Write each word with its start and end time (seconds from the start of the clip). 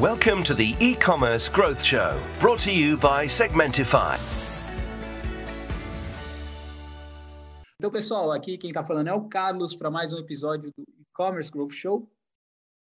Welcome 0.00 0.42
to 0.44 0.54
the 0.54 0.74
e-commerce 0.80 1.50
growth 1.50 1.82
show, 1.82 2.18
brought 2.40 2.60
to 2.60 2.72
you 2.72 2.96
by 2.96 3.26
Segmentify. 3.26 4.16
Então, 7.76 7.90
pessoal, 7.90 8.32
aqui 8.32 8.56
quem 8.56 8.70
está 8.70 8.82
falando 8.82 9.08
é 9.08 9.12
o 9.12 9.28
Carlos 9.28 9.76
para 9.76 9.90
mais 9.90 10.14
um 10.14 10.18
episódio 10.18 10.72
do 10.74 10.82
e-commerce 10.98 11.50
growth 11.50 11.74
show, 11.74 12.10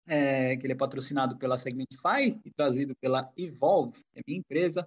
é, 0.07 0.55
que 0.59 0.67
ele 0.67 0.75
é 0.75 0.77
patrocinado 0.77 1.39
pela 1.39 1.57
Segmentify 1.57 2.39
e 2.45 2.51
trazido 2.51 2.95
pela 3.01 3.33
Evolve, 3.39 4.05
que 4.13 4.19
é 4.19 4.23
minha 4.27 4.41
empresa. 4.41 4.87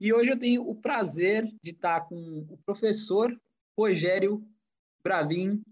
E 0.00 0.12
hoje 0.12 0.30
eu 0.30 0.38
tenho 0.40 0.68
o 0.68 0.74
prazer 0.74 1.44
de 1.62 1.70
estar 1.70 2.00
com 2.00 2.44
o 2.50 2.58
professor 2.66 3.32
Rogério 3.78 4.44
Bravin, 5.04 5.62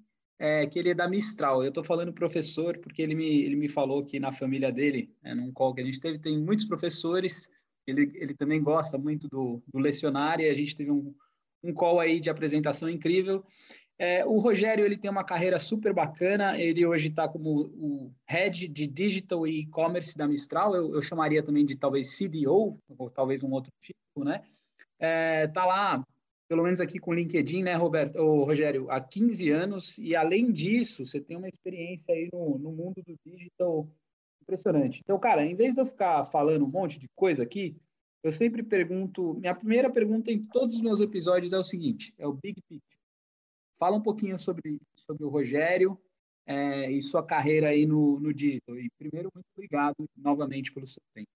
é, 0.40 0.66
que 0.66 0.78
ele 0.78 0.88
é 0.88 0.94
da 0.94 1.06
Mistral. 1.06 1.62
Eu 1.62 1.68
estou 1.68 1.84
falando 1.84 2.14
professor 2.14 2.78
porque 2.78 3.02
ele 3.02 3.14
me, 3.14 3.42
ele 3.42 3.56
me 3.56 3.68
falou 3.68 4.02
que 4.02 4.18
na 4.18 4.32
família 4.32 4.72
dele, 4.72 5.14
é, 5.22 5.34
num 5.34 5.52
call 5.52 5.74
que 5.74 5.82
a 5.82 5.84
gente 5.84 6.00
teve, 6.00 6.18
tem 6.18 6.38
muitos 6.38 6.64
professores. 6.64 7.50
Ele, 7.86 8.10
ele 8.14 8.32
também 8.32 8.62
gosta 8.62 8.96
muito 8.96 9.28
do, 9.28 9.62
do 9.68 9.78
lecionário 9.78 10.46
e 10.46 10.48
a 10.48 10.54
gente 10.54 10.74
teve 10.74 10.90
um, 10.90 11.14
um 11.62 11.74
call 11.74 12.00
aí 12.00 12.18
de 12.18 12.30
apresentação 12.30 12.88
incrível. 12.88 13.44
É, 13.98 14.24
o 14.24 14.38
Rogério 14.38 14.86
ele 14.86 14.96
tem 14.96 15.10
uma 15.10 15.24
carreira 15.24 15.58
super 15.58 15.92
bacana. 15.92 16.58
Ele 16.58 16.86
hoje 16.86 17.08
está 17.08 17.28
como 17.28 17.66
o 17.74 18.10
head 18.26 18.66
de 18.66 18.86
digital 18.86 19.46
e 19.46 19.60
e-commerce 19.60 20.16
da 20.16 20.26
Mistral. 20.26 20.74
Eu, 20.74 20.94
eu, 20.94 21.02
chamaria 21.02 21.42
também 21.42 21.66
de 21.66 21.76
talvez 21.76 22.16
CDO 22.16 22.78
ou 22.88 23.10
talvez 23.10 23.42
um 23.44 23.50
outro 23.50 23.70
tipo, 23.78 24.24
né? 24.24 24.42
É, 24.98 25.46
tá 25.48 25.66
lá 25.66 26.02
pelo 26.50 26.64
menos 26.64 26.80
aqui 26.80 26.98
com 26.98 27.12
o 27.12 27.14
LinkedIn, 27.14 27.62
né, 27.62 27.76
Roberto, 27.76 28.16
ou 28.16 28.42
Rogério, 28.42 28.90
há 28.90 29.00
15 29.00 29.50
anos, 29.50 29.98
e 29.98 30.16
além 30.16 30.50
disso, 30.50 31.06
você 31.06 31.20
tem 31.20 31.36
uma 31.36 31.48
experiência 31.48 32.12
aí 32.12 32.28
no, 32.32 32.58
no 32.58 32.72
mundo 32.72 33.00
do 33.06 33.16
digital 33.24 33.88
impressionante. 34.42 34.98
Então, 35.00 35.16
cara, 35.16 35.46
em 35.46 35.54
vez 35.54 35.76
de 35.76 35.80
eu 35.80 35.86
ficar 35.86 36.24
falando 36.24 36.64
um 36.64 36.68
monte 36.68 36.98
de 36.98 37.06
coisa 37.14 37.44
aqui, 37.44 37.76
eu 38.20 38.32
sempre 38.32 38.64
pergunto, 38.64 39.34
minha 39.34 39.54
primeira 39.54 39.88
pergunta 39.88 40.32
em 40.32 40.42
todos 40.42 40.74
os 40.74 40.82
meus 40.82 41.00
episódios 41.00 41.52
é 41.52 41.58
o 41.58 41.62
seguinte, 41.62 42.12
é 42.18 42.26
o 42.26 42.32
Big 42.32 42.60
Picture. 42.68 42.98
Fala 43.78 43.96
um 43.96 44.02
pouquinho 44.02 44.36
sobre, 44.36 44.80
sobre 44.96 45.24
o 45.24 45.28
Rogério 45.28 45.96
é, 46.44 46.90
e 46.90 47.00
sua 47.00 47.24
carreira 47.24 47.68
aí 47.68 47.86
no, 47.86 48.18
no 48.18 48.34
digital. 48.34 48.76
E 48.76 48.90
primeiro, 48.98 49.30
muito 49.32 49.46
obrigado 49.56 50.04
novamente 50.16 50.72
pelo 50.72 50.88
seu 50.88 51.02
tempo. 51.14 51.30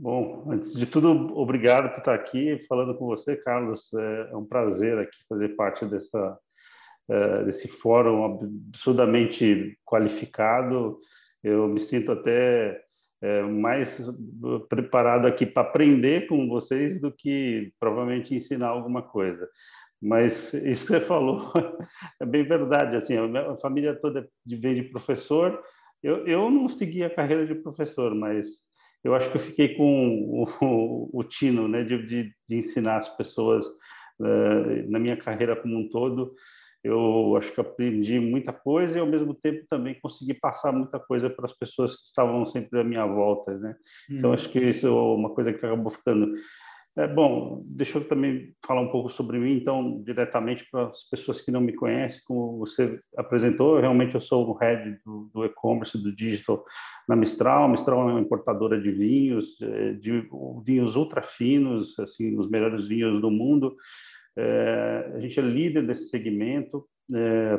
Bom, 0.00 0.44
antes 0.48 0.74
de 0.74 0.86
tudo, 0.86 1.10
obrigado 1.36 1.90
por 1.90 1.98
estar 1.98 2.14
aqui 2.14 2.64
falando 2.68 2.96
com 2.96 3.06
você, 3.06 3.34
Carlos. 3.36 3.92
É, 3.92 4.30
é 4.30 4.36
um 4.36 4.44
prazer 4.44 4.96
aqui 4.96 5.18
fazer 5.28 5.56
parte 5.56 5.84
dessa, 5.86 6.38
é, 7.10 7.42
desse 7.42 7.66
fórum 7.66 8.24
absurdamente 8.24 9.76
qualificado. 9.84 11.00
Eu 11.42 11.66
me 11.66 11.80
sinto 11.80 12.12
até 12.12 12.80
é, 13.20 13.42
mais 13.42 14.00
preparado 14.68 15.26
aqui 15.26 15.44
para 15.44 15.68
aprender 15.68 16.28
com 16.28 16.48
vocês 16.48 17.00
do 17.00 17.10
que 17.10 17.72
provavelmente 17.80 18.36
ensinar 18.36 18.68
alguma 18.68 19.02
coisa. 19.02 19.48
Mas 20.00 20.54
isso 20.54 20.86
que 20.86 20.92
você 20.92 21.00
falou 21.00 21.52
é 22.22 22.24
bem 22.24 22.44
verdade. 22.44 22.94
Assim, 22.94 23.16
a 23.16 23.56
família 23.56 23.98
toda 24.00 24.28
vem 24.46 24.76
de 24.76 24.82
professor. 24.90 25.60
Eu, 26.00 26.24
eu 26.24 26.48
não 26.48 26.68
segui 26.68 27.02
a 27.02 27.12
carreira 27.12 27.44
de 27.44 27.56
professor, 27.56 28.14
mas 28.14 28.67
eu 29.04 29.14
acho 29.14 29.30
que 29.30 29.36
eu 29.36 29.40
fiquei 29.40 29.74
com 29.76 30.44
o, 30.60 30.64
o, 30.64 31.20
o 31.20 31.24
tino 31.24 31.68
né, 31.68 31.82
de, 31.82 32.02
de, 32.04 32.32
de, 32.48 32.56
ensinar 32.56 32.96
as 32.96 33.08
pessoas 33.16 33.66
uh, 33.66 34.90
na 34.90 34.98
minha 34.98 35.16
carreira 35.16 35.56
como 35.56 35.78
um 35.78 35.88
todo. 35.88 36.28
Eu 36.82 37.36
acho 37.36 37.52
que 37.52 37.60
aprendi 37.60 38.20
muita 38.20 38.52
coisa 38.52 38.96
e, 38.96 39.00
ao 39.00 39.06
mesmo 39.06 39.34
tempo, 39.34 39.66
também 39.68 39.98
consegui 40.00 40.34
passar 40.34 40.72
muita 40.72 40.98
coisa 40.98 41.28
para 41.28 41.46
as 41.46 41.56
pessoas 41.56 41.96
que 41.96 42.02
estavam 42.02 42.46
sempre 42.46 42.80
à 42.80 42.84
minha 42.84 43.04
volta. 43.04 43.56
Né? 43.58 43.74
Então, 44.08 44.30
uhum. 44.30 44.34
acho 44.34 44.48
que 44.48 44.60
isso 44.60 44.86
é 44.86 44.90
uma 44.90 45.34
coisa 45.34 45.52
que 45.52 45.64
acabou 45.64 45.90
ficando 45.90 46.34
é, 46.98 47.06
bom, 47.06 47.58
deixa 47.76 47.98
eu 47.98 48.08
também 48.08 48.52
falar 48.66 48.80
um 48.80 48.90
pouco 48.90 49.08
sobre 49.08 49.38
mim, 49.38 49.52
então, 49.52 49.96
diretamente 49.98 50.68
para 50.68 50.88
as 50.88 51.08
pessoas 51.08 51.40
que 51.40 51.50
não 51.50 51.60
me 51.60 51.72
conhecem, 51.72 52.20
como 52.26 52.58
você 52.58 52.92
apresentou, 53.16 53.78
realmente 53.78 54.16
eu 54.16 54.20
sou 54.20 54.48
o 54.48 54.54
head 54.54 54.98
do, 55.04 55.30
do 55.32 55.44
e-commerce, 55.44 55.96
do 55.96 56.14
digital 56.14 56.64
na 57.08 57.14
Mistral. 57.14 57.68
Mistral 57.68 58.08
é 58.08 58.12
uma 58.12 58.20
importadora 58.20 58.80
de 58.80 58.90
vinhos, 58.90 59.60
é, 59.60 59.92
de 59.92 60.28
vinhos 60.64 60.96
ultra 60.96 61.22
finos, 61.22 61.96
assim, 62.00 62.36
os 62.36 62.50
melhores 62.50 62.88
vinhos 62.88 63.20
do 63.20 63.30
mundo. 63.30 63.76
É, 64.36 65.12
a 65.14 65.20
gente 65.20 65.38
é 65.38 65.42
líder 65.42 65.86
desse 65.86 66.08
segmento. 66.08 66.84
É, 67.14 67.58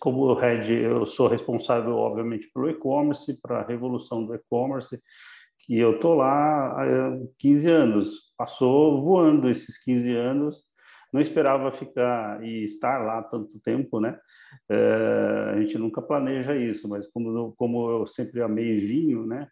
como 0.00 0.34
head, 0.34 0.72
eu 0.72 1.06
sou 1.06 1.28
responsável, 1.28 1.94
obviamente, 1.94 2.50
pelo 2.52 2.68
e-commerce, 2.68 3.40
para 3.40 3.60
a 3.60 3.66
revolução 3.66 4.26
do 4.26 4.34
e-commerce 4.34 4.98
que 5.66 5.78
eu 5.78 5.98
tô 5.98 6.14
lá 6.14 6.82
há 6.82 7.18
15 7.38 7.68
anos. 7.68 8.23
Passou 8.36 9.02
voando 9.02 9.48
esses 9.48 9.82
15 9.82 10.14
anos. 10.14 10.62
Não 11.12 11.20
esperava 11.20 11.70
ficar 11.70 12.44
e 12.44 12.64
estar 12.64 12.98
lá 12.98 13.22
tanto 13.22 13.60
tempo, 13.60 14.00
né? 14.00 14.18
É, 14.68 15.52
a 15.54 15.60
gente 15.60 15.78
nunca 15.78 16.02
planeja 16.02 16.56
isso, 16.56 16.88
mas 16.88 17.06
como, 17.08 17.52
como 17.56 17.90
eu 17.90 18.06
sempre 18.06 18.42
amei 18.42 18.80
vinho, 18.80 19.24
né? 19.24 19.46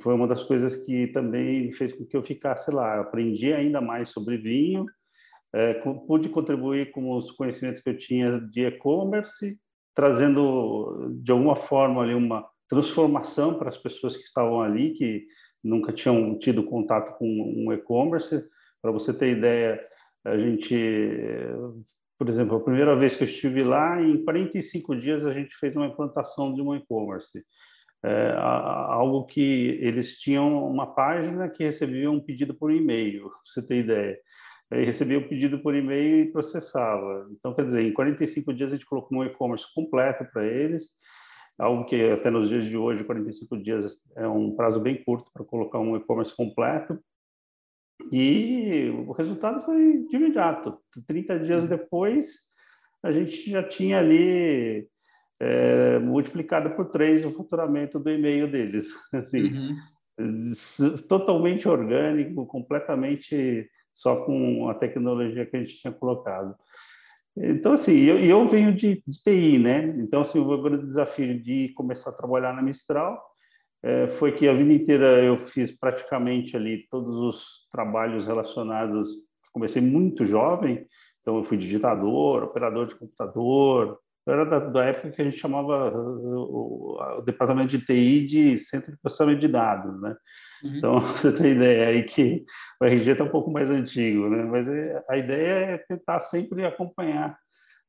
Foi 0.00 0.14
uma 0.14 0.28
das 0.28 0.44
coisas 0.44 0.76
que 0.76 1.08
também 1.08 1.72
fez 1.72 1.92
com 1.92 2.06
que 2.06 2.16
eu 2.16 2.22
ficasse 2.22 2.70
lá. 2.70 3.00
aprendi 3.00 3.52
ainda 3.52 3.80
mais 3.80 4.10
sobre 4.10 4.36
vinho, 4.36 4.86
é, 5.52 5.74
pude 6.06 6.28
contribuir 6.28 6.92
com 6.92 7.16
os 7.16 7.30
conhecimentos 7.30 7.80
que 7.80 7.88
eu 7.88 7.96
tinha 7.96 8.38
de 8.38 8.66
e-commerce, 8.66 9.58
trazendo 9.94 11.10
de 11.22 11.32
alguma 11.32 11.56
forma 11.56 12.02
ali 12.02 12.14
uma 12.14 12.46
transformação 12.68 13.58
para 13.58 13.70
as 13.70 13.78
pessoas 13.78 14.16
que 14.16 14.24
estavam 14.24 14.60
ali, 14.60 14.92
que 14.92 15.26
nunca 15.62 15.92
tinham 15.92 16.38
tido 16.38 16.64
contato 16.64 17.16
com 17.18 17.26
um 17.26 17.72
e-commerce. 17.72 18.44
Para 18.80 18.92
você 18.92 19.12
ter 19.12 19.36
ideia, 19.36 19.80
a 20.24 20.34
gente, 20.36 20.74
por 22.18 22.28
exemplo, 22.28 22.56
a 22.56 22.64
primeira 22.64 22.94
vez 22.96 23.16
que 23.16 23.24
eu 23.24 23.28
estive 23.28 23.62
lá, 23.62 24.00
em 24.00 24.24
45 24.24 24.96
dias 24.96 25.26
a 25.26 25.32
gente 25.32 25.54
fez 25.56 25.74
uma 25.76 25.86
implantação 25.86 26.54
de 26.54 26.62
um 26.62 26.74
e-commerce. 26.74 27.42
É, 28.04 28.32
algo 28.38 29.26
que 29.26 29.76
eles 29.80 30.20
tinham 30.20 30.64
uma 30.70 30.94
página 30.94 31.48
que 31.48 31.64
recebia 31.64 32.08
um 32.08 32.20
pedido 32.20 32.54
por 32.54 32.70
e-mail, 32.70 33.28
você 33.44 33.66
ter 33.66 33.80
ideia. 33.80 34.16
Aí 34.70 34.84
recebia 34.84 35.18
o 35.18 35.28
pedido 35.28 35.58
por 35.60 35.74
e-mail 35.74 36.20
e 36.20 36.30
processava. 36.30 37.26
Então, 37.32 37.54
quer 37.54 37.64
dizer, 37.64 37.82
em 37.82 37.92
45 37.92 38.52
dias 38.52 38.70
a 38.70 38.76
gente 38.76 38.86
colocou 38.86 39.18
um 39.18 39.24
e-commerce 39.24 39.64
completo 39.74 40.24
para 40.30 40.46
eles 40.46 40.90
algo 41.58 41.84
que 41.84 42.08
até 42.08 42.30
nos 42.30 42.48
dias 42.48 42.64
de 42.64 42.76
hoje, 42.76 43.04
45 43.04 43.56
dias 43.58 44.00
é 44.16 44.26
um 44.26 44.54
prazo 44.54 44.80
bem 44.80 45.02
curto 45.02 45.30
para 45.32 45.44
colocar 45.44 45.78
um 45.80 45.96
e-commerce 45.96 46.34
completo. 46.34 46.98
E 48.12 48.90
o 49.06 49.12
resultado 49.12 49.64
foi 49.64 50.06
de 50.08 50.16
imediato. 50.16 50.78
30 51.06 51.40
dias 51.40 51.64
uhum. 51.64 51.70
depois, 51.70 52.36
a 53.02 53.10
gente 53.10 53.50
já 53.50 53.62
tinha 53.62 53.98
ali 53.98 54.88
é, 55.40 55.98
multiplicado 55.98 56.74
por 56.76 56.86
três 56.86 57.24
o 57.24 57.32
faturamento 57.32 57.98
do 57.98 58.08
e-mail 58.08 58.50
deles. 58.50 58.88
Assim, 59.12 59.52
uhum. 59.52 59.76
Totalmente 61.08 61.68
orgânico, 61.68 62.46
completamente 62.46 63.68
só 63.92 64.24
com 64.24 64.68
a 64.68 64.74
tecnologia 64.74 65.44
que 65.44 65.56
a 65.56 65.60
gente 65.60 65.76
tinha 65.76 65.92
colocado. 65.92 66.56
Então, 67.40 67.72
assim, 67.72 67.92
eu, 67.92 68.18
eu 68.18 68.48
venho 68.48 68.74
de, 68.74 69.02
de, 69.06 69.22
TI, 69.22 69.58
né? 69.58 69.86
Então, 69.98 70.22
assim, 70.22 70.38
o 70.38 70.62
grande 70.62 70.84
desafio 70.84 71.40
de 71.40 71.72
começar 71.74 72.10
a 72.10 72.14
trabalhar 72.14 72.52
na 72.52 72.62
Mistral 72.62 73.22
é, 73.82 74.08
foi 74.08 74.32
que 74.32 74.48
a 74.48 74.54
vida 74.54 74.72
inteira 74.72 75.22
eu 75.22 75.40
fiz 75.40 75.70
praticamente 75.70 76.56
ali 76.56 76.86
todos 76.90 77.14
os 77.16 77.68
trabalhos 77.70 78.26
relacionados. 78.26 79.08
Comecei 79.52 79.80
muito 79.80 80.26
jovem, 80.26 80.84
então 81.20 81.38
eu 81.38 81.44
fui 81.44 81.56
digitador, 81.56 82.42
operador 82.42 82.86
de 82.86 82.96
computador, 82.96 83.98
era 84.32 84.44
da, 84.44 84.58
da, 84.58 84.84
época 84.84 85.10
que 85.10 85.22
a 85.22 85.24
gente 85.24 85.38
chamava 85.38 85.90
o, 85.96 86.98
o, 86.98 87.22
departamento 87.22 87.68
de 87.68 87.84
TI 87.84 88.26
de 88.26 88.58
centro 88.58 88.92
de 88.92 88.98
processamento 88.98 89.40
de 89.40 89.48
dados, 89.48 90.00
né? 90.00 90.16
Uhum. 90.62 90.76
Então, 90.76 90.98
você 91.16 91.32
tem 91.32 91.52
ideia 91.52 91.88
aí 91.88 92.04
que 92.04 92.44
o 92.80 92.84
RG 92.84 93.12
está 93.12 93.24
um 93.24 93.30
pouco 93.30 93.50
mais 93.50 93.70
antigo, 93.70 94.28
né? 94.28 94.44
Mas 94.44 94.68
é, 94.68 95.04
a 95.08 95.16
ideia 95.16 95.74
é 95.74 95.78
tentar 95.78 96.20
sempre 96.20 96.64
acompanhar 96.64 97.38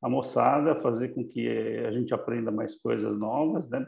a 0.02 0.10
moçada, 0.10 0.82
fazer 0.82 1.10
com 1.10 1.28
que 1.28 1.48
a 1.86 1.92
gente 1.92 2.14
aprenda 2.14 2.52
mais 2.52 2.76
coisas 2.76 3.18
novas, 3.18 3.70
né? 3.70 3.86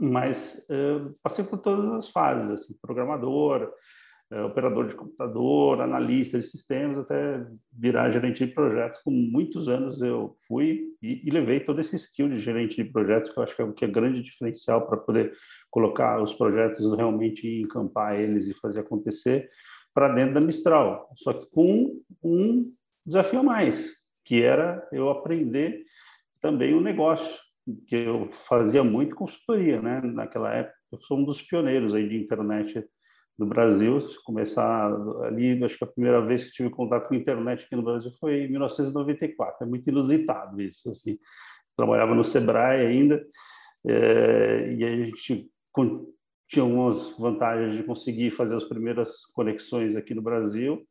Mas 0.00 0.64
eu 0.68 1.00
passei 1.22 1.44
por 1.44 1.58
todas 1.58 1.90
as 1.90 2.08
fases, 2.08 2.50
assim, 2.50 2.74
programador, 2.80 3.72
é, 4.30 4.42
operador 4.42 4.86
de 4.86 4.94
computador, 4.94 5.80
analista 5.80 6.38
de 6.38 6.44
sistemas, 6.44 6.98
até 6.98 7.46
virar 7.72 8.10
gerente 8.10 8.44
de 8.44 8.52
projetos. 8.52 9.00
Com 9.02 9.10
muitos 9.10 9.68
anos 9.68 10.02
eu 10.02 10.36
fui 10.46 10.88
e, 11.02 11.26
e, 11.26 11.30
levei 11.30 11.60
todo 11.60 11.80
esse 11.80 11.96
skill 11.96 12.28
de 12.28 12.38
gerente 12.38 12.76
de 12.76 12.84
projetos, 12.84 13.30
que 13.30 13.38
eu 13.38 13.42
acho 13.42 13.56
que 13.56 13.62
é 13.62 13.64
o 13.64 13.72
que 13.72 13.84
é 13.84 13.88
grande 13.88 14.20
diferencial 14.20 14.86
para 14.86 14.98
poder 14.98 15.32
colocar 15.70 16.22
os 16.22 16.34
projetos 16.34 16.94
realmente 16.94 17.46
encampar 17.46 18.20
eles 18.20 18.46
e 18.46 18.54
fazer 18.54 18.80
acontecer 18.80 19.48
para 19.94 20.10
dentro 20.10 20.34
da 20.34 20.46
Mistral. 20.46 21.08
Só 21.16 21.32
que 21.32 21.50
com 21.52 21.90
um 22.22 22.60
desafio 23.06 23.40
a 23.40 23.42
mais, 23.42 23.92
que 24.24 24.42
era 24.42 24.86
eu 24.92 25.08
aprender 25.08 25.84
também 26.40 26.74
o 26.74 26.80
negócio, 26.80 27.38
que 27.86 27.96
eu 27.96 28.30
fazia 28.30 28.84
muito 28.84 29.16
consultoria, 29.16 29.80
né? 29.80 30.00
Naquela 30.02 30.52
época 30.52 30.76
eu 30.92 31.00
sou 31.00 31.18
um 31.18 31.24
dos 31.24 31.40
pioneiros 31.40 31.94
aí 31.94 32.08
de 32.08 32.16
internet 32.16 32.84
do 33.38 33.46
Brasil. 33.46 33.98
Começar 34.24 34.92
ali, 35.24 35.62
acho 35.64 35.78
que 35.78 35.84
a 35.84 35.88
primeira 35.88 36.20
vez 36.20 36.44
que 36.44 36.52
tive 36.52 36.70
contato 36.70 37.08
com 37.08 37.14
a 37.14 37.18
internet 37.18 37.64
aqui 37.64 37.76
no 37.76 37.82
Brasil 37.82 38.10
foi 38.18 38.44
em 38.44 38.50
1994. 38.50 39.64
É 39.64 39.68
muito 39.68 39.88
inusitado 39.88 40.60
isso, 40.60 40.90
assim. 40.90 41.18
Trabalhava 41.76 42.14
no 42.14 42.24
Sebrae 42.24 42.84
ainda, 42.84 43.24
é, 43.86 44.74
e 44.74 44.84
a 44.84 44.96
gente 44.96 45.48
tinha 46.48 46.64
algumas 46.64 47.16
vantagens 47.16 47.76
de 47.76 47.84
conseguir 47.84 48.30
fazer 48.32 48.56
as 48.56 48.64
primeiras 48.64 49.24
conexões 49.34 49.94
aqui 49.94 50.14
no 50.14 50.22
Brasil 50.22 50.84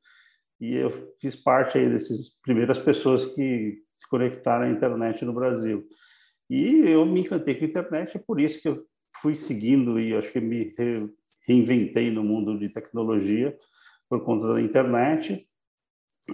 e 0.59 0.73
eu 0.73 1.13
fiz 1.19 1.35
parte 1.35 1.77
aí 1.77 1.89
dessas 1.89 2.29
primeiras 2.41 2.79
pessoas 2.79 3.25
que 3.25 3.79
se 3.95 4.09
conectaram 4.09 4.65
à 4.65 4.69
internet 4.69 5.23
no 5.23 5.33
Brasil. 5.33 5.87
E 6.49 6.87
eu 6.87 7.05
me 7.05 7.21
encantei 7.21 7.55
com 7.55 7.65
a 7.65 7.67
internet, 7.67 8.17
é 8.17 8.19
por 8.19 8.39
isso 8.39 8.61
que 8.61 8.67
eu 8.67 8.85
fui 9.21 9.35
seguindo 9.35 9.99
e 9.99 10.15
acho 10.15 10.31
que 10.31 10.39
me 10.39 10.73
reinventei 11.47 12.11
no 12.11 12.23
mundo 12.23 12.57
de 12.57 12.69
tecnologia 12.69 13.57
por 14.09 14.23
conta 14.23 14.53
da 14.53 14.61
internet. 14.61 15.37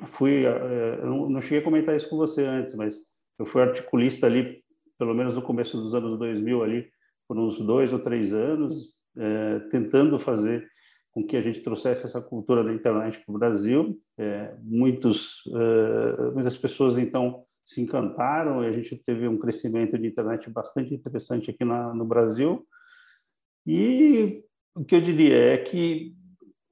Fui, 0.07 0.45
eh, 0.45 1.01
não 1.03 1.41
cheguei 1.41 1.59
a 1.59 1.63
comentar 1.63 1.95
isso 1.95 2.09
com 2.09 2.17
você 2.17 2.43
antes, 2.43 2.73
mas 2.75 2.95
eu 3.39 3.45
fui 3.45 3.61
articulista 3.61 4.25
ali, 4.25 4.63
pelo 4.97 5.15
menos 5.15 5.35
no 5.35 5.41
começo 5.41 5.77
dos 5.77 5.93
anos 5.93 6.17
2000 6.17 6.63
ali, 6.63 6.87
por 7.27 7.37
uns 7.37 7.59
dois 7.59 7.91
ou 7.93 7.99
três 7.99 8.33
anos, 8.33 8.99
é, 9.17 9.59
tentando 9.71 10.17
fazer 10.19 10.67
com 11.13 11.23
que 11.25 11.37
a 11.37 11.41
gente 11.41 11.61
trouxesse 11.61 12.05
essa 12.05 12.19
cultura 12.19 12.63
da 12.63 12.73
internet 12.73 13.23
para 13.23 13.35
o 13.35 13.37
Brasil. 13.37 13.95
É, 14.17 14.55
muitos, 14.63 15.43
é, 15.47 16.33
muitas 16.33 16.57
pessoas, 16.57 16.97
então, 16.97 17.39
se 17.63 17.81
encantaram 17.81 18.63
e 18.63 18.67
a 18.67 18.71
gente 18.71 18.95
teve 18.97 19.27
um 19.27 19.37
crescimento 19.37 19.97
de 19.97 20.07
internet 20.07 20.49
bastante 20.49 20.93
interessante 20.93 21.51
aqui 21.51 21.63
na, 21.63 21.93
no 21.93 22.03
Brasil. 22.03 22.65
E 23.65 24.43
o 24.75 24.83
que 24.83 24.95
eu 24.95 25.01
diria 25.01 25.53
é 25.53 25.57
que 25.59 26.15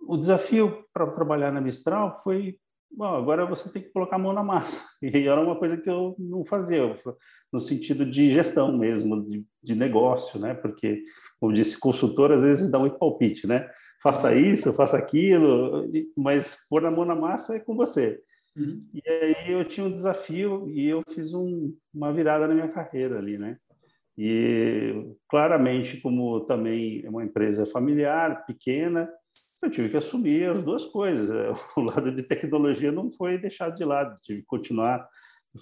o 0.01 0.17
desafio 0.17 0.85
para 0.91 1.11
trabalhar 1.11 1.51
na 1.51 1.61
Mistral 1.61 2.19
foi 2.23 2.57
Bom, 2.93 3.15
agora 3.15 3.45
você 3.45 3.71
tem 3.71 3.81
que 3.81 3.91
colocar 3.91 4.17
a 4.17 4.19
mão 4.19 4.33
na 4.33 4.43
massa. 4.43 4.81
E 5.01 5.27
era 5.27 5.41
uma 5.41 5.57
coisa 5.57 5.77
que 5.77 5.89
eu 5.89 6.15
não 6.19 6.45
fazia, 6.45 6.81
no 7.51 7.59
sentido 7.59 8.05
de 8.05 8.29
gestão 8.31 8.77
mesmo, 8.77 9.27
de, 9.27 9.39
de 9.63 9.75
negócio, 9.75 10.39
né? 10.39 10.53
Porque, 10.53 11.03
como 11.39 11.53
disse, 11.53 11.79
consultor 11.79 12.31
às 12.31 12.43
vezes 12.43 12.69
dá 12.69 12.77
muito 12.77 12.99
palpite, 12.99 13.47
né? 13.47 13.67
Faça 14.03 14.35
isso, 14.35 14.71
faça 14.73 14.97
aquilo, 14.97 15.87
mas 16.15 16.57
pôr 16.69 16.85
a 16.85 16.91
mão 16.91 17.03
na 17.03 17.15
massa 17.15 17.55
é 17.55 17.59
com 17.59 17.75
você. 17.75 18.21
Uhum. 18.55 18.85
E 18.93 19.09
aí 19.09 19.51
eu 19.51 19.65
tinha 19.65 19.85
um 19.85 19.93
desafio 19.93 20.69
e 20.69 20.87
eu 20.87 21.01
fiz 21.09 21.33
um, 21.33 21.73
uma 21.93 22.13
virada 22.13 22.47
na 22.47 22.53
minha 22.53 22.71
carreira 22.71 23.17
ali, 23.17 23.37
né? 23.37 23.57
E 24.17 25.15
claramente, 25.29 26.01
como 26.01 26.41
também 26.41 27.03
é 27.05 27.09
uma 27.09 27.23
empresa 27.23 27.65
familiar, 27.65 28.45
pequena, 28.45 29.09
eu 29.63 29.69
tive 29.69 29.89
que 29.89 29.97
assumir 29.97 30.49
as 30.49 30.63
duas 30.63 30.85
coisas. 30.85 31.29
O 31.77 31.81
lado 31.81 32.11
de 32.13 32.23
tecnologia 32.23 32.91
não 32.91 33.11
foi 33.11 33.37
deixado 33.37 33.75
de 33.75 33.85
lado, 33.85 34.15
tive 34.21 34.41
que 34.41 34.47
continuar 34.47 35.07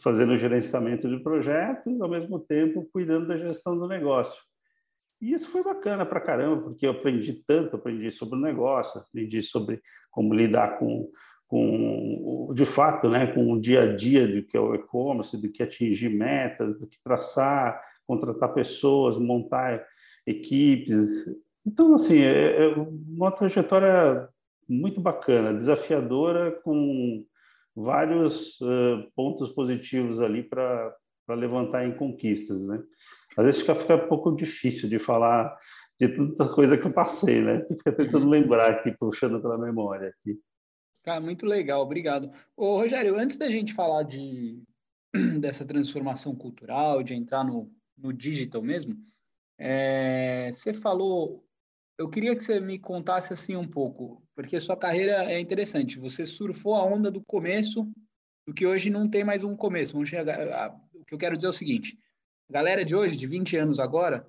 fazendo 0.04 0.34
o 0.34 0.38
gerenciamento 0.38 1.10
de 1.10 1.22
projetos, 1.22 2.00
ao 2.02 2.10
mesmo 2.10 2.40
tempo 2.40 2.88
cuidando 2.92 3.28
da 3.28 3.38
gestão 3.38 3.78
do 3.78 3.88
negócio. 3.88 4.42
E 5.22 5.34
isso 5.34 5.50
foi 5.52 5.62
bacana 5.62 6.06
para 6.06 6.22
caramba, 6.22 6.64
porque 6.64 6.86
eu 6.86 6.92
aprendi 6.92 7.44
tanto, 7.46 7.76
aprendi 7.76 8.10
sobre 8.10 8.38
o 8.38 8.42
negócio, 8.42 9.02
aprendi 9.02 9.42
sobre 9.42 9.82
como 10.10 10.34
lidar 10.34 10.80
com, 10.80 11.10
com 11.50 12.54
de 12.56 12.64
fato, 12.64 13.10
né, 13.10 13.28
com 13.28 13.52
o 13.52 13.60
dia 13.60 13.82
a 13.82 13.96
dia 13.96 14.26
do 14.26 14.46
que 14.46 14.56
é 14.56 14.60
o 14.60 14.76
e-commerce, 14.76 15.36
do 15.36 15.52
que 15.52 15.62
atingir 15.62 16.10
metas, 16.10 16.80
do 16.80 16.88
que 16.88 16.98
traçar, 17.04 17.82
contratar 18.10 18.54
pessoas, 18.54 19.18
montar 19.18 19.86
equipes, 20.28 21.48
então, 21.66 21.94
assim, 21.94 22.18
é, 22.20 22.64
é 22.64 22.76
uma 22.76 23.32
trajetória 23.32 24.28
muito 24.68 25.00
bacana, 25.00 25.54
desafiadora, 25.54 26.52
com 26.64 27.24
vários 27.76 28.60
uh, 28.62 29.08
pontos 29.16 29.52
positivos 29.52 30.20
ali 30.20 30.44
para 30.44 30.96
levantar 31.30 31.86
em 31.86 31.96
conquistas, 31.96 32.66
né? 32.66 32.82
Às 33.38 33.46
vezes 33.46 33.62
fica, 33.62 33.76
fica 33.76 33.96
um 33.96 34.08
pouco 34.08 34.36
difícil 34.36 34.90
de 34.90 34.98
falar 34.98 35.56
de 36.00 36.10
tanta 36.10 36.48
coisa 36.50 36.76
que 36.76 36.88
eu 36.88 36.94
passei, 36.94 37.42
né? 37.42 37.64
Fica 37.70 37.92
tentando 37.92 38.28
lembrar 38.28 38.72
aqui, 38.72 38.96
puxando 38.98 39.42
pela 39.42 39.58
memória 39.58 40.10
aqui. 40.10 40.40
Cara, 41.04 41.22
muito 41.22 41.46
legal, 41.46 41.82
obrigado. 41.82 42.32
Ô, 42.58 42.78
Rogério, 42.78 43.16
antes 43.16 43.38
da 43.38 43.50
gente 43.50 43.74
falar 43.74 44.04
de, 44.04 44.64
dessa 45.40 45.66
transformação 45.66 46.36
cultural, 46.36 47.04
de 47.04 47.14
entrar 47.14 47.44
no, 47.44 47.70
no 48.02 48.14
digital 48.14 48.62
mesmo, 48.62 48.98
é, 49.58 50.50
você 50.52 50.74
falou 50.74 51.46
eu 52.00 52.10
queria 52.10 52.34
que 52.34 52.42
você 52.42 52.62
me 52.62 52.80
contasse 52.80 53.34
assim 53.34 53.58
um 53.58 53.68
pouco, 53.68 54.24
porque 54.34 54.58
sua 54.62 54.78
carreira 54.78 55.30
é 55.30 55.38
interessante. 55.38 56.00
Você 56.00 56.26
surfou 56.26 56.76
a 56.76 56.86
onda 56.86 57.12
do 57.12 57.22
começo, 57.22 57.92
do 58.48 58.54
que 58.54 58.66
hoje 58.66 58.90
não 58.90 59.10
tem 59.10 59.22
mais 59.22 59.44
um 59.44 59.54
começo. 59.54 59.92
Vamos 59.92 60.08
chegar, 60.08 60.40
a, 60.40 60.82
o 60.94 61.04
que 61.04 61.14
eu 61.14 61.18
quero 61.18 61.36
dizer 61.36 61.48
é 61.48 61.50
o 61.50 61.54
seguinte: 61.54 62.00
a 62.50 62.54
galera 62.54 62.86
de 62.86 62.96
hoje, 62.96 63.18
de 63.18 63.28
20 63.28 63.58
anos 63.58 63.80
agora, 63.80 64.26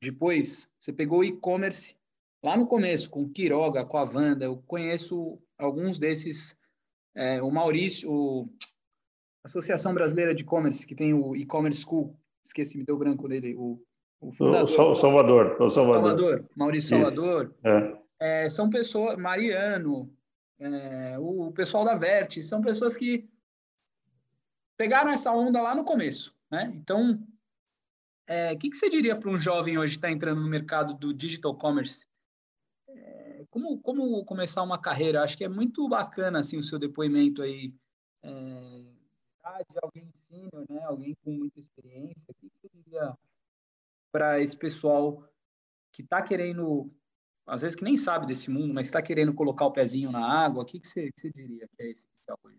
depois, 0.00 0.70
você 0.78 0.92
pegou 0.92 1.18
o 1.18 1.24
e-commerce 1.24 1.96
lá 2.44 2.56
no 2.56 2.64
começo, 2.64 3.10
com 3.10 3.24
o 3.24 3.28
Quiroga, 3.28 3.84
com 3.84 3.98
a 3.98 4.04
Wanda. 4.04 4.44
Eu 4.44 4.62
conheço 4.62 5.42
alguns 5.58 5.98
desses, 5.98 6.56
é, 7.16 7.42
o 7.42 7.50
Maurício, 7.50 8.08
o 8.08 8.48
Associação 9.44 9.92
Brasileira 9.92 10.32
de 10.32 10.44
E-Commerce, 10.44 10.86
que 10.86 10.94
tem 10.94 11.12
o 11.12 11.34
e-commerce 11.34 11.82
school, 11.82 12.16
esqueci, 12.44 12.78
me 12.78 12.84
deu 12.84 12.96
branco 12.96 13.28
dele, 13.28 13.54
o 13.56 13.80
o, 14.20 14.30
fundador, 14.30 14.64
o 14.64 14.94
Salvador, 14.94 15.62
o 15.62 15.68
Salvador. 15.70 16.08
Salvador, 16.08 16.50
Maurício 16.54 16.90
Salvador. 16.90 17.54
É. 17.64 18.00
É, 18.22 18.48
são 18.50 18.68
pessoas, 18.68 19.16
Mariano, 19.16 20.14
é, 20.58 21.18
o, 21.18 21.50
pessoal 21.52 21.86
da 21.86 21.94
Verte, 21.94 22.42
são 22.42 22.60
pessoas 22.60 22.96
que 22.96 23.26
pegaram 24.76 25.10
essa 25.10 25.32
onda 25.32 25.62
lá 25.62 25.74
no 25.74 25.84
começo, 25.84 26.36
né? 26.50 26.70
Então, 26.74 27.12
o 27.14 27.18
é, 28.26 28.54
que, 28.56 28.68
que 28.68 28.76
você 28.76 28.90
diria 28.90 29.16
para 29.16 29.30
um 29.30 29.38
jovem 29.38 29.78
hoje 29.78 29.94
que 29.94 29.98
está 29.98 30.10
entrando 30.10 30.42
no 30.42 30.48
mercado 30.48 30.92
do 30.94 31.14
digital 31.14 31.54
commerce? 31.56 32.06
É, 32.90 33.44
como, 33.48 33.80
como 33.80 34.22
começar 34.26 34.62
uma 34.62 34.78
carreira? 34.78 35.22
Acho 35.22 35.36
que 35.36 35.44
é 35.44 35.48
muito 35.48 35.88
bacana 35.88 36.40
assim 36.40 36.58
o 36.58 36.62
seu 36.62 36.78
depoimento 36.78 37.40
aí. 37.40 37.72
É, 38.22 38.30
de 38.30 39.78
alguém 39.82 40.12
né? 40.68 40.82
Alguém 40.84 41.14
com 41.24 41.30
muita 41.30 41.60
experiência. 41.60 42.22
O 42.28 42.34
que, 42.34 42.48
que 42.48 42.56
você 42.60 42.68
diria 42.72 43.14
para 44.12 44.40
esse 44.40 44.56
pessoal 44.56 45.24
que 45.92 46.02
está 46.02 46.22
querendo, 46.22 46.90
às 47.46 47.62
vezes 47.62 47.76
que 47.76 47.84
nem 47.84 47.96
sabe 47.96 48.26
desse 48.26 48.50
mundo, 48.50 48.74
mas 48.74 48.86
está 48.86 49.02
querendo 49.02 49.34
colocar 49.34 49.66
o 49.66 49.72
pezinho 49.72 50.10
na 50.10 50.24
água? 50.24 50.62
O 50.62 50.66
que, 50.66 50.80
que, 50.80 50.88
você, 50.88 51.10
que 51.12 51.20
você 51.20 51.30
diria 51.30 51.66
que 51.76 51.82
é 51.82 51.90
essencial 51.90 52.38
hoje? 52.44 52.58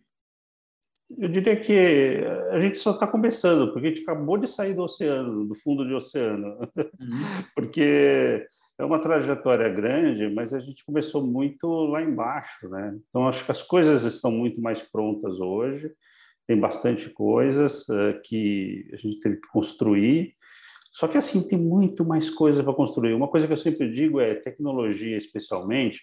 Eu 1.18 1.28
diria 1.28 1.60
que 1.60 2.24
a 2.52 2.60
gente 2.62 2.78
só 2.78 2.92
está 2.92 3.06
começando, 3.06 3.72
porque 3.72 3.88
a 3.88 3.90
gente 3.90 4.04
acabou 4.04 4.38
de 4.38 4.48
sair 4.48 4.74
do 4.74 4.84
oceano, 4.84 5.46
do 5.46 5.56
fundo 5.56 5.86
do 5.86 5.96
oceano, 5.96 6.58
uhum. 6.58 6.68
porque 7.54 8.48
é 8.78 8.86
uma 8.86 9.00
trajetória 9.00 9.70
grande, 9.70 10.34
mas 10.34 10.54
a 10.54 10.60
gente 10.60 10.86
começou 10.86 11.26
muito 11.26 11.68
lá 11.86 12.02
embaixo, 12.02 12.68
né? 12.70 12.98
Então 13.10 13.28
acho 13.28 13.44
que 13.44 13.52
as 13.52 13.62
coisas 13.62 14.04
estão 14.04 14.32
muito 14.32 14.62
mais 14.62 14.82
prontas 14.82 15.40
hoje, 15.40 15.94
tem 16.48 16.60
bastante 16.60 17.10
coisas 17.10 17.88
uh, 17.90 18.20
que 18.24 18.90
a 18.94 18.98
gente 18.98 19.20
teve 19.20 19.38
que 19.38 19.48
construir 19.50 20.36
só 20.92 21.08
que 21.08 21.18
assim 21.18 21.42
tem 21.42 21.58
muito 21.58 22.04
mais 22.04 22.30
coisa 22.30 22.62
para 22.64 22.74
construir. 22.74 23.14
Uma 23.14 23.30
coisa 23.30 23.48
que 23.48 23.54
eu 23.54 23.58
sempre 23.58 23.92
digo 23.92 24.20
é 24.20 24.36
tecnologia, 24.36 25.18
especialmente. 25.18 26.02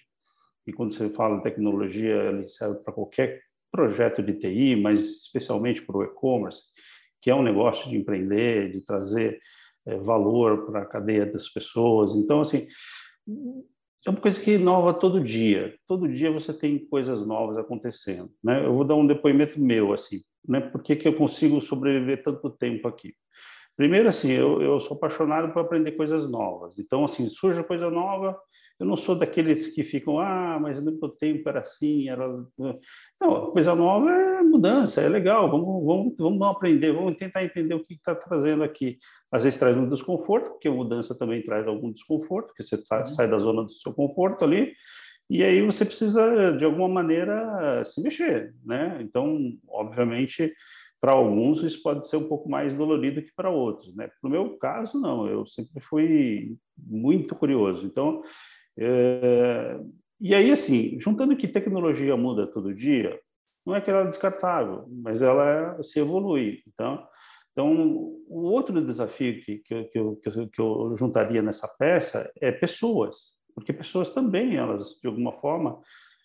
E 0.67 0.73
quando 0.73 0.95
você 0.95 1.11
fala 1.11 1.43
tecnologia, 1.43 2.15
ela 2.15 2.49
serve 2.49 2.83
para 2.83 2.93
qualquer 2.93 3.41
projeto 3.71 4.23
de 4.23 4.33
TI, 4.33 4.77
mas 4.77 5.03
especialmente 5.23 5.83
para 5.83 5.99
o 5.99 6.03
e-commerce, 6.05 6.63
que 7.21 7.31
é 7.31 7.35
um 7.35 7.43
negócio 7.43 7.89
de 7.91 7.97
empreender, 7.97 8.73
de 8.73 8.85
trazer 8.85 9.39
é, 9.87 9.97
valor 9.99 10.65
para 10.65 10.83
a 10.83 10.87
cadeia 10.87 11.27
das 11.27 11.51
pessoas. 11.51 12.15
Então, 12.15 12.41
assim, 12.41 12.67
é 14.09 14.11
uma 14.11 14.21
coisa 14.21 14.41
que 14.41 14.53
inova 14.53 14.95
todo 14.95 15.21
dia. 15.21 15.77
Todo 15.87 16.09
dia 16.09 16.33
você 16.33 16.53
tem 16.53 16.79
coisas 16.79 17.27
novas 17.27 17.59
acontecendo. 17.59 18.31
Né? 18.43 18.65
Eu 18.65 18.75
vou 18.75 18.83
dar 18.83 18.95
um 18.95 19.07
depoimento 19.07 19.61
meu, 19.61 19.93
assim, 19.93 20.23
né? 20.49 20.61
Por 20.61 20.83
que, 20.83 20.97
que 20.97 21.07
eu 21.07 21.15
consigo 21.15 21.61
sobreviver 21.61 22.23
tanto 22.23 22.49
tempo 22.49 22.89
aqui? 22.89 23.15
Primeiro, 23.77 24.09
assim, 24.09 24.33
eu, 24.33 24.63
eu 24.63 24.81
sou 24.81 24.97
apaixonado 24.97 25.53
por 25.53 25.61
aprender 25.61 25.93
coisas 25.93 26.29
novas. 26.29 26.79
Então, 26.79 27.05
assim, 27.05 27.29
surge 27.29 27.63
coisa 27.63 27.91
nova, 27.91 28.37
eu 28.79 28.87
não 28.87 28.97
sou 28.97 29.17
daqueles 29.17 29.67
que 29.69 29.83
ficam, 29.83 30.21
ah, 30.21 30.59
mas 30.61 30.81
no 30.81 30.93
meu 30.93 31.09
tempo 31.09 31.49
era 31.49 31.61
assim, 31.61 32.09
era... 32.09 32.29
Não, 33.21 33.51
coisa 33.51 33.75
nova 33.75 34.11
é 34.11 34.43
mudança, 34.43 35.01
é 35.01 35.09
legal, 35.09 35.51
vamos, 35.51 35.85
vamos, 35.85 36.15
vamos 36.17 36.47
aprender, 36.47 36.93
vamos 36.93 37.17
tentar 37.17 37.45
entender 37.45 37.75
o 37.75 37.83
que 37.83 37.95
está 37.95 38.15
trazendo 38.15 38.63
aqui. 38.63 38.99
Às 39.33 39.43
vezes 39.43 39.59
traz 39.59 39.77
um 39.77 39.89
desconforto, 39.89 40.51
porque 40.51 40.69
a 40.69 40.73
mudança 40.73 41.13
também 41.17 41.43
traz 41.43 41.67
algum 41.67 41.91
desconforto, 41.91 42.49
porque 42.49 42.63
você 42.63 42.79
tá, 42.79 43.05
sai 43.07 43.29
da 43.29 43.39
zona 43.39 43.65
do 43.65 43.71
seu 43.71 43.93
conforto 43.93 44.45
ali, 44.45 44.73
e 45.29 45.43
aí 45.43 45.61
você 45.61 45.85
precisa, 45.85 46.53
de 46.53 46.65
alguma 46.65 46.89
maneira, 46.89 47.85
se 47.85 48.01
mexer, 48.01 48.55
né? 48.65 48.99
Então, 49.01 49.53
obviamente, 49.69 50.55
para 51.01 51.13
alguns 51.13 51.63
isso 51.63 51.83
pode 51.83 52.09
ser 52.09 52.17
um 52.17 52.27
pouco 52.29 52.49
mais 52.49 52.73
dolorido 52.73 53.23
que 53.23 53.35
para 53.35 53.51
outros, 53.51 53.95
né? 53.95 54.09
No 54.23 54.31
meu 54.31 54.57
caso, 54.57 54.99
não, 54.99 55.29
eu 55.29 55.47
sempre 55.47 55.81
fui 55.81 56.57
muito 56.79 57.35
curioso. 57.35 57.85
Então, 57.85 58.23
é... 58.79 59.81
e 60.21 60.35
aí, 60.35 60.51
assim, 60.51 60.99
juntando 61.01 61.37
que 61.37 61.49
tecnologia 61.49 62.17
muda 62.17 62.47
todo 62.47 62.75
dia, 62.75 63.19
não 63.67 63.75
é 63.75 63.81
que 63.81 63.91
ela 63.91 64.03
é 64.03 64.07
descartável, 64.07 64.87
mas 64.89 65.21
ela 65.21 65.77
se 65.83 66.01
evolui. 66.01 66.63
Então, 66.67 67.05
então 67.53 67.73
o 68.29 68.51
outro 68.51 68.85
desafio 68.85 69.41
que, 69.41 69.59
que, 69.59 69.85
que, 69.85 69.99
eu, 69.99 70.17
que 70.17 70.61
eu 70.61 70.97
juntaria 70.97 71.43
nessa 71.43 71.69
peça 71.79 72.31
é 72.41 72.51
pessoas, 72.51 73.33
porque 73.55 73.73
pessoas 73.73 74.11
também, 74.11 74.57
elas, 74.57 74.91
de 75.03 75.09
alguma 75.09 75.33
forma, 75.33 75.81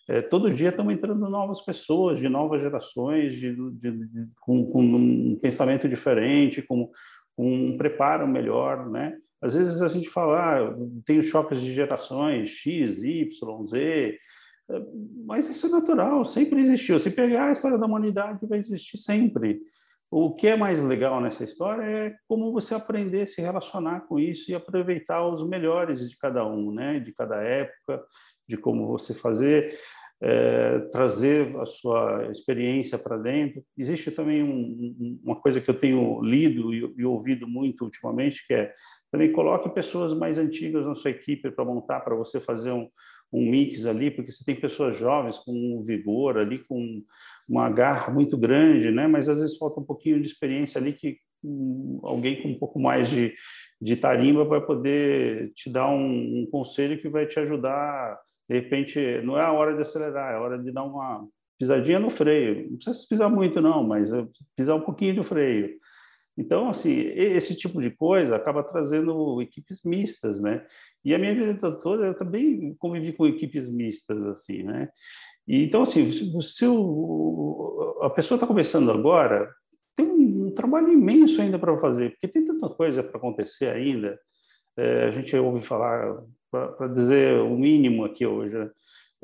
é, 0.08 0.20
todo 0.22 0.52
dia 0.52 0.68
estão 0.68 0.90
entrando 0.90 1.28
novas 1.28 1.60
pessoas, 1.62 2.18
de 2.18 2.28
novas 2.28 2.60
gerações, 2.60 3.36
de, 3.36 3.54
de, 3.54 3.90
de 3.90 4.22
com, 4.40 4.64
com, 4.66 4.82
um 4.82 5.38
pensamento 5.40 5.88
diferente, 5.88 6.62
com, 6.62 6.90
um 7.36 7.76
preparo 7.76 8.26
melhor, 8.28 8.88
né? 8.88 9.16
Às 9.42 9.54
vezes 9.54 9.82
a 9.82 9.88
gente 9.88 10.08
fala, 10.08 10.38
ah, 10.38 10.76
tem 11.04 11.18
os 11.18 11.26
choques 11.26 11.60
de 11.60 11.72
gerações, 11.72 12.50
X, 12.50 13.02
Y, 13.02 13.66
Z, 13.66 14.16
mas 15.26 15.48
isso 15.48 15.66
é 15.66 15.70
natural, 15.70 16.24
sempre 16.24 16.60
existiu. 16.60 16.98
Se 16.98 17.10
pegar 17.10 17.48
a 17.48 17.52
história 17.52 17.78
da 17.78 17.86
humanidade, 17.86 18.46
vai 18.46 18.58
existir 18.58 18.98
sempre. 18.98 19.60
O 20.10 20.32
que 20.32 20.46
é 20.46 20.56
mais 20.56 20.80
legal 20.80 21.20
nessa 21.20 21.44
história 21.44 21.82
é 21.82 22.14
como 22.28 22.52
você 22.52 22.74
aprender 22.74 23.22
a 23.22 23.26
se 23.26 23.42
relacionar 23.42 24.02
com 24.02 24.18
isso 24.18 24.50
e 24.50 24.54
aproveitar 24.54 25.26
os 25.26 25.46
melhores 25.46 26.08
de 26.08 26.16
cada 26.16 26.46
um, 26.46 26.72
né? 26.72 27.00
De 27.00 27.12
cada 27.12 27.42
época, 27.42 28.02
de 28.48 28.56
como 28.56 28.86
você 28.86 29.12
fazer, 29.12 29.68
é, 30.22 30.78
trazer 30.92 31.54
a 31.56 31.66
sua 31.66 32.28
experiência 32.30 32.98
para 32.98 33.16
dentro. 33.16 33.62
Existe 33.76 34.10
também 34.10 34.42
um, 34.42 35.18
uma 35.22 35.36
coisa 35.36 35.60
que 35.60 35.68
eu 35.68 35.74
tenho 35.74 36.20
lido 36.22 36.72
e, 36.72 36.94
e, 36.96 37.04
ouvido 37.04 37.46
muito 37.46 37.84
ultimamente, 37.84 38.46
que 38.46 38.54
é 38.54 38.70
também 39.10 39.32
coloque 39.32 39.68
pessoas 39.70 40.14
mais 40.14 40.38
antigas 40.38 40.84
na 40.86 40.94
sua 40.94 41.10
equipe 41.10 41.50
para 41.50 41.64
montar, 41.64 42.00
para 42.00 42.14
você 42.14 42.40
fazer 42.40 42.72
um, 42.72 42.88
um 43.32 43.50
mix 43.50 43.84
ali, 43.86 44.10
porque 44.10 44.30
você 44.30 44.44
tem 44.44 44.54
pessoas 44.54 44.96
jovens 44.96 45.38
com 45.38 45.52
um 45.52 45.84
vigor 45.84 46.38
ali, 46.38 46.58
com 46.64 46.96
uma 47.48 47.70
garra 47.70 48.12
muito 48.12 48.38
grande, 48.38 48.90
né? 48.90 49.06
Mas 49.06 49.28
às 49.28 49.38
vezes 49.38 49.58
falta 49.58 49.80
um 49.80 49.84
pouquinho 49.84 50.20
de 50.20 50.26
experiência 50.26 50.80
ali 50.80 50.92
que 50.92 51.18
alguém 52.02 52.42
com 52.42 52.48
um 52.48 52.58
pouco 52.58 52.80
mais 52.80 53.10
de, 53.10 53.34
de 53.80 53.96
tarimba 53.96 54.44
vai 54.44 54.64
poder 54.64 55.52
te 55.52 55.68
dar 55.68 55.88
um, 55.90 56.42
um 56.42 56.48
conselho 56.50 56.98
que 57.00 57.08
vai 57.08 57.26
te 57.26 57.38
ajudar 57.38 58.18
de 58.48 58.54
repente, 58.54 59.00
não 59.22 59.38
é 59.38 59.42
a 59.42 59.52
hora 59.52 59.74
de 59.74 59.80
acelerar, 59.80 60.32
é 60.32 60.36
a 60.36 60.40
hora 60.40 60.58
de 60.58 60.70
dar 60.70 60.84
uma 60.84 61.26
pisadinha 61.58 61.98
no 61.98 62.10
freio. 62.10 62.70
Não 62.70 62.76
precisa 62.76 63.06
pisar 63.08 63.30
muito, 63.30 63.60
não, 63.60 63.82
mas 63.82 64.10
pisar 64.56 64.76
um 64.76 64.82
pouquinho 64.82 65.16
do 65.16 65.24
freio. 65.24 65.78
Então, 66.36 66.68
assim, 66.68 66.90
esse 67.14 67.54
tipo 67.54 67.80
de 67.80 67.90
coisa 67.90 68.34
acaba 68.36 68.62
trazendo 68.64 69.40
equipes 69.40 69.82
mistas, 69.84 70.40
né? 70.40 70.66
E 71.04 71.14
a 71.14 71.18
minha 71.18 71.34
vida 71.34 71.80
toda 71.80 72.06
eu 72.06 72.18
também 72.18 72.74
convivi 72.74 73.12
com 73.12 73.26
equipes 73.26 73.72
mistas, 73.72 74.26
assim, 74.26 74.64
né? 74.64 74.88
E, 75.46 75.64
então, 75.64 75.82
assim, 75.82 76.10
se 76.12 76.66
o, 76.66 77.98
a 78.02 78.10
pessoa 78.10 78.36
está 78.36 78.46
começando 78.46 78.90
agora, 78.90 79.48
tem 79.96 80.06
um, 80.06 80.48
um 80.48 80.52
trabalho 80.52 80.88
imenso 80.92 81.40
ainda 81.40 81.58
para 81.58 81.78
fazer, 81.78 82.10
porque 82.10 82.26
tem 82.26 82.44
tanta 82.44 82.68
coisa 82.68 83.02
para 83.02 83.16
acontecer 83.16 83.68
ainda. 83.68 84.18
É, 84.76 85.04
a 85.04 85.10
gente 85.12 85.36
ouve 85.36 85.60
falar 85.60 86.20
para 86.76 86.88
dizer 86.88 87.40
o 87.40 87.56
mínimo 87.56 88.04
aqui 88.04 88.26
hoje, 88.26 88.52
né? 88.52 88.70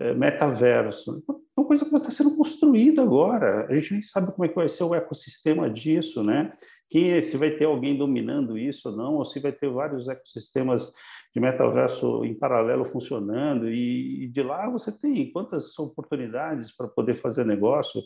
é, 0.00 0.14
metaverso. 0.14 1.22
É 1.28 1.60
uma 1.60 1.66
coisa 1.66 1.84
que 1.84 1.94
está 1.94 2.10
sendo 2.10 2.34
construída 2.34 3.02
agora. 3.02 3.66
A 3.68 3.74
gente 3.74 3.92
nem 3.92 4.02
sabe 4.02 4.32
como 4.32 4.46
é 4.46 4.48
que 4.48 4.54
vai 4.54 4.68
ser 4.68 4.82
o 4.82 4.94
ecossistema 4.94 5.68
disso, 5.68 6.24
né? 6.24 6.50
Quem, 6.88 7.12
é, 7.12 7.22
se 7.22 7.36
vai 7.36 7.50
ter 7.50 7.66
alguém 7.66 7.96
dominando 7.96 8.58
isso 8.58 8.88
ou 8.88 8.96
não, 8.96 9.14
ou 9.16 9.24
se 9.24 9.38
vai 9.38 9.52
ter 9.52 9.70
vários 9.70 10.08
ecossistemas 10.08 10.90
de 11.32 11.38
metaverso 11.38 12.24
em 12.24 12.36
paralelo 12.36 12.86
funcionando. 12.86 13.68
E, 13.68 14.24
e 14.24 14.28
de 14.28 14.42
lá 14.42 14.68
você 14.70 14.90
tem 14.90 15.30
quantas 15.30 15.78
oportunidades 15.78 16.74
para 16.74 16.88
poder 16.88 17.14
fazer 17.14 17.44
negócio. 17.44 18.00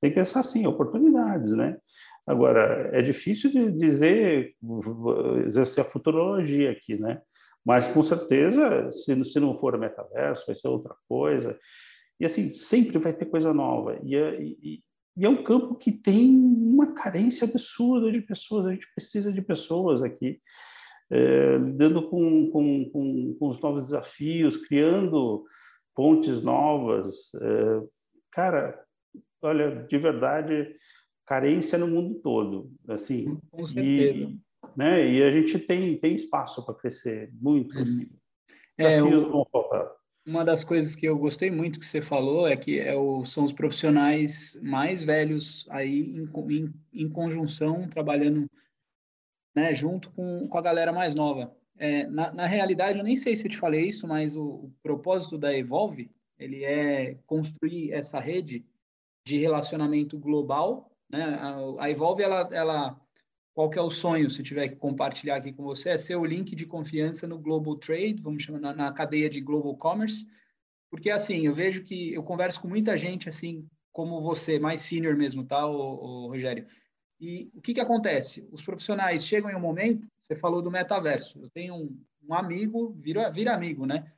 Tem 0.00 0.10
que 0.10 0.16
pensar 0.16 0.40
assim, 0.40 0.66
oportunidades, 0.66 1.52
né? 1.52 1.76
Agora, 2.28 2.90
é 2.92 3.00
difícil 3.00 3.50
de 3.50 3.72
dizer, 3.72 4.54
exercer 5.46 5.82
a 5.82 5.88
futurologia 5.88 6.70
aqui, 6.70 6.94
né? 7.00 7.20
Mas, 7.68 7.86
com 7.86 8.02
certeza, 8.02 8.90
se, 8.90 9.22
se 9.26 9.38
não 9.38 9.58
for 9.58 9.76
metaverso, 9.76 10.46
vai 10.46 10.56
ser 10.56 10.68
outra 10.68 10.96
coisa. 11.06 11.58
E, 12.18 12.24
assim, 12.24 12.54
sempre 12.54 12.96
vai 12.96 13.12
ter 13.12 13.26
coisa 13.26 13.52
nova. 13.52 14.00
E, 14.02 14.16
é, 14.16 14.40
e, 14.40 14.82
e 15.14 15.26
é 15.26 15.28
um 15.28 15.44
campo 15.44 15.76
que 15.76 15.92
tem 15.92 16.30
uma 16.30 16.94
carência 16.94 17.46
absurda 17.46 18.10
de 18.10 18.22
pessoas. 18.22 18.64
A 18.64 18.72
gente 18.72 18.86
precisa 18.94 19.30
de 19.30 19.42
pessoas 19.42 20.02
aqui, 20.02 20.40
é, 21.10 21.58
lidando 21.58 22.08
com, 22.08 22.50
com, 22.50 22.88
com, 22.88 23.36
com, 23.38 23.48
os 23.48 23.60
novos 23.60 23.84
desafios, 23.84 24.56
criando 24.56 25.44
pontes 25.94 26.42
novas. 26.42 27.30
É, 27.34 27.80
cara, 28.32 28.82
olha, 29.42 29.72
de 29.72 29.98
verdade, 29.98 30.70
carência 31.26 31.76
no 31.76 31.86
mundo 31.86 32.14
todo. 32.22 32.64
Assim, 32.88 33.38
com 33.50 33.68
certeza. 33.68 34.22
E, 34.22 34.47
né? 34.78 35.10
E 35.10 35.20
a 35.24 35.30
gente 35.32 35.58
tem, 35.58 35.98
tem 35.98 36.14
espaço 36.14 36.64
para 36.64 36.72
crescer 36.72 37.32
muito. 37.42 37.76
Uhum. 37.76 37.82
Assim. 37.82 38.06
É, 38.78 39.02
o. 39.02 39.44
Uma 40.24 40.44
das 40.44 40.62
coisas 40.62 40.94
que 40.94 41.06
eu 41.06 41.18
gostei 41.18 41.50
muito 41.50 41.80
que 41.80 41.86
você 41.86 42.00
falou 42.00 42.46
é 42.46 42.54
que 42.54 42.78
é 42.78 42.94
o, 42.94 43.24
são 43.24 43.42
os 43.42 43.52
profissionais 43.52 44.56
mais 44.62 45.02
velhos 45.02 45.66
aí 45.70 46.14
em, 46.14 46.30
em, 46.50 46.74
em 46.92 47.08
conjunção, 47.08 47.88
trabalhando 47.88 48.48
né, 49.56 49.74
junto 49.74 50.10
com, 50.10 50.46
com 50.46 50.58
a 50.58 50.62
galera 50.62 50.92
mais 50.92 51.14
nova. 51.14 51.56
É, 51.76 52.06
na, 52.06 52.30
na, 52.32 52.46
realidade, 52.46 52.98
eu 52.98 53.04
nem 53.04 53.16
sei 53.16 53.34
se 53.34 53.46
eu 53.46 53.50
te 53.50 53.56
falei 53.56 53.86
isso, 53.88 54.06
mas 54.06 54.36
o, 54.36 54.44
o 54.44 54.72
propósito 54.82 55.38
da 55.38 55.52
Evolve 55.56 56.10
ele 56.38 56.62
é 56.62 57.16
construir 57.26 57.92
essa 57.92 58.20
rede 58.20 58.64
de 59.26 59.38
relacionamento 59.38 60.18
global. 60.18 60.92
Né? 61.10 61.24
A, 61.24 61.84
a 61.84 61.90
Evolve 61.90 62.22
ela, 62.22 62.48
ela 62.52 63.00
qual 63.58 63.68
que 63.68 63.76
é 63.76 63.82
o 63.82 63.90
sonho, 63.90 64.30
se 64.30 64.38
eu 64.38 64.44
tiver 64.44 64.68
que 64.68 64.76
compartilhar 64.76 65.34
aqui 65.34 65.52
com 65.52 65.64
você, 65.64 65.90
é 65.90 65.98
ser 65.98 66.14
o 66.14 66.24
link 66.24 66.54
de 66.54 66.64
confiança 66.64 67.26
no 67.26 67.40
Global 67.40 67.74
Trade, 67.74 68.22
vamos 68.22 68.44
chamar 68.44 68.60
na, 68.60 68.72
na 68.72 68.92
cadeia 68.92 69.28
de 69.28 69.40
Global 69.40 69.76
Commerce, 69.76 70.24
porque 70.88 71.10
assim, 71.10 71.44
eu 71.44 71.52
vejo 71.52 71.82
que 71.82 72.14
eu 72.14 72.22
converso 72.22 72.60
com 72.60 72.68
muita 72.68 72.96
gente 72.96 73.28
assim, 73.28 73.68
como 73.90 74.22
você, 74.22 74.60
mais 74.60 74.82
senior 74.82 75.16
mesmo, 75.16 75.44
tá, 75.44 75.66
o, 75.66 75.74
o 75.74 76.28
Rogério? 76.28 76.68
E 77.20 77.48
o 77.56 77.60
que 77.60 77.74
que 77.74 77.80
acontece? 77.80 78.48
Os 78.52 78.62
profissionais 78.62 79.26
chegam 79.26 79.50
em 79.50 79.56
um 79.56 79.60
momento, 79.60 80.06
você 80.22 80.36
falou 80.36 80.62
do 80.62 80.70
metaverso, 80.70 81.40
eu 81.42 81.50
tenho 81.50 81.74
um, 81.74 82.00
um 82.28 82.34
amigo, 82.34 82.94
vira, 83.00 83.28
vira 83.28 83.56
amigo, 83.56 83.86
né, 83.86 84.08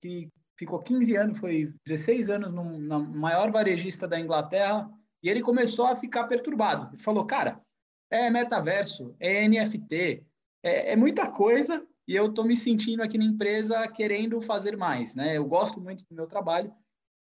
que 0.00 0.28
ficou 0.56 0.80
15 0.80 1.14
anos, 1.14 1.38
foi 1.38 1.72
16 1.86 2.28
anos 2.28 2.52
no, 2.52 3.04
maior 3.06 3.52
varejista 3.52 4.08
da 4.08 4.18
Inglaterra, 4.18 4.90
e 5.22 5.30
ele 5.30 5.42
começou 5.42 5.86
a 5.86 5.94
ficar 5.94 6.24
perturbado. 6.24 6.92
Ele 6.92 7.00
falou, 7.04 7.24
cara, 7.24 7.62
é 8.10 8.28
metaverso, 8.28 9.14
é 9.20 9.46
NFT, 9.46 10.24
é, 10.62 10.92
é 10.92 10.96
muita 10.96 11.30
coisa 11.30 11.86
e 12.06 12.14
eu 12.14 12.26
estou 12.26 12.44
me 12.44 12.56
sentindo 12.56 13.02
aqui 13.02 13.16
na 13.16 13.24
empresa 13.24 13.86
querendo 13.88 14.40
fazer 14.40 14.76
mais, 14.76 15.14
né? 15.14 15.36
Eu 15.36 15.46
gosto 15.46 15.80
muito 15.80 16.04
do 16.08 16.14
meu 16.14 16.26
trabalho 16.26 16.72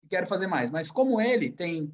e 0.05 0.09
quero 0.09 0.27
fazer 0.27 0.47
mais, 0.47 0.71
mas 0.71 0.91
como 0.91 1.21
ele 1.21 1.51
tem 1.51 1.93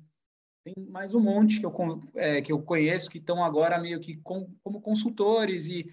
tem 0.64 0.86
mais 0.88 1.12
um 1.12 1.18
monte 1.18 1.58
que 1.58 1.66
eu, 1.66 1.74
é, 2.14 2.40
que 2.40 2.52
eu 2.52 2.62
conheço 2.62 3.10
que 3.10 3.18
estão 3.18 3.42
agora 3.42 3.80
meio 3.80 3.98
que 3.98 4.16
com, 4.18 4.48
como 4.62 4.80
consultores 4.80 5.66
e 5.66 5.90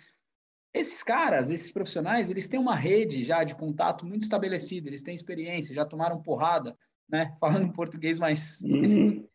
esses 0.71 1.01
caras, 1.01 1.49
esses 1.49 1.71
profissionais, 1.71 2.29
eles 2.29 2.47
têm 2.47 2.59
uma 2.59 2.75
rede 2.75 3.23
já 3.23 3.43
de 3.43 3.55
contato 3.55 4.05
muito 4.05 4.21
estabelecida, 4.21 4.87
eles 4.87 5.01
têm 5.01 5.15
experiência, 5.15 5.73
já 5.73 5.83
tomaram 5.85 6.21
porrada, 6.21 6.77
né? 7.09 7.33
Falando 7.41 7.73
português 7.73 8.19
mais, 8.19 8.61
uhum. 8.61 9.27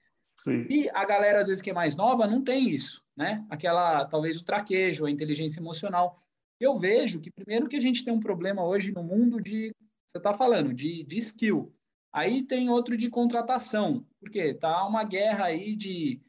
E 0.71 0.91
a 0.91 1.05
galera, 1.05 1.41
às 1.41 1.47
vezes, 1.47 1.63
que 1.63 1.71
é 1.71 1.75
mais 1.75 1.97
nova, 1.97 2.27
não 2.27 2.43
tem 2.43 2.69
isso, 2.69 3.03
né? 3.17 3.45
Aquela, 3.49 4.05
talvez, 4.05 4.41
o 4.41 4.45
traquejo, 4.45 5.07
a 5.07 5.11
inteligência 5.11 5.61
emocional. 5.61 6.21
Eu 6.61 6.77
vejo 6.77 7.21
que, 7.21 7.31
primeiro, 7.31 7.69
que 7.69 7.77
a 7.77 7.81
gente 7.81 8.05
tem 8.05 8.13
um 8.13 8.21
problema 8.21 8.65
hoje 8.65 8.93
no 8.93 9.03
mundo 9.03 9.41
de, 9.41 9.75
você 10.07 10.19
está 10.19 10.33
falando, 10.33 10.73
de, 10.73 11.03
de 11.05 11.19
skill. 11.19 11.75
Aí 12.13 12.43
tem 12.43 12.69
outro 12.69 12.97
de 12.97 13.11
contratação, 13.11 14.07
porque 14.21 14.55
tá 14.55 14.87
uma 14.87 15.03
guerra 15.03 15.47
aí 15.47 15.75
de, 15.75 16.21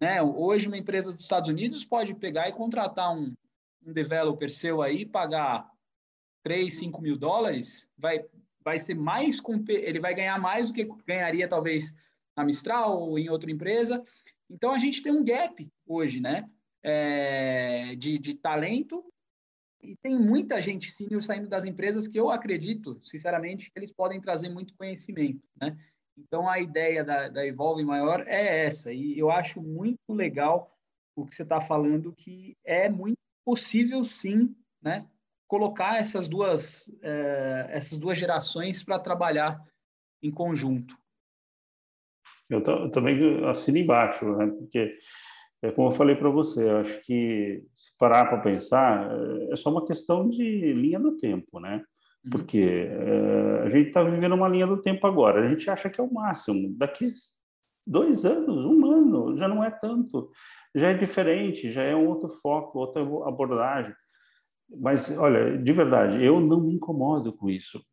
né? 0.00 0.22
Hoje, 0.22 0.68
uma 0.68 0.78
empresa 0.78 1.12
dos 1.12 1.22
Estados 1.22 1.50
Unidos 1.50 1.84
pode 1.84 2.14
pegar 2.14 2.48
e 2.48 2.52
contratar 2.52 3.14
um, 3.14 3.34
um 3.84 3.92
developer 3.92 4.50
seu 4.50 4.82
aí, 4.82 5.04
pagar 5.04 5.70
3, 6.42 6.72
5 6.72 7.02
mil 7.02 7.16
dólares, 7.16 7.90
vai, 7.96 8.24
vai 8.62 8.78
ser 8.78 8.94
mais, 8.94 9.40
ele 9.68 10.00
vai 10.00 10.14
ganhar 10.14 10.38
mais 10.38 10.68
do 10.68 10.74
que 10.74 10.88
ganharia, 11.06 11.48
talvez, 11.48 11.94
na 12.36 12.44
Mistral 12.44 13.00
ou 13.00 13.18
em 13.18 13.28
outra 13.28 13.50
empresa. 13.50 14.02
Então, 14.50 14.72
a 14.72 14.78
gente 14.78 15.02
tem 15.02 15.12
um 15.12 15.24
gap 15.24 15.70
hoje, 15.86 16.20
né? 16.20 16.48
É, 16.82 17.94
de, 17.96 18.18
de 18.18 18.34
talento 18.34 19.02
e 19.82 19.96
tem 19.96 20.18
muita 20.18 20.60
gente 20.60 20.90
senior 20.90 21.22
saindo 21.22 21.48
das 21.48 21.64
empresas 21.64 22.08
que 22.08 22.18
eu 22.18 22.30
acredito, 22.30 22.98
sinceramente, 23.02 23.70
que 23.70 23.78
eles 23.78 23.92
podem 23.92 24.20
trazer 24.20 24.48
muito 24.48 24.74
conhecimento, 24.74 25.42
né? 25.60 25.76
Então, 26.16 26.48
a 26.48 26.60
ideia 26.60 27.02
da, 27.04 27.28
da 27.28 27.44
Evolve 27.44 27.84
Maior 27.84 28.24
é 28.26 28.64
essa, 28.66 28.92
e 28.92 29.18
eu 29.18 29.30
acho 29.30 29.60
muito 29.60 29.98
legal 30.10 30.74
o 31.16 31.26
que 31.26 31.34
você 31.34 31.42
está 31.42 31.60
falando, 31.60 32.12
que 32.12 32.56
é 32.64 32.88
muito 32.88 33.18
possível, 33.44 34.02
sim, 34.02 34.54
né, 34.82 35.06
colocar 35.46 35.98
essas 35.98 36.26
duas, 36.26 36.90
é, 37.02 37.66
essas 37.70 37.98
duas 37.98 38.18
gerações 38.18 38.82
para 38.82 38.98
trabalhar 38.98 39.62
em 40.22 40.30
conjunto. 40.30 40.96
Eu, 42.50 42.60
eu 42.60 42.90
também 42.90 43.44
assino 43.46 43.78
embaixo, 43.78 44.24
né, 44.36 44.46
porque 44.46 44.90
é 45.62 45.70
como 45.70 45.88
eu 45.88 45.92
falei 45.92 46.14
para 46.14 46.28
você, 46.28 46.62
eu 46.62 46.76
acho 46.76 47.00
que 47.02 47.62
se 47.74 47.96
parar 47.98 48.26
para 48.26 48.42
pensar, 48.42 49.10
é 49.50 49.56
só 49.56 49.70
uma 49.70 49.86
questão 49.86 50.28
de 50.28 50.74
linha 50.74 50.98
do 50.98 51.16
tempo, 51.16 51.58
né? 51.58 51.82
Uhum. 52.22 52.30
Porque 52.30 52.86
é, 52.90 53.62
a 53.64 53.68
gente 53.70 53.88
está 53.88 54.02
vivendo 54.02 54.34
uma 54.34 54.48
linha 54.48 54.66
do 54.66 54.82
tempo 54.82 55.06
agora. 55.06 55.40
A 55.40 55.48
gente 55.48 55.70
acha 55.70 55.88
que 55.88 55.98
é 55.98 56.04
o 56.04 56.12
máximo. 56.12 56.74
Daqui 56.76 57.06
dois 57.86 58.26
anos, 58.26 58.70
um 58.70 58.86
ano, 58.92 59.38
já 59.38 59.48
não 59.48 59.64
é 59.64 59.70
tanto. 59.70 60.30
Já 60.74 60.90
é 60.90 60.94
diferente, 60.94 61.70
já 61.70 61.82
é 61.82 61.96
um 61.96 62.08
outro 62.08 62.28
foco, 62.28 62.78
outra 62.78 63.02
abordagem. 63.02 63.94
Mas, 64.82 65.10
olha, 65.16 65.56
de 65.58 65.72
verdade, 65.72 66.24
eu 66.24 66.40
não 66.40 66.62
me 66.64 66.74
incomodo 66.74 67.36
com 67.36 67.48
isso. 67.48 67.84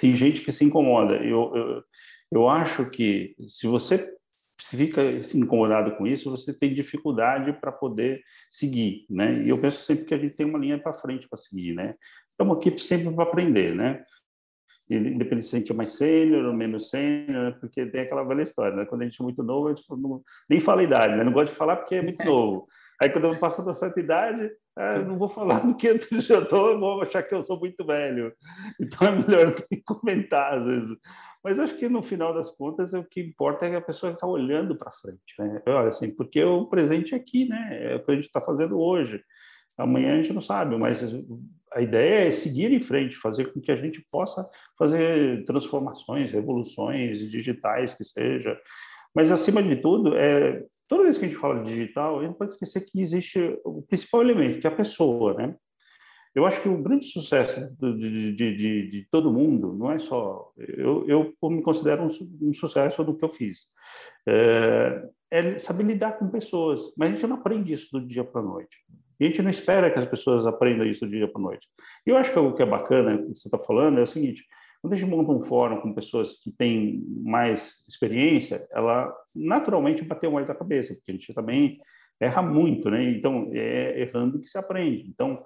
Tem 0.00 0.16
gente 0.16 0.44
que 0.44 0.52
se 0.52 0.64
incomoda. 0.64 1.14
Eu, 1.16 1.52
eu, 1.54 1.82
eu 2.30 2.48
acho 2.48 2.88
que 2.90 3.34
se 3.46 3.66
você 3.66 4.08
se 4.62 4.76
fica 4.76 5.02
incomodado 5.34 5.96
com 5.96 6.06
isso, 6.06 6.30
você 6.30 6.56
tem 6.56 6.72
dificuldade 6.72 7.52
para 7.54 7.72
poder 7.72 8.22
seguir, 8.48 9.04
né? 9.10 9.42
E 9.42 9.48
eu 9.48 9.60
penso 9.60 9.78
sempre 9.84 10.04
que 10.04 10.14
a 10.14 10.18
gente 10.18 10.36
tem 10.36 10.46
uma 10.46 10.58
linha 10.58 10.78
para 10.80 10.92
frente 10.92 11.26
para 11.28 11.36
seguir, 11.36 11.74
né? 11.74 11.92
Estamos 12.28 12.58
aqui 12.58 12.70
sempre 12.78 13.12
para 13.12 13.24
aprender, 13.24 13.74
né? 13.74 14.00
Independente 14.88 15.46
se 15.46 15.56
a 15.56 15.58
gente 15.58 15.72
é 15.72 15.74
mais 15.74 15.92
sênior 15.92 16.44
ou 16.44 16.54
menos 16.54 16.90
sênior, 16.90 17.58
porque 17.58 17.86
tem 17.86 18.02
aquela 18.02 18.24
velha 18.24 18.42
história, 18.42 18.76
né? 18.76 18.84
Quando 18.84 19.02
a 19.02 19.04
gente 19.04 19.20
é 19.20 19.24
muito 19.24 19.42
novo, 19.42 19.66
a 19.66 19.74
gente 19.74 19.84
não, 19.90 20.22
nem 20.48 20.60
fala 20.60 20.80
a 20.80 20.84
idade, 20.84 21.16
né? 21.16 21.24
Não 21.24 21.32
gosto 21.32 21.50
de 21.50 21.58
falar 21.58 21.76
porque 21.76 21.96
é 21.96 22.02
muito 22.02 22.24
novo. 22.24 22.64
Aí 23.00 23.10
quando 23.10 23.26
eu 23.26 23.38
passo 23.40 23.64
da 23.64 23.74
certa 23.74 23.98
idade, 23.98 24.48
ah, 24.74 24.98
não 25.00 25.18
vou 25.18 25.28
falar 25.28 25.60
do 25.66 25.74
que 25.76 25.86
eu 25.86 25.98
já 26.20 26.38
estou, 26.38 26.78
vou 26.78 27.02
achar 27.02 27.22
que 27.22 27.34
eu 27.34 27.42
sou 27.42 27.58
muito 27.58 27.84
velho. 27.84 28.32
Então 28.80 29.08
é 29.08 29.10
melhor 29.10 29.54
nem 29.70 29.82
comentar 29.82 30.58
às 30.58 30.66
vezes. 30.66 30.96
Mas 31.44 31.58
acho 31.58 31.76
que 31.76 31.88
no 31.88 32.02
final 32.02 32.32
das 32.32 32.48
contas 32.50 32.92
o 32.94 33.04
que 33.04 33.20
importa 33.20 33.66
é 33.66 33.70
que 33.70 33.76
a 33.76 33.82
pessoa 33.82 34.12
está 34.12 34.26
olhando 34.26 34.76
para 34.76 34.92
frente, 34.92 35.34
né? 35.38 35.60
Olha 35.66 35.88
assim, 35.88 36.10
porque 36.10 36.42
o 36.42 36.66
presente 36.66 37.14
é 37.14 37.18
aqui, 37.18 37.46
né? 37.46 37.92
É 37.92 37.96
o 37.96 38.04
que 38.04 38.12
a 38.12 38.14
gente 38.14 38.24
está 38.24 38.40
fazendo 38.40 38.80
hoje. 38.80 39.22
Amanhã 39.78 40.14
a 40.14 40.16
gente 40.16 40.32
não 40.32 40.40
sabe, 40.40 40.76
mas 40.78 41.02
a 41.72 41.80
ideia 41.80 42.28
é 42.28 42.32
seguir 42.32 42.72
em 42.72 42.80
frente, 42.80 43.16
fazer 43.16 43.52
com 43.52 43.60
que 43.60 43.72
a 43.72 43.76
gente 43.76 44.02
possa 44.10 44.46
fazer 44.78 45.44
transformações, 45.44 46.32
revoluções 46.32 47.30
digitais 47.30 47.94
que 47.94 48.04
seja. 48.04 48.58
Mas 49.14 49.30
acima 49.30 49.62
de 49.62 49.76
tudo, 49.76 50.16
é 50.16 50.64
toda 50.88 51.04
vez 51.04 51.18
que 51.18 51.24
a 51.24 51.28
gente 51.28 51.40
fala 51.40 51.62
de 51.62 51.70
digital, 51.70 52.18
a 52.18 52.20
gente 52.20 52.30
não 52.30 52.38
pode 52.38 52.52
esquecer 52.52 52.80
que 52.82 53.00
existe 53.00 53.58
o 53.64 53.82
principal 53.82 54.22
elemento, 54.22 54.58
que 54.58 54.66
é 54.66 54.70
a 54.70 54.74
pessoa, 54.74 55.34
né? 55.34 55.54
Eu 56.34 56.46
acho 56.46 56.62
que 56.62 56.68
o 56.68 56.82
grande 56.82 57.04
sucesso 57.06 57.68
de, 57.78 58.32
de, 58.32 58.56
de, 58.56 58.90
de 58.90 59.06
todo 59.10 59.32
mundo 59.32 59.74
não 59.74 59.90
é 59.90 59.98
só. 59.98 60.50
Eu, 60.56 61.06
eu 61.06 61.50
me 61.50 61.62
considero 61.62 62.04
um, 62.04 62.48
um 62.48 62.54
sucesso 62.54 63.04
do 63.04 63.14
que 63.14 63.22
eu 63.22 63.28
fiz. 63.28 63.66
É, 64.26 64.96
é, 65.30 65.58
saber 65.58 65.84
lidar 65.84 66.18
com 66.18 66.30
pessoas, 66.30 66.92
mas 66.96 67.10
a 67.10 67.12
gente 67.12 67.26
não 67.26 67.36
aprende 67.36 67.72
isso 67.72 67.88
do 67.92 68.06
dia 68.06 68.24
para 68.24 68.40
a 68.40 68.44
noite. 68.44 68.78
A 69.20 69.24
gente 69.24 69.42
não 69.42 69.50
espera 69.50 69.90
que 69.90 69.98
as 69.98 70.06
pessoas 70.06 70.46
aprendam 70.46 70.86
isso 70.86 71.04
do 71.04 71.10
dia 71.10 71.28
para 71.28 71.40
a 71.40 71.44
noite. 71.44 71.68
E 72.06 72.10
eu 72.10 72.16
acho 72.16 72.32
que 72.32 72.38
o 72.38 72.54
que 72.54 72.62
é 72.62 72.66
bacana, 72.66 73.18
que 73.18 73.34
você 73.34 73.48
está 73.48 73.58
falando, 73.58 73.98
é 73.98 74.02
o 74.02 74.06
seguinte: 74.06 74.44
quando 74.82 74.94
a 74.94 74.96
gente 74.96 75.08
monta 75.08 75.32
um 75.32 75.40
fórum 75.40 75.80
com 75.80 75.94
pessoas 75.94 76.32
que 76.42 76.50
têm 76.50 77.02
mais 77.24 77.84
experiência, 77.88 78.66
ela 78.70 79.14
naturalmente 79.34 80.04
bateu 80.04 80.30
mais 80.30 80.50
a 80.50 80.54
cabeça, 80.54 80.92
porque 80.94 81.12
a 81.12 81.14
gente 81.14 81.32
também 81.32 81.78
erra 82.20 82.42
muito, 82.42 82.90
né? 82.90 83.10
Então, 83.10 83.46
é 83.54 84.00
errando 84.00 84.40
que 84.40 84.48
se 84.48 84.58
aprende. 84.58 85.08
Então, 85.08 85.38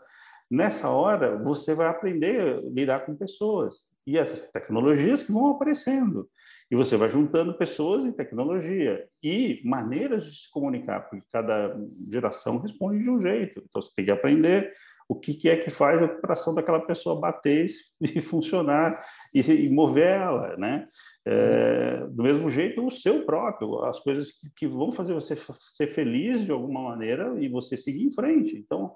Nessa 0.51 0.89
hora, 0.89 1.37
você 1.37 1.75
vai 1.75 1.89
aprender 1.89 2.41
a 2.41 2.61
lidar 2.73 3.01
com 3.01 3.17
pessoas 3.17 3.83
e 4.07 4.17
as 4.17 4.47
tecnologias 4.47 5.23
que 5.23 5.33
vão 5.33 5.49
aparecendo. 5.51 6.29
E 6.71 6.77
você 6.77 6.97
vai 6.97 7.09
juntando 7.09 7.59
pessoas 7.59 8.05
e 8.05 8.13
tecnologia 8.13 9.09
e 9.23 9.61
maneiras 9.65 10.25
de 10.25 10.43
se 10.43 10.51
comunicar, 10.51 11.01
porque 11.09 11.25
cada 11.33 11.77
geração 12.11 12.59
responde 12.59 13.03
de 13.03 13.11
um 13.11 13.21
jeito. 13.21 13.63
Então, 13.69 13.83
você 13.83 13.91
tem 13.97 14.05
que 14.05 14.11
aprender 14.11 14.69
o 15.09 15.15
que, 15.15 15.49
é 15.49 15.57
que 15.57 15.71
faz 15.71 16.03
a 16.03 16.07
operação 16.07 16.55
daquela 16.55 16.81
pessoa 16.81 17.21
bater 17.21 17.67
e 18.01 18.21
funcionar 18.21 18.95
e, 19.35 19.41
e 19.41 19.73
mover 19.73 20.09
ela, 20.09 20.57
né? 20.57 20.85
É, 21.27 22.07
do 22.15 22.23
mesmo 22.23 22.51
jeito, 22.51 22.85
o 22.85 22.91
seu 22.91 23.25
próprio, 23.25 23.85
as 23.85 24.01
coisas 24.01 24.31
que, 24.31 24.51
que 24.57 24.67
vão 24.67 24.93
fazer 24.93 25.13
você 25.15 25.35
ser 25.37 25.89
feliz 25.89 26.45
de 26.45 26.53
alguma 26.53 26.83
maneira 26.83 27.35
e 27.39 27.49
você 27.49 27.77
seguir 27.77 28.05
em 28.05 28.13
frente. 28.13 28.57
Então, 28.57 28.95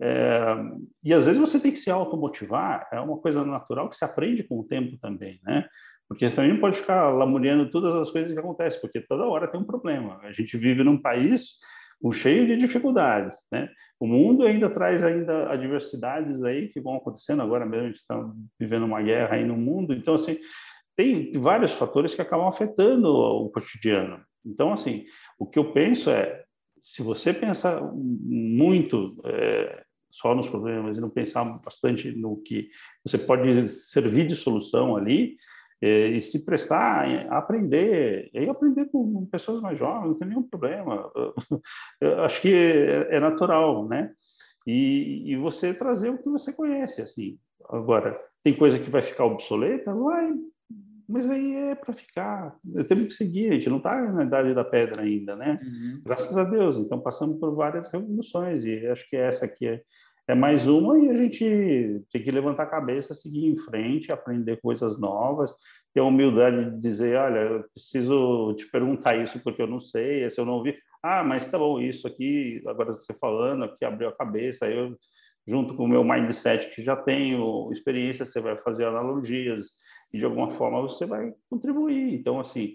é, 0.00 0.56
e 1.02 1.12
às 1.14 1.24
vezes 1.24 1.40
você 1.40 1.58
tem 1.58 1.72
que 1.72 1.78
se 1.78 1.90
automotivar, 1.90 2.86
é 2.92 3.00
uma 3.00 3.18
coisa 3.18 3.44
natural 3.44 3.88
que 3.88 3.96
se 3.96 4.04
aprende 4.04 4.42
com 4.42 4.60
o 4.60 4.64
tempo 4.64 4.98
também, 4.98 5.40
né? 5.42 5.66
Porque 6.08 6.28
você 6.28 6.36
também 6.36 6.52
não 6.52 6.60
pode 6.60 6.76
ficar 6.76 7.10
lamuriando 7.10 7.70
todas 7.70 7.94
as 7.94 8.10
coisas 8.10 8.32
que 8.32 8.38
acontecem, 8.38 8.80
porque 8.80 9.00
toda 9.00 9.26
hora 9.26 9.48
tem 9.48 9.60
um 9.60 9.64
problema. 9.64 10.18
A 10.22 10.32
gente 10.32 10.56
vive 10.56 10.84
num 10.84 11.00
país 11.00 11.58
cheio 12.12 12.46
de 12.46 12.56
dificuldades, 12.56 13.36
né? 13.50 13.68
O 13.98 14.06
mundo 14.06 14.44
ainda 14.44 14.68
traz 14.68 15.02
ainda 15.02 15.50
adversidades 15.50 16.42
aí 16.44 16.68
que 16.68 16.80
vão 16.80 16.96
acontecendo 16.96 17.42
agora 17.42 17.64
mesmo, 17.64 17.84
a 17.84 17.88
gente 17.88 18.00
está 18.00 18.30
vivendo 18.58 18.84
uma 18.84 19.02
guerra 19.02 19.36
aí 19.36 19.44
no 19.44 19.56
mundo, 19.56 19.94
então 19.94 20.14
assim, 20.14 20.38
tem 20.96 21.30
vários 21.32 21.72
fatores 21.72 22.14
que 22.14 22.22
acabam 22.22 22.46
afetando 22.46 23.08
o 23.08 23.50
cotidiano. 23.50 24.20
Então, 24.44 24.72
assim, 24.72 25.04
o 25.38 25.46
que 25.46 25.58
eu 25.58 25.72
penso 25.72 26.10
é, 26.10 26.44
se 26.78 27.02
você 27.02 27.34
pensar 27.34 27.82
muito 27.92 29.02
é, 29.26 29.82
só 30.10 30.34
nos 30.34 30.48
problemas 30.48 30.96
e 30.96 31.00
não 31.00 31.10
pensar 31.10 31.44
bastante 31.64 32.12
no 32.12 32.36
que 32.36 32.68
você 33.04 33.18
pode 33.18 33.66
servir 33.66 34.26
de 34.26 34.36
solução 34.36 34.96
ali 34.96 35.36
é, 35.82 36.08
e 36.08 36.20
se 36.20 36.44
prestar 36.44 37.06
a 37.28 37.38
aprender, 37.38 38.30
e 38.32 38.48
aprender 38.48 38.86
com 38.86 39.26
pessoas 39.26 39.60
mais 39.60 39.78
jovens, 39.78 40.12
não 40.12 40.18
tem 40.18 40.28
nenhum 40.28 40.42
problema. 40.42 41.10
Eu 42.00 42.22
acho 42.22 42.40
que 42.40 42.52
é, 42.52 43.16
é 43.16 43.20
natural, 43.20 43.86
né? 43.88 44.12
E, 44.66 45.32
e, 45.32 45.36
você 45.36 45.72
trazer 45.72 46.08
o 46.10 46.18
que 46.18 46.28
você 46.28 46.52
conhece, 46.52 47.00
assim. 47.00 47.38
Agora, 47.70 48.12
tem 48.42 48.52
coisa 48.52 48.78
que 48.80 48.90
vai 48.90 49.00
ficar 49.00 49.24
obsoleta? 49.24 49.94
Vai, 49.94 50.32
mas 51.08 51.30
aí 51.30 51.54
é 51.54 51.74
para 51.74 51.94
ficar. 51.94 52.56
Temos 52.88 53.08
que 53.08 53.14
seguir, 53.14 53.50
a 53.50 53.54
gente 53.54 53.70
não 53.70 53.76
está 53.76 54.00
na 54.12 54.24
idade 54.24 54.52
da 54.54 54.64
pedra 54.64 55.02
ainda, 55.02 55.36
né? 55.36 55.56
Uhum. 55.62 56.02
Graças 56.04 56.36
a 56.36 56.42
Deus. 56.42 56.76
Então, 56.76 57.00
passamos 57.00 57.38
por 57.38 57.54
várias 57.54 57.90
revoluções 57.92 58.64
e 58.64 58.86
acho 58.88 59.08
que 59.08 59.16
essa 59.16 59.44
aqui 59.44 59.68
é, 59.68 59.82
é 60.28 60.34
mais 60.34 60.66
uma 60.66 60.98
e 60.98 61.08
a 61.08 61.16
gente 61.16 62.02
tem 62.10 62.22
que 62.22 62.30
levantar 62.30 62.64
a 62.64 62.70
cabeça, 62.70 63.14
seguir 63.14 63.46
em 63.46 63.56
frente, 63.56 64.10
aprender 64.10 64.60
coisas 64.60 64.98
novas, 64.98 65.52
ter 65.94 66.00
a 66.00 66.04
humildade 66.04 66.70
de 66.70 66.80
dizer, 66.80 67.16
olha, 67.16 67.38
eu 67.38 67.64
preciso 67.72 68.52
te 68.54 68.66
perguntar 68.70 69.16
isso 69.16 69.38
porque 69.40 69.62
eu 69.62 69.66
não 69.66 69.78
sei, 69.78 70.28
se 70.28 70.40
eu 70.40 70.44
não 70.44 70.54
ouvi, 70.54 70.74
ah, 71.02 71.22
mas 71.22 71.48
tá 71.48 71.56
bom, 71.58 71.80
isso 71.80 72.06
aqui, 72.08 72.60
agora 72.66 72.92
você 72.92 73.14
falando, 73.14 73.64
aqui 73.64 73.84
abriu 73.84 74.08
a 74.08 74.16
cabeça, 74.16 74.68
eu 74.68 74.96
junto 75.46 75.74
com 75.74 75.84
o 75.84 75.88
meu 75.88 76.02
mindset 76.02 76.74
que 76.74 76.82
já 76.82 76.96
tenho 76.96 77.70
experiência, 77.70 78.24
você 78.24 78.40
vai 78.40 78.56
fazer 78.56 78.84
analogias 78.84 79.70
e 80.12 80.18
de 80.18 80.24
alguma 80.24 80.50
forma 80.50 80.82
você 80.82 81.06
vai 81.06 81.32
contribuir. 81.48 82.14
Então, 82.14 82.40
assim, 82.40 82.74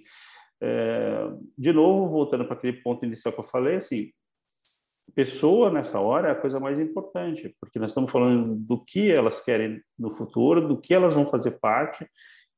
é, 0.62 1.30
de 1.58 1.74
novo, 1.74 2.10
voltando 2.10 2.46
para 2.46 2.56
aquele 2.56 2.82
ponto 2.82 3.06
inicial 3.06 3.34
que 3.34 3.42
eu 3.42 3.46
falei, 3.46 3.76
assim, 3.76 4.12
pessoa 5.16 5.72
nessa 5.72 6.00
hora 6.00 6.30
é 6.30 6.32
a 6.32 6.40
coisa 6.40 6.60
mais 6.60 6.84
importante, 6.84 7.56
porque 7.60 7.80
nós 7.80 7.92
estamos 7.92 8.12
falando 8.12 8.56
do 8.56 8.84
que 8.84 9.12
elas 9.12 9.42
querem 9.42 9.82
no 9.98 10.12
futuro, 10.12 10.68
do 10.68 10.80
que 10.80 10.94
elas 10.94 11.14
vão 11.14 11.26
fazer 11.26 11.60
parte 11.60 12.08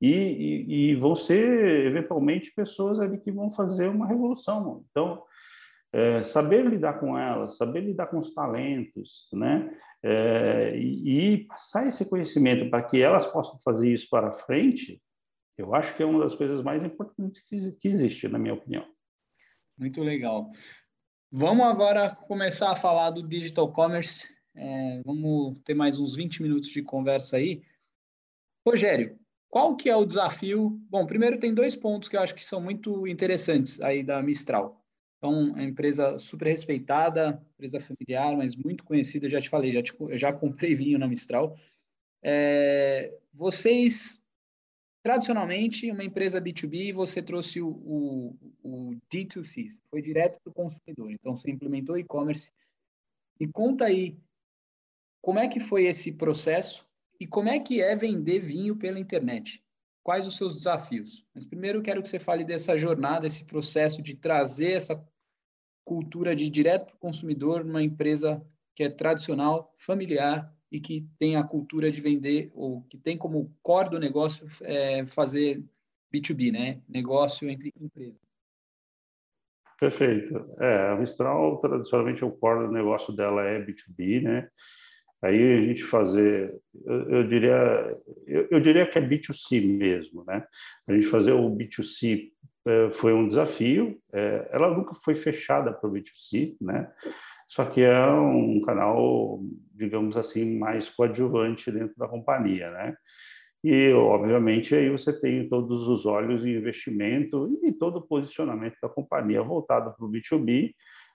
e, 0.02 0.12
e, 0.12 0.92
e 0.92 0.96
vão 0.96 1.16
ser 1.16 1.86
eventualmente 1.86 2.52
pessoas 2.56 3.00
ali 3.00 3.18
que 3.20 3.32
vão 3.32 3.50
fazer 3.50 3.88
uma 3.88 4.08
revolução. 4.08 4.84
Então, 4.90 5.24
é, 5.94 6.24
saber 6.24 6.66
lidar 6.66 7.00
com 7.00 7.18
elas, 7.18 7.56
saber 7.56 7.82
lidar 7.82 8.08
com 8.08 8.18
os 8.18 8.34
talentos, 8.34 9.28
né? 9.32 9.78
É, 10.02 10.76
e, 10.78 11.36
e, 11.36 11.46
passar 11.46 11.88
esse 11.88 12.04
conhecimento 12.10 12.70
para 12.70 12.84
que 12.84 13.02
elas 13.02 13.26
possam 13.28 13.58
fazer 13.64 13.94
isso 13.94 14.10
para 14.10 14.34
frente, 14.34 15.02
eu 15.58 15.74
acho 15.74 15.96
que 15.96 16.04
é 16.04 16.06
uma 16.06 16.20
das 16.20 16.36
coisas 16.36 16.62
mais 16.62 16.84
importantes 16.84 17.42
que, 17.48 17.72
que 17.74 17.88
existe, 17.88 18.28
na 18.28 18.38
minha 18.38 18.56
opinião. 18.56 18.86
Muito 19.78 20.02
legal. 20.02 20.52
Vamos 21.36 21.66
agora 21.66 22.12
começar 22.12 22.70
a 22.70 22.76
falar 22.76 23.10
do 23.10 23.28
digital 23.28 23.68
commerce. 23.72 24.30
É, 24.54 25.02
vamos 25.04 25.58
ter 25.66 25.74
mais 25.74 25.98
uns 25.98 26.16
20 26.16 26.44
minutos 26.44 26.70
de 26.70 26.84
conversa 26.84 27.38
aí. 27.38 27.64
Rogério, 28.64 29.18
qual 29.50 29.76
que 29.76 29.90
é 29.90 29.96
o 29.96 30.06
desafio? 30.06 30.80
Bom, 30.88 31.08
primeiro 31.08 31.40
tem 31.40 31.52
dois 31.52 31.76
pontos 31.76 32.08
que 32.08 32.16
eu 32.16 32.22
acho 32.22 32.36
que 32.36 32.44
são 32.44 32.62
muito 32.62 33.08
interessantes 33.08 33.82
aí 33.82 34.04
da 34.04 34.22
Mistral. 34.22 34.80
Então, 35.18 35.34
é 35.34 35.54
uma 35.54 35.64
empresa 35.64 36.20
super 36.20 36.50
respeitada, 36.50 37.44
empresa 37.56 37.82
familiar, 37.82 38.38
mas 38.38 38.56
muito 38.56 38.84
conhecida. 38.84 39.28
Já 39.28 39.42
te 39.42 39.50
falei, 39.50 39.72
já, 39.72 39.82
te, 39.82 39.92
já 40.12 40.32
comprei 40.38 40.76
vinho 40.76 41.00
na 41.00 41.08
Mistral. 41.08 41.58
É, 42.22 43.12
vocês 43.34 44.24
tradicionalmente, 45.04 45.92
uma 45.92 46.04
empresa 46.04 46.42
B2B, 46.42 46.94
você 46.94 47.22
trouxe 47.22 47.62
o, 47.62 47.68
o, 47.70 48.38
o 48.64 48.96
D2C, 49.14 49.68
foi 49.90 50.02
direto 50.02 50.40
para 50.42 50.50
o 50.50 50.54
consumidor. 50.54 51.12
Então, 51.12 51.36
você 51.36 51.52
implementou 51.52 51.98
e-commerce. 51.98 52.52
E 53.38 53.46
conta 53.46 53.86
aí, 53.86 54.18
como 55.22 55.40
é 55.40 55.48
que 55.48 55.60
foi 55.60 55.86
esse 55.86 56.12
processo 56.12 56.88
e 57.20 57.28
como 57.28 57.50
é 57.50 57.60
que 57.60 57.82
é 57.82 57.96
vender 57.96 58.40
vinho 58.40 58.78
pela 58.78 59.00
internet? 59.00 59.62
Quais 60.02 60.26
os 60.26 60.38
seus 60.38 60.56
desafios? 60.56 61.26
Mas 61.34 61.46
primeiro 61.46 61.80
eu 61.80 61.84
quero 61.84 62.02
que 62.02 62.08
você 62.08 62.20
fale 62.20 62.46
dessa 62.46 62.78
jornada, 62.78 63.28
esse 63.28 63.46
processo 63.46 64.02
de 64.02 64.16
trazer 64.16 64.72
essa 64.72 65.06
cultura 65.86 66.36
de 66.36 66.50
direto 66.50 66.88
para 66.88 66.96
o 66.96 67.00
consumidor 67.00 67.64
numa 67.64 67.84
empresa 67.84 68.46
que 68.76 68.84
é 68.84 68.90
tradicional, 68.90 69.74
familiar 69.78 70.54
e 70.74 70.80
que 70.80 71.08
tem 71.20 71.36
a 71.36 71.44
cultura 71.44 71.92
de 71.92 72.02
vender, 72.02 72.52
ou 72.56 72.82
que 72.90 72.98
tem 72.98 73.16
como 73.16 73.56
core 73.62 73.92
do 73.92 74.00
negócio 74.00 74.48
é, 74.64 75.06
fazer 75.06 75.64
B2B, 76.12 76.52
né? 76.52 76.82
Negócio 76.90 77.48
entre 77.48 77.72
empresas. 77.80 78.18
Perfeito. 79.80 80.36
É, 80.60 80.90
a 80.90 80.96
Mistral, 80.96 81.60
tradicionalmente, 81.60 82.26
o 82.26 82.32
core 82.32 82.66
do 82.66 82.74
negócio 82.74 83.14
dela 83.16 83.44
é 83.44 83.64
B2B, 83.64 84.24
né? 84.24 84.50
Aí 85.24 85.58
a 85.58 85.62
gente 85.62 85.84
fazer, 85.84 86.50
eu, 86.86 87.10
eu 87.10 87.24
diria, 87.24 87.88
eu, 88.26 88.48
eu, 88.50 88.60
diria 88.60 88.90
que 88.90 88.98
é 88.98 89.02
B2C 89.02 89.78
mesmo, 89.78 90.24
né? 90.26 90.44
A 90.90 90.94
gente 90.94 91.06
fazer 91.06 91.34
o 91.34 91.52
B2C 91.52 92.32
é, 92.66 92.90
foi 92.90 93.14
um 93.14 93.28
desafio. 93.28 94.02
É, 94.12 94.50
ela 94.52 94.76
nunca 94.76 94.96
foi 94.96 95.14
fechada 95.14 95.72
para 95.72 95.88
o 95.88 95.94
B2C, 95.94 96.56
né? 96.60 96.92
Só 97.54 97.66
que 97.66 97.82
é 97.82 98.04
um 98.10 98.60
canal, 98.62 99.40
digamos 99.76 100.18
assim, 100.18 100.58
mais 100.58 100.90
coadjuvante 100.90 101.72
dentro 101.72 101.94
da 101.96 102.08
companhia, 102.08 102.72
né? 102.72 102.96
E, 103.64 103.94
obviamente, 103.94 104.74
aí 104.74 104.90
você 104.90 105.14
tem 105.14 105.48
todos 105.48 105.88
os 105.88 106.08
olhos 106.08 106.44
em 106.44 106.56
investimento 106.56 107.48
e 107.64 107.72
todo 107.78 107.98
o 107.98 108.08
posicionamento 108.08 108.78
da 108.82 108.90
companhia 108.90 109.44
voltado 109.44 109.94
para 109.96 110.04
o 110.04 110.10
B2B, 110.10 110.74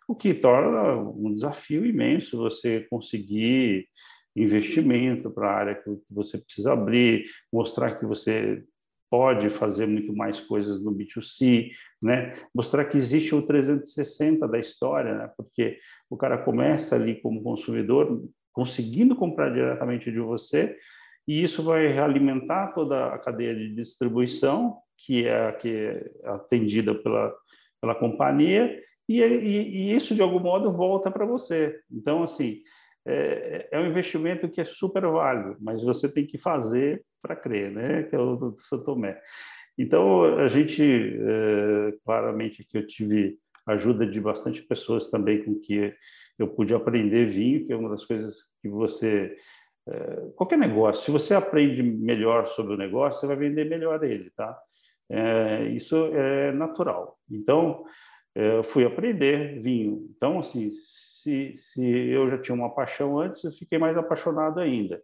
o 0.09 0.15
que 0.15 0.33
torna 0.33 0.97
um 0.97 1.35
desafio 1.35 1.85
imenso 1.85 2.39
você 2.39 2.87
conseguir 2.89 3.89
investimento 4.37 5.33
para 5.33 5.51
a 5.51 5.57
área 5.57 5.75
que 5.75 5.91
você 6.09 6.39
precisa 6.39 6.73
abrir, 6.73 7.25
mostrar 7.53 7.97
que 7.97 8.07
você 8.07 8.63
pode 9.11 9.51
fazer 9.51 9.89
muito 9.89 10.15
mais 10.15 10.39
coisas 10.39 10.81
no 10.81 10.95
B2C, 10.95 11.71
né? 12.01 12.35
Mostrar 12.55 12.85
que 12.85 12.97
existe 12.97 13.35
o 13.35 13.43
360 13.43 14.47
da 14.47 14.59
história, 14.59 15.15
né? 15.15 15.31
Porque 15.37 15.79
o 16.09 16.17
cara 16.17 16.39
começa 16.39 16.95
ali 16.95 17.21
como 17.21 17.43
consumidor, 17.43 18.23
conseguindo 18.53 19.17
comprar 19.17 19.51
diretamente 19.51 20.11
de 20.11 20.21
você, 20.21 20.77
e 21.27 21.43
isso 21.43 21.63
vai 21.63 21.99
alimentar 21.99 22.73
toda 22.73 23.07
a 23.07 23.19
cadeia 23.19 23.55
de 23.55 23.75
distribuição, 23.75 24.79
que 25.05 25.27
é, 25.27 25.53
que 25.53 25.75
é 25.75 26.31
atendida 26.31 26.95
pela, 26.95 27.35
pela 27.81 27.95
companhia, 27.95 28.81
e, 29.09 29.21
e, 29.21 29.91
e 29.91 29.95
isso, 29.95 30.15
de 30.15 30.23
algum 30.23 30.41
modo, 30.41 30.73
volta 30.73 31.11
para 31.11 31.25
você. 31.25 31.81
Então, 31.91 32.23
assim, 32.23 32.63
é, 33.07 33.69
é 33.73 33.81
um 33.81 33.87
investimento 33.87 34.49
que 34.49 34.61
é 34.61 34.65
super 34.65 35.07
válido, 35.07 35.57
mas 35.63 35.83
você 35.83 36.09
tem 36.09 36.27
que 36.27 36.37
fazer 36.37 37.03
para 37.23 37.35
crer, 37.35 37.71
né? 37.73 38.03
Que 38.05 38.15
é 38.15 38.19
o 38.19 38.37
do 38.37 38.55
São 38.59 38.83
Tomé. 38.85 39.19
Então, 39.79 40.25
a 40.39 40.49
gente, 40.49 40.83
é, 40.83 41.95
claramente, 42.05 42.65
que 42.65 42.79
eu 42.79 42.87
tive 42.87 43.39
ajuda 43.67 44.07
de 44.07 44.21
bastante 44.21 44.63
pessoas 44.63 45.11
também 45.11 45.45
com 45.45 45.55
que 45.55 45.95
eu 46.39 46.49
pude 46.49 46.75
aprender 46.75 47.27
vinho, 47.27 47.67
que 47.67 47.73
é 47.73 47.77
uma 47.77 47.91
das 47.91 48.05
coisas 48.05 48.39
que 48.61 48.69
você 48.69 49.37
é, 49.89 50.31
qualquer 50.37 50.59
negócio, 50.59 51.03
se 51.03 51.11
você 51.11 51.35
aprende 51.35 51.83
melhor 51.83 52.47
sobre 52.47 52.75
o 52.75 52.77
negócio, 52.77 53.21
você 53.21 53.27
vai 53.27 53.37
vender 53.37 53.65
melhor 53.65 54.03
ele, 54.05 54.31
tá? 54.37 54.59
É, 55.11 55.69
isso 55.69 55.97
é 56.15 56.53
natural. 56.53 57.19
Então, 57.31 57.85
eu 58.35 58.63
fui 58.63 58.85
aprender 58.85 59.59
vinho. 59.61 60.07
Então, 60.15 60.39
assim, 60.39 60.71
se, 60.75 61.55
se 61.57 61.83
eu 61.83 62.29
já 62.31 62.39
tinha 62.39 62.55
uma 62.55 62.75
paixão 62.75 63.19
antes, 63.19 63.43
eu 63.43 63.53
fiquei 63.53 63.79
mais 63.79 63.97
apaixonado 63.97 64.61
ainda. 64.61 65.01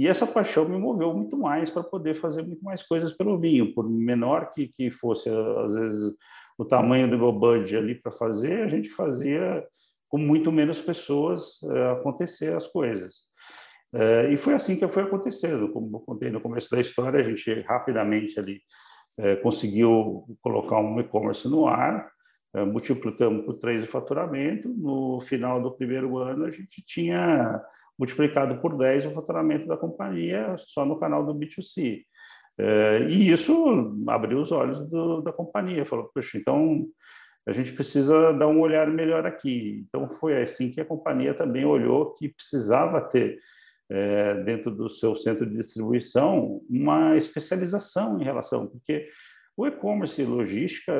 E 0.00 0.08
essa 0.08 0.26
paixão 0.26 0.66
me 0.66 0.78
moveu 0.78 1.12
muito 1.12 1.36
mais 1.36 1.68
para 1.68 1.82
poder 1.82 2.14
fazer 2.14 2.40
muito 2.40 2.64
mais 2.64 2.82
coisas 2.82 3.12
pelo 3.12 3.38
vinho, 3.38 3.74
por 3.74 3.86
menor 3.86 4.50
que, 4.50 4.68
que 4.68 4.90
fosse, 4.90 5.28
às 5.28 5.74
vezes, 5.74 6.14
o 6.56 6.64
tamanho 6.64 7.10
do 7.10 7.18
meu 7.18 7.30
budget 7.30 7.76
ali 7.76 7.94
para 8.00 8.10
fazer, 8.10 8.62
a 8.62 8.68
gente 8.68 8.88
fazia 8.88 9.62
com 10.08 10.16
muito 10.16 10.50
menos 10.50 10.80
pessoas 10.80 11.60
uh, 11.64 11.98
acontecer 11.98 12.56
as 12.56 12.66
coisas. 12.66 13.16
Uh, 13.92 14.32
e 14.32 14.38
foi 14.38 14.54
assim 14.54 14.74
que 14.74 14.88
foi 14.88 15.02
acontecendo. 15.02 15.70
Como 15.70 15.94
eu 15.94 16.00
contei 16.00 16.30
no 16.30 16.40
começo 16.40 16.70
da 16.70 16.80
história, 16.80 17.20
a 17.20 17.22
gente 17.22 17.60
rapidamente 17.68 18.40
ali 18.40 18.58
uh, 19.18 19.42
conseguiu 19.42 20.24
colocar 20.40 20.80
um 20.80 20.98
e-commerce 20.98 21.46
no 21.46 21.66
ar, 21.66 22.10
multiplicamos 22.72 23.44
por 23.44 23.58
três 23.58 23.84
o 23.84 23.86
faturamento. 23.86 24.66
No 24.66 25.20
final 25.20 25.62
do 25.62 25.76
primeiro 25.76 26.16
ano, 26.16 26.46
a 26.46 26.50
gente 26.50 26.82
tinha 26.86 27.62
multiplicado 28.00 28.56
por 28.62 28.78
10 28.78 29.06
o 29.06 29.10
faturamento 29.10 29.66
da 29.66 29.76
companhia 29.76 30.56
só 30.56 30.86
no 30.86 30.98
canal 30.98 31.22
do 31.22 31.34
B2C. 31.34 32.00
É, 32.58 33.06
e 33.10 33.30
isso 33.30 33.94
abriu 34.08 34.38
os 34.38 34.50
olhos 34.50 34.80
do, 34.88 35.20
da 35.20 35.30
companhia, 35.30 35.84
falou, 35.84 36.10
poxa, 36.14 36.38
então 36.38 36.86
a 37.46 37.52
gente 37.52 37.72
precisa 37.72 38.32
dar 38.32 38.48
um 38.48 38.60
olhar 38.60 38.86
melhor 38.88 39.26
aqui. 39.26 39.84
Então 39.86 40.08
foi 40.18 40.42
assim 40.42 40.70
que 40.70 40.80
a 40.80 40.84
companhia 40.84 41.34
também 41.34 41.66
olhou 41.66 42.14
que 42.14 42.30
precisava 42.30 43.02
ter 43.02 43.38
é, 43.90 44.34
dentro 44.44 44.70
do 44.70 44.88
seu 44.88 45.14
centro 45.14 45.44
de 45.44 45.56
distribuição 45.56 46.62
uma 46.70 47.16
especialização 47.16 48.18
em 48.18 48.24
relação, 48.24 48.66
porque 48.66 49.02
o 49.54 49.66
e-commerce 49.66 50.22
e 50.22 50.24
logística 50.24 50.90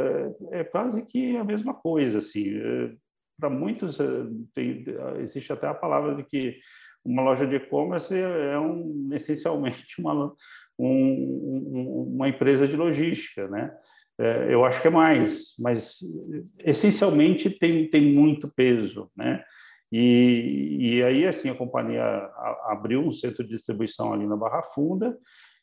é, 0.53 0.61
é 0.61 0.65
quase 0.65 1.07
que 1.07 1.35
a 1.35 1.45
mesma 1.45 1.73
coisa, 1.73 2.19
assim. 2.19 2.59
É, 2.59 2.93
Para 3.39 3.49
muitos, 3.49 3.99
é, 3.99 4.05
tem, 4.53 4.85
existe 5.19 5.51
até 5.51 5.67
a 5.67 5.75
palavra 5.75 6.15
de 6.15 6.25
que 6.25 6.59
uma 7.05 7.23
loja 7.23 7.47
de 7.47 7.57
e-commerce 7.57 8.15
é 8.15 8.59
um, 8.59 9.09
essencialmente 9.13 9.99
uma, 10.01 10.35
um, 10.79 12.15
uma 12.15 12.29
empresa 12.29 12.67
de 12.67 12.77
logística, 12.77 13.49
né? 13.49 13.73
É, 14.19 14.53
eu 14.53 14.65
acho 14.67 14.83
que 14.83 14.89
é 14.89 14.91
mais, 14.91 15.55
mas 15.59 15.99
essencialmente 16.63 17.49
tem, 17.49 17.89
tem 17.89 18.13
muito 18.13 18.53
peso, 18.55 19.11
né? 19.17 19.43
E, 19.91 20.77
e 20.79 21.03
aí, 21.03 21.27
assim, 21.27 21.49
a 21.49 21.55
companhia 21.55 22.05
abriu 22.67 23.01
um 23.01 23.11
centro 23.11 23.43
de 23.43 23.51
distribuição 23.51 24.13
ali 24.13 24.27
na 24.27 24.37
Barra 24.37 24.63
Funda 24.63 25.17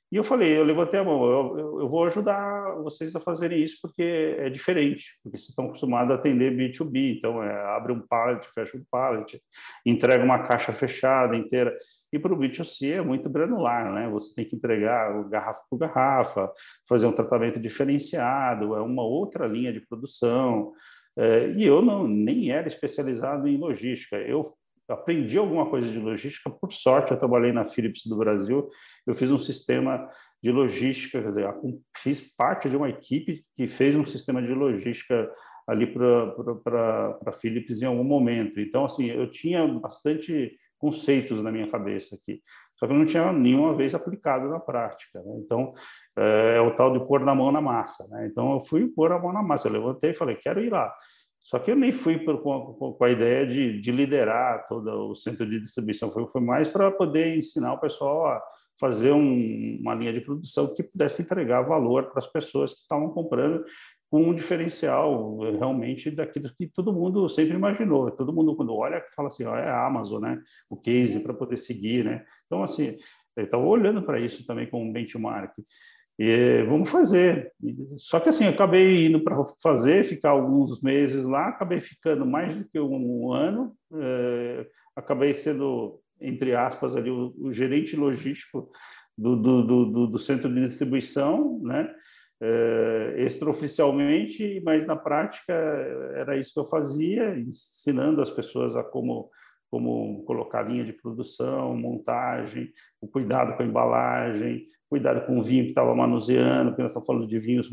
e 0.09 0.15
eu 0.15 0.23
falei, 0.23 0.57
eu 0.57 0.63
levantei 0.63 0.99
a 0.99 1.03
mão, 1.03 1.25
eu, 1.25 1.57
eu, 1.57 1.79
eu, 1.81 1.89
vou 1.89 2.05
ajudar 2.05 2.75
vocês 2.81 3.13
a 3.13 3.19
fazerem 3.19 3.61
isso 3.61 3.77
porque 3.81 4.35
é 4.39 4.49
diferente, 4.49 5.17
porque 5.21 5.37
vocês 5.37 5.49
estão 5.49 5.65
acostumados 5.65 6.11
a 6.11 6.15
atender 6.15 6.55
B2B, 6.55 7.17
então 7.17 7.43
é, 7.43 7.53
abre 7.75 7.91
um 7.91 7.99
pallet, 7.99 8.47
fecha 8.53 8.77
um 8.77 8.85
pallet, 8.89 9.39
entrega 9.85 10.23
uma 10.23 10.43
caixa 10.43 10.71
fechada 10.71 11.35
inteira. 11.35 11.73
E 12.13 12.17
para 12.17 12.33
o 12.33 12.37
B2C 12.37 12.93
é 12.93 13.01
muito 13.01 13.29
granular, 13.29 13.91
né? 13.91 14.09
Você 14.09 14.33
tem 14.33 14.45
que 14.45 14.55
entregar 14.55 15.11
garrafa 15.29 15.61
por 15.69 15.77
garrafa, 15.77 16.51
fazer 16.87 17.05
um 17.05 17.11
tratamento 17.11 17.59
diferenciado, 17.59 18.75
é 18.75 18.81
uma 18.81 19.03
outra 19.03 19.45
linha 19.45 19.73
de 19.73 19.81
produção. 19.81 20.71
É, 21.17 21.49
e 21.49 21.65
eu 21.65 21.81
não 21.81 22.07
nem 22.07 22.51
era 22.51 22.67
especializado 22.67 23.47
em 23.47 23.57
logística. 23.57 24.15
Eu 24.17 24.53
aprendi 24.87 25.37
alguma 25.37 25.69
coisa 25.69 25.89
de 25.89 25.99
logística. 25.99 26.49
Por 26.49 26.71
sorte, 26.71 27.11
eu 27.11 27.17
trabalhei 27.17 27.51
na 27.51 27.65
Philips 27.65 28.05
do 28.05 28.17
Brasil. 28.17 28.65
Eu 29.05 29.15
fiz 29.15 29.29
um 29.31 29.37
sistema 29.37 30.05
de 30.41 30.51
logística, 30.51 31.21
quer 31.21 31.27
dizer, 31.27 31.53
fiz 31.97 32.21
parte 32.35 32.69
de 32.69 32.77
uma 32.77 32.89
equipe 32.89 33.41
que 33.55 33.67
fez 33.67 33.95
um 33.95 34.05
sistema 34.05 34.41
de 34.41 34.53
logística 34.53 35.29
ali 35.67 35.87
para 35.87 37.17
a 37.25 37.31
Philips 37.33 37.81
em 37.81 37.85
algum 37.85 38.03
momento. 38.03 38.59
Então, 38.59 38.85
assim, 38.85 39.07
eu 39.07 39.29
tinha 39.29 39.67
bastante 39.67 40.57
conceitos 40.77 41.41
na 41.41 41.51
minha 41.51 41.69
cabeça 41.69 42.15
aqui. 42.15 42.41
Só 42.77 42.85
que 42.85 42.93
eu 42.93 42.97
não 42.97 43.05
tinha 43.05 43.33
nenhuma 43.33 43.75
vez 43.75 43.95
aplicado 43.95 44.47
na 44.47 44.59
prática. 44.59 45.19
Né? 45.23 45.41
Então, 45.43 45.71
é, 46.17 46.57
é, 46.57 46.61
o 46.61 46.71
tal 46.75 46.93
de 46.93 47.05
pôr 47.05 47.21
na 47.21 47.33
mão 47.33 47.51
na 47.51 47.59
massa. 47.59 48.07
Né? 48.07 48.27
Então, 48.31 48.53
eu 48.53 48.59
fui 48.59 48.87
pôr 48.87 49.11
a 49.11 49.19
mão 49.19 49.33
na 49.33 49.41
massa. 49.41 49.67
Eu 49.67 49.73
levantei 49.73 50.11
e 50.11 50.15
falei, 50.15 50.35
quero 50.35 50.61
ir 50.61 50.69
lá. 50.69 50.91
Só 51.47 51.57
que 51.59 51.71
eu 51.71 51.77
nem 51.77 51.93
fui 51.93 52.19
por, 52.19 52.41
com, 52.41 52.73
com, 52.73 53.03
a 53.05 53.09
ideia 53.09 53.47
de, 53.47 53.79
de, 53.79 53.89
liderar 53.89 54.67
todo 54.67 55.11
o 55.11 55.15
centro 55.15 55.49
de 55.49 55.61
distribuição, 55.61 56.11
foi, 56.11 56.27
foi 56.27 56.41
mais 56.41 56.67
para 56.67 56.91
poder 56.91 57.37
ensinar 57.37 57.71
o 57.71 57.79
pessoal 57.79 58.25
a 58.25 58.43
fazer 58.77 59.13
um, 59.13 59.31
uma 59.79 59.95
linha 59.95 60.11
de 60.11 60.19
produção 60.19 60.67
que 60.75 60.83
pudesse 60.83 61.21
entregar 61.21 61.61
valor 61.61 62.09
para 62.09 62.19
as 62.19 62.27
pessoas 62.27 62.73
que 62.73 62.81
estavam 62.81 63.11
comprando 63.11 63.63
com 64.11 64.23
um 64.23 64.35
diferencial 64.35 65.39
realmente 65.57 66.11
daquilo 66.11 66.53
que 66.53 66.67
todo 66.67 66.91
mundo 66.91 67.29
sempre 67.29 67.55
imaginou. 67.55 68.11
Todo 68.11 68.33
mundo, 68.33 68.53
quando 68.53 68.75
olha, 68.75 69.01
fala 69.15 69.29
assim: 69.29 69.45
ó, 69.45 69.55
é 69.55 69.69
a 69.69 69.87
Amazon, 69.87 70.21
né? 70.21 70.41
o 70.69 70.75
case 70.81 71.21
para 71.21 71.33
poder 71.33 71.55
seguir. 71.55 72.03
Né? 72.03 72.25
Então, 72.45 72.61
assim, 72.61 72.97
estava 73.45 73.63
olhando 73.63 74.01
para 74.01 74.19
isso 74.19 74.45
também 74.45 74.67
como 74.67 74.83
um 74.83 74.91
benchmark. 74.91 75.53
E 76.19 76.63
vamos 76.63 76.89
fazer. 76.89 77.51
Só 77.95 78.19
que 78.19 78.29
assim, 78.29 78.45
eu 78.45 78.51
acabei 78.51 79.05
indo 79.05 79.23
para 79.23 79.37
fazer, 79.61 80.03
ficar 80.03 80.31
alguns 80.31 80.81
meses 80.81 81.23
lá, 81.23 81.49
acabei 81.49 81.79
ficando 81.79 82.25
mais 82.25 82.55
do 82.55 82.67
que 82.67 82.79
um 82.79 83.31
ano, 83.31 83.75
é, 83.93 84.65
acabei 84.95 85.33
sendo, 85.35 85.99
entre 86.19 86.55
aspas, 86.55 86.95
ali, 86.95 87.11
o, 87.11 87.35
o 87.37 87.53
gerente 87.53 87.95
logístico 87.95 88.65
do, 89.15 89.35
do, 89.35 89.63
do, 89.63 90.07
do 90.07 90.19
centro 90.19 90.51
de 90.53 90.61
distribuição, 90.61 91.59
né? 91.61 91.87
É, 92.39 93.15
extraoficialmente, 93.17 94.61
mas 94.63 94.85
na 94.85 94.95
prática 94.95 95.53
era 96.13 96.37
isso 96.37 96.53
que 96.53 96.59
eu 96.59 96.67
fazia, 96.67 97.35
ensinando 97.35 98.21
as 98.21 98.29
pessoas 98.29 98.75
a 98.75 98.83
como 98.83 99.31
como 99.69 100.23
colocar 100.23 100.61
linha 100.61 100.85
de 100.85 100.93
produção, 100.93 101.75
montagem, 101.75 102.71
o 103.01 103.07
cuidado 103.07 103.55
com 103.55 103.63
a 103.63 103.65
embalagem, 103.65 104.61
cuidado 104.89 105.25
com 105.25 105.39
o 105.39 105.43
vinho 105.43 105.63
que 105.63 105.69
estava 105.69 105.93
manuseando, 105.93 106.71
porque 106.71 106.83
nós 106.83 106.91
estamos 106.91 107.05
falando 107.05 107.27
de 107.27 107.39
vinhos 107.39 107.69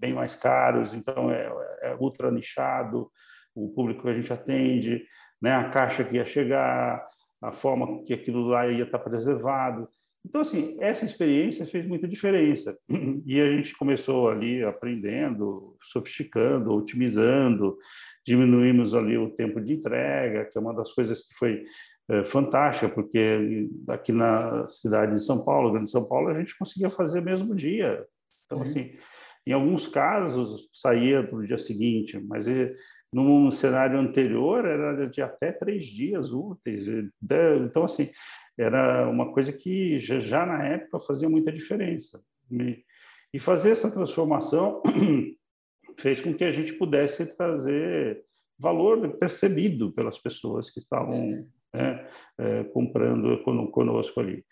bem 0.00 0.12
mais 0.12 0.34
caros, 0.34 0.92
então 0.94 1.30
é, 1.30 1.50
é 1.82 1.96
ultra 2.00 2.30
nichado 2.30 3.10
o 3.54 3.68
público 3.68 4.02
que 4.02 4.08
a 4.08 4.14
gente 4.14 4.32
atende, 4.32 5.02
né, 5.40 5.54
a 5.54 5.70
caixa 5.70 6.04
que 6.04 6.16
ia 6.16 6.24
chegar, 6.24 7.00
a 7.42 7.52
forma 7.52 8.04
que 8.04 8.12
aquilo 8.12 8.42
lá 8.42 8.66
ia 8.66 8.84
estar 8.84 8.98
preservado. 8.98 9.86
Então, 10.24 10.42
assim, 10.42 10.76
essa 10.80 11.04
experiência 11.04 11.64
fez 11.64 11.86
muita 11.86 12.06
diferença. 12.06 12.76
E 13.24 13.40
a 13.40 13.46
gente 13.46 13.76
começou 13.76 14.28
ali 14.28 14.62
aprendendo, 14.62 15.76
sofisticando, 15.82 16.72
otimizando, 16.72 17.78
diminuímos 18.26 18.94
ali 18.94 19.16
o 19.16 19.30
tempo 19.30 19.60
de 19.60 19.74
entrega, 19.74 20.44
que 20.44 20.56
é 20.56 20.60
uma 20.60 20.74
das 20.74 20.92
coisas 20.92 21.22
que 21.22 21.34
foi 21.34 21.64
é, 22.08 22.24
fantástica, 22.24 22.88
porque 22.88 23.68
aqui 23.88 24.12
na 24.12 24.64
cidade 24.64 25.14
de 25.14 25.24
São 25.24 25.42
Paulo, 25.42 25.72
Grande 25.72 25.90
São 25.90 26.04
Paulo, 26.04 26.28
a 26.28 26.34
gente 26.34 26.56
conseguia 26.58 26.90
fazer 26.90 27.20
mesmo 27.20 27.56
dia. 27.56 28.04
Então, 28.44 28.58
uhum. 28.58 28.64
assim, 28.64 28.90
em 29.46 29.52
alguns 29.52 29.86
casos 29.86 30.68
saía 30.74 31.22
para 31.22 31.36
o 31.36 31.46
dia 31.46 31.56
seguinte, 31.56 32.20
mas 32.20 32.46
num 33.12 33.50
cenário 33.50 33.98
anterior 33.98 34.64
era 34.64 35.06
de 35.06 35.22
até 35.22 35.52
três 35.52 35.84
dias 35.84 36.30
úteis. 36.32 36.86
Então, 37.64 37.84
assim, 37.84 38.08
era 38.58 39.08
uma 39.08 39.32
coisa 39.32 39.52
que 39.52 39.98
já, 39.98 40.18
já 40.18 40.44
na 40.44 40.64
época 40.66 41.00
fazia 41.00 41.28
muita 41.28 41.50
diferença. 41.50 42.20
E 43.32 43.38
fazer 43.38 43.70
essa 43.70 43.90
transformação 43.90 44.82
fez 45.98 46.20
com 46.20 46.34
que 46.34 46.44
a 46.44 46.52
gente 46.52 46.72
pudesse 46.74 47.26
trazer 47.36 48.22
valor 48.58 49.16
percebido 49.18 49.92
pelas 49.92 50.18
pessoas 50.18 50.70
que 50.70 50.80
estavam 50.80 51.46
né, 51.72 52.08
é, 52.38 52.64
comprando 52.64 53.42
conosco 53.72 54.20
ali. 54.20 54.44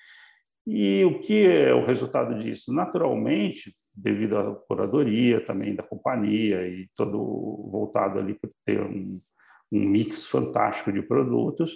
E 0.67 1.03
o 1.05 1.21
que 1.21 1.47
é 1.47 1.73
o 1.73 1.85
resultado 1.85 2.39
disso? 2.43 2.73
Naturalmente, 2.75 3.73
devido 3.97 4.37
à 4.37 4.55
curadoria 4.55 5.43
também 5.43 5.75
da 5.75 5.83
companhia 5.83 6.67
e 6.69 6.87
todo 6.95 7.17
voltado 7.71 8.19
ali 8.19 8.35
para 8.35 8.51
ter 8.67 8.83
um, 8.83 9.01
um 9.73 9.81
mix 9.81 10.27
fantástico 10.27 10.93
de 10.93 11.01
produtos, 11.01 11.75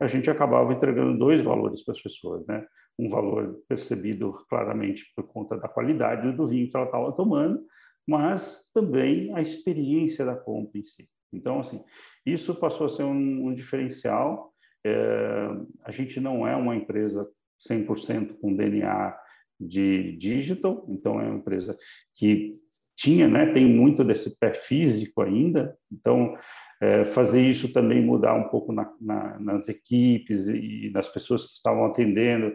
a 0.00 0.08
gente 0.08 0.28
acabava 0.28 0.72
entregando 0.72 1.16
dois 1.16 1.40
valores 1.40 1.84
para 1.84 1.92
as 1.92 2.02
pessoas, 2.02 2.44
né? 2.46 2.66
Um 2.98 3.08
valor 3.08 3.62
percebido 3.68 4.32
claramente 4.48 5.04
por 5.14 5.24
conta 5.32 5.56
da 5.56 5.68
qualidade 5.68 6.32
do 6.32 6.48
vinho 6.48 6.68
que 6.68 6.76
ela 6.76 6.86
estava 6.86 7.14
tomando, 7.14 7.64
mas 8.06 8.70
também 8.74 9.34
a 9.36 9.40
experiência 9.40 10.24
da 10.24 10.36
compra 10.36 10.78
em 10.78 10.84
si. 10.84 11.08
Então, 11.32 11.60
assim, 11.60 11.82
isso 12.26 12.54
passou 12.54 12.86
a 12.86 12.90
ser 12.90 13.04
um, 13.04 13.46
um 13.46 13.54
diferencial. 13.54 14.52
É, 14.84 15.48
a 15.84 15.90
gente 15.90 16.20
não 16.20 16.46
é 16.46 16.54
uma 16.56 16.76
empresa 16.76 17.28
100% 17.68 18.38
com 18.40 18.54
DNA 18.54 19.16
de 19.58 20.16
digital, 20.16 20.84
então 20.88 21.20
é 21.20 21.24
uma 21.24 21.36
empresa 21.36 21.74
que 22.14 22.50
tinha, 22.96 23.28
né, 23.28 23.52
tem 23.52 23.64
muito 23.64 24.04
desse 24.04 24.36
pé 24.38 24.52
físico 24.52 25.22
ainda, 25.22 25.76
então 25.90 26.36
é, 26.80 27.04
fazer 27.04 27.48
isso 27.48 27.72
também 27.72 28.02
mudar 28.02 28.34
um 28.34 28.48
pouco 28.48 28.72
na, 28.72 28.92
na, 29.00 29.38
nas 29.38 29.68
equipes 29.68 30.48
e 30.48 30.90
nas 30.92 31.08
pessoas 31.08 31.46
que 31.46 31.52
estavam 31.52 31.84
atendendo, 31.86 32.52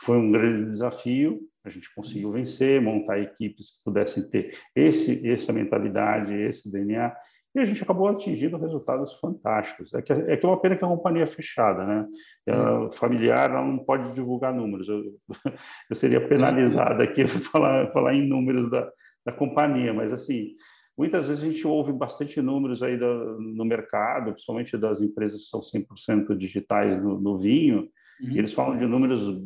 foi 0.00 0.16
um 0.16 0.30
grande 0.30 0.70
desafio, 0.70 1.40
a 1.66 1.70
gente 1.70 1.92
conseguiu 1.94 2.32
vencer, 2.32 2.80
montar 2.80 3.18
equipes 3.18 3.70
que 3.70 3.84
pudessem 3.84 4.28
ter 4.28 4.52
esse, 4.74 5.28
essa 5.28 5.52
mentalidade, 5.52 6.34
esse 6.34 6.70
DNA, 6.70 7.14
e 7.54 7.60
a 7.60 7.64
gente 7.64 7.82
acabou 7.82 8.08
atingindo 8.08 8.58
resultados 8.58 9.12
fantásticos. 9.20 9.94
É 9.94 10.02
que 10.02 10.12
é, 10.12 10.36
que 10.36 10.44
é 10.44 10.48
uma 10.48 10.60
pena 10.60 10.76
que 10.76 10.84
a 10.84 10.88
companhia 10.88 11.22
é 11.22 11.26
fechada, 11.26 11.86
né? 11.86 12.04
Ela, 12.46 12.90
familiar 12.92 13.48
ela 13.48 13.64
não 13.64 13.78
pode 13.78 14.12
divulgar 14.12 14.52
números. 14.52 14.88
Eu, 14.88 15.02
eu 15.88 15.94
seria 15.94 16.26
penalizado 16.26 17.00
aqui 17.00 17.22
por 17.22 17.40
falar, 17.42 17.92
falar 17.92 18.14
em 18.14 18.26
números 18.26 18.68
da, 18.68 18.90
da 19.24 19.32
companhia, 19.32 19.94
mas 19.94 20.12
assim, 20.12 20.56
muitas 20.98 21.28
vezes 21.28 21.44
a 21.44 21.46
gente 21.46 21.64
ouve 21.64 21.92
bastante 21.92 22.42
números 22.42 22.82
aí 22.82 22.96
do, 22.96 23.38
no 23.40 23.64
mercado, 23.64 24.32
principalmente 24.32 24.76
das 24.76 25.00
empresas 25.00 25.42
que 25.42 25.48
são 25.48 25.60
100% 25.60 26.36
digitais 26.36 27.00
no, 27.00 27.20
no 27.20 27.38
vinho, 27.38 27.88
Uhum. 28.22 28.30
E 28.30 28.38
eles 28.38 28.52
falam 28.52 28.78
de 28.78 28.86
números 28.86 29.40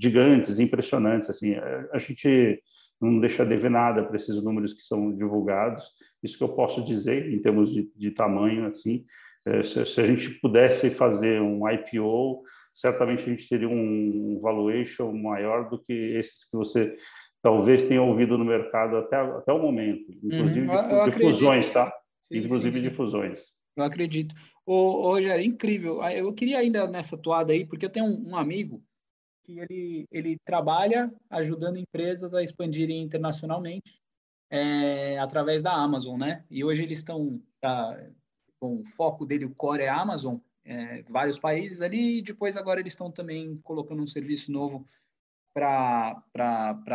gigantes, 0.00 0.58
impressionantes. 0.58 1.30
Assim, 1.30 1.54
a 1.92 1.98
gente 1.98 2.62
não 3.00 3.20
deixa 3.20 3.44
de 3.44 3.56
ver 3.56 3.70
nada 3.70 4.02
para 4.02 4.16
esses 4.16 4.42
números 4.42 4.72
que 4.72 4.82
são 4.82 5.14
divulgados. 5.14 5.84
Isso 6.22 6.36
que 6.36 6.44
eu 6.44 6.48
posso 6.48 6.82
dizer 6.82 7.32
em 7.32 7.40
termos 7.40 7.72
de, 7.72 7.90
de 7.94 8.10
tamanho, 8.10 8.66
assim, 8.66 9.04
é, 9.46 9.62
se, 9.62 9.84
se, 9.86 10.00
a 10.00 10.06
gente 10.06 10.30
pudesse 10.40 10.90
fazer 10.90 11.40
um 11.40 11.68
IPO, 11.68 12.42
certamente 12.74 13.22
a 13.22 13.28
gente 13.28 13.48
teria 13.48 13.68
um 13.68 14.40
valuation 14.42 15.12
maior 15.12 15.68
do 15.70 15.78
que 15.78 15.92
esses 15.92 16.50
que 16.50 16.56
você 16.56 16.96
talvez 17.42 17.84
tenha 17.84 18.02
ouvido 18.02 18.36
no 18.36 18.44
mercado 18.44 18.96
até, 18.96 19.16
até 19.16 19.52
o 19.52 19.58
momento, 19.58 20.10
inclusive 20.24 20.68
uhum. 20.68 21.04
de, 21.04 21.10
de 21.10 21.20
fusões, 21.20 21.70
tá? 21.70 21.92
Sim, 22.22 22.38
inclusive 22.38 22.72
sim, 22.72 22.80
sim. 22.80 22.88
de 22.88 22.94
fusões. 22.94 23.40
Eu 23.76 23.84
acredito. 23.84 24.34
Ô, 24.64 24.72
ô 24.74 25.12
Rogério, 25.12 25.44
incrível. 25.44 26.02
Ah, 26.02 26.12
eu 26.12 26.32
queria 26.32 26.58
ainda 26.58 26.86
nessa 26.86 27.16
toada 27.16 27.52
aí, 27.52 27.66
porque 27.66 27.84
eu 27.84 27.90
tenho 27.90 28.06
um, 28.06 28.30
um 28.30 28.36
amigo 28.36 28.82
que 29.44 29.60
ele, 29.60 30.08
ele 30.10 30.38
trabalha 30.44 31.12
ajudando 31.30 31.76
empresas 31.76 32.34
a 32.34 32.42
expandirem 32.42 33.02
internacionalmente 33.02 34.00
é, 34.50 35.18
através 35.18 35.62
da 35.62 35.72
Amazon, 35.72 36.18
né? 36.18 36.44
E 36.50 36.64
hoje 36.64 36.82
eles 36.82 36.98
estão, 36.98 37.40
tá, 37.60 37.96
o 38.60 38.82
foco 38.84 39.24
dele, 39.24 39.44
o 39.44 39.54
core 39.54 39.82
é 39.82 39.88
Amazon, 39.88 40.38
é, 40.64 41.02
vários 41.02 41.38
países 41.38 41.80
ali, 41.80 42.18
e 42.18 42.22
depois 42.22 42.56
agora 42.56 42.80
eles 42.80 42.92
estão 42.92 43.10
também 43.10 43.56
colocando 43.58 44.02
um 44.02 44.06
serviço 44.06 44.50
novo 44.50 44.86
para 45.54 46.22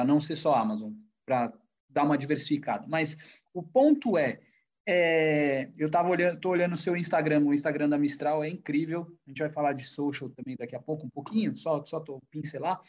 não 0.06 0.20
ser 0.20 0.36
só 0.36 0.56
Amazon, 0.56 0.92
para 1.26 1.54
dar 1.90 2.04
uma 2.04 2.18
diversificada. 2.18 2.86
Mas 2.88 3.18
o 3.54 3.64
ponto 3.64 4.18
é, 4.18 4.42
é, 4.88 5.70
eu 5.78 5.88
estava 5.88 6.10
olhando, 6.10 6.40
tô 6.40 6.50
olhando 6.50 6.74
o 6.74 6.78
seu 6.78 6.96
Instagram, 6.98 7.46
o 7.46 7.54
Instagram 7.54 7.90
da 7.90 7.98
Mistral 7.98 8.44
é 8.44 8.50
incrível. 8.50 9.08
A 9.26 9.30
gente 9.30 9.40
vai 9.40 9.50
falar 9.50 9.74
de 9.74 9.86
social 9.86 10.30
também 10.30 10.56
daqui 10.58 10.76
a 10.76 10.82
pouco, 10.82 11.06
um 11.06 11.10
pouquinho, 11.10 11.56
só 11.56 11.84
só 11.86 12.00
tô 12.00 12.20
pincelar. 12.32 12.82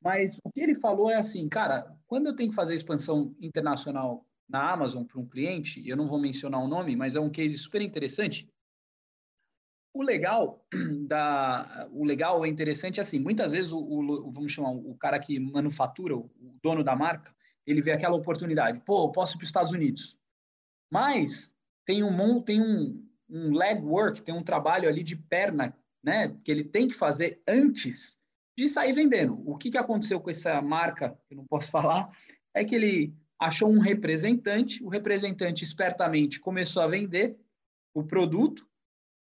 Mas 0.00 0.38
o 0.44 0.50
que 0.52 0.60
ele 0.60 0.74
falou 0.74 1.10
é 1.10 1.16
assim, 1.16 1.48
cara, 1.48 1.96
quando 2.06 2.26
eu 2.26 2.36
tenho 2.36 2.50
que 2.50 2.54
fazer 2.54 2.74
expansão 2.74 3.34
internacional 3.40 4.24
na 4.48 4.72
Amazon 4.72 5.04
para 5.04 5.18
um 5.20 5.26
cliente, 5.26 5.86
eu 5.86 5.96
não 5.96 6.06
vou 6.06 6.20
mencionar 6.20 6.62
o 6.62 6.68
nome, 6.68 6.94
mas 6.94 7.16
é 7.16 7.20
um 7.20 7.30
case 7.30 7.56
super 7.58 7.82
interessante. 7.82 8.48
O 9.92 10.02
legal 10.02 10.64
da, 11.08 11.88
o 11.90 12.04
legal 12.04 12.44
é 12.44 12.48
interessante 12.48 13.00
assim, 13.00 13.18
muitas 13.18 13.52
vezes 13.52 13.72
o, 13.72 13.78
o 13.80 14.30
vamos 14.30 14.52
chamar 14.52 14.70
o 14.70 14.94
cara 14.96 15.18
que 15.18 15.40
manufatura, 15.40 16.16
o 16.16 16.30
dono 16.62 16.84
da 16.84 16.94
marca, 16.94 17.34
ele 17.66 17.82
vê 17.82 17.92
aquela 17.92 18.16
oportunidade, 18.16 18.80
pô, 18.82 19.04
eu 19.04 19.12
posso 19.12 19.34
ir 19.34 19.38
para 19.38 19.44
os 19.44 19.48
Estados 19.48 19.72
Unidos 19.72 20.18
mas 20.90 21.54
tem 21.86 22.02
um, 22.02 22.42
tem 22.42 22.60
um, 22.60 23.06
um 23.28 23.52
tem 24.24 24.34
um 24.34 24.42
trabalho 24.42 24.88
ali 24.88 25.02
de 25.02 25.16
perna, 25.16 25.76
né, 26.02 26.36
que 26.44 26.50
ele 26.50 26.64
tem 26.64 26.88
que 26.88 26.94
fazer 26.94 27.40
antes 27.46 28.18
de 28.56 28.68
sair 28.68 28.92
vendendo. 28.92 29.42
O 29.48 29.56
que, 29.56 29.70
que 29.70 29.78
aconteceu 29.78 30.20
com 30.20 30.30
essa 30.30 30.60
marca, 30.60 31.18
que 31.26 31.34
eu 31.34 31.38
não 31.38 31.46
posso 31.46 31.70
falar, 31.72 32.10
é 32.54 32.64
que 32.64 32.74
ele 32.74 33.14
achou 33.38 33.70
um 33.70 33.78
representante, 33.78 34.82
o 34.82 34.88
representante 34.88 35.62
espertamente 35.62 36.40
começou 36.40 36.82
a 36.82 36.88
vender 36.88 37.38
o 37.94 38.02
produto 38.02 38.68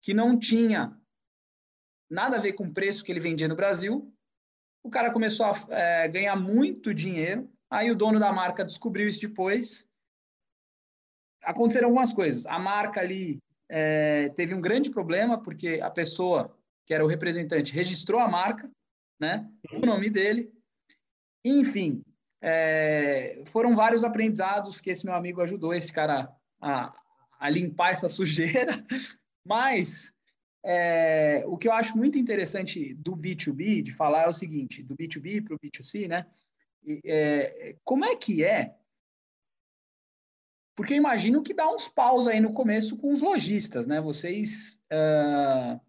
que 0.02 0.12
não 0.12 0.38
tinha 0.38 0.94
nada 2.10 2.36
a 2.36 2.40
ver 2.40 2.52
com 2.52 2.64
o 2.64 2.72
preço 2.72 3.02
que 3.02 3.10
ele 3.10 3.20
vendia 3.20 3.48
no 3.48 3.56
Brasil. 3.56 4.12
O 4.84 4.90
cara 4.90 5.10
começou 5.10 5.46
a 5.46 5.52
é, 5.70 6.08
ganhar 6.08 6.36
muito 6.36 6.92
dinheiro. 6.92 7.50
Aí 7.70 7.90
o 7.90 7.96
dono 7.96 8.18
da 8.18 8.32
marca 8.32 8.64
descobriu 8.64 9.08
isso 9.08 9.20
depois 9.20 9.88
aconteceram 11.42 11.88
algumas 11.88 12.12
coisas. 12.12 12.46
A 12.46 12.58
marca 12.58 13.00
ali 13.00 13.38
é, 13.68 14.28
teve 14.30 14.54
um 14.54 14.60
grande 14.60 14.90
problema, 14.90 15.40
porque 15.40 15.80
a 15.82 15.90
pessoa, 15.90 16.56
que 16.86 16.94
era 16.94 17.04
o 17.04 17.08
representante, 17.08 17.72
registrou 17.72 18.20
a 18.20 18.28
marca, 18.28 18.70
né, 19.20 19.48
o 19.72 19.86
nome 19.86 20.10
dele. 20.10 20.52
Enfim, 21.44 22.02
é, 22.40 23.42
foram 23.46 23.74
vários 23.74 24.04
aprendizados 24.04 24.80
que 24.80 24.90
esse 24.90 25.04
meu 25.04 25.14
amigo 25.14 25.40
ajudou 25.40 25.72
esse 25.74 25.92
cara 25.92 26.30
a, 26.60 26.92
a 27.38 27.50
limpar 27.50 27.92
essa 27.92 28.08
sujeira. 28.10 28.84
Mas 29.44 30.12
é, 30.64 31.42
o 31.46 31.56
que 31.56 31.68
eu 31.68 31.72
acho 31.72 31.96
muito 31.96 32.18
interessante 32.18 32.94
do 32.94 33.16
B2B, 33.16 33.82
de 33.82 33.92
falar, 33.92 34.24
é 34.24 34.28
o 34.28 34.32
seguinte: 34.32 34.82
do 34.82 34.96
B2B 34.96 35.44
para 35.44 35.54
o 35.54 35.58
B2C, 35.58 36.08
né? 36.08 36.26
É, 37.04 37.76
como 37.84 38.04
é 38.04 38.16
que 38.16 38.44
é 38.44 38.74
porque 40.74 40.94
eu 40.94 40.98
imagino 40.98 41.42
que 41.42 41.54
dá 41.54 41.70
uns 41.70 41.88
paus 41.88 42.26
aí 42.26 42.40
no 42.40 42.52
começo 42.52 42.96
com 42.96 43.12
os 43.12 43.20
lojistas, 43.20 43.86
né? 43.86 44.00
Vocês. 44.00 44.82
Uh, 44.92 45.80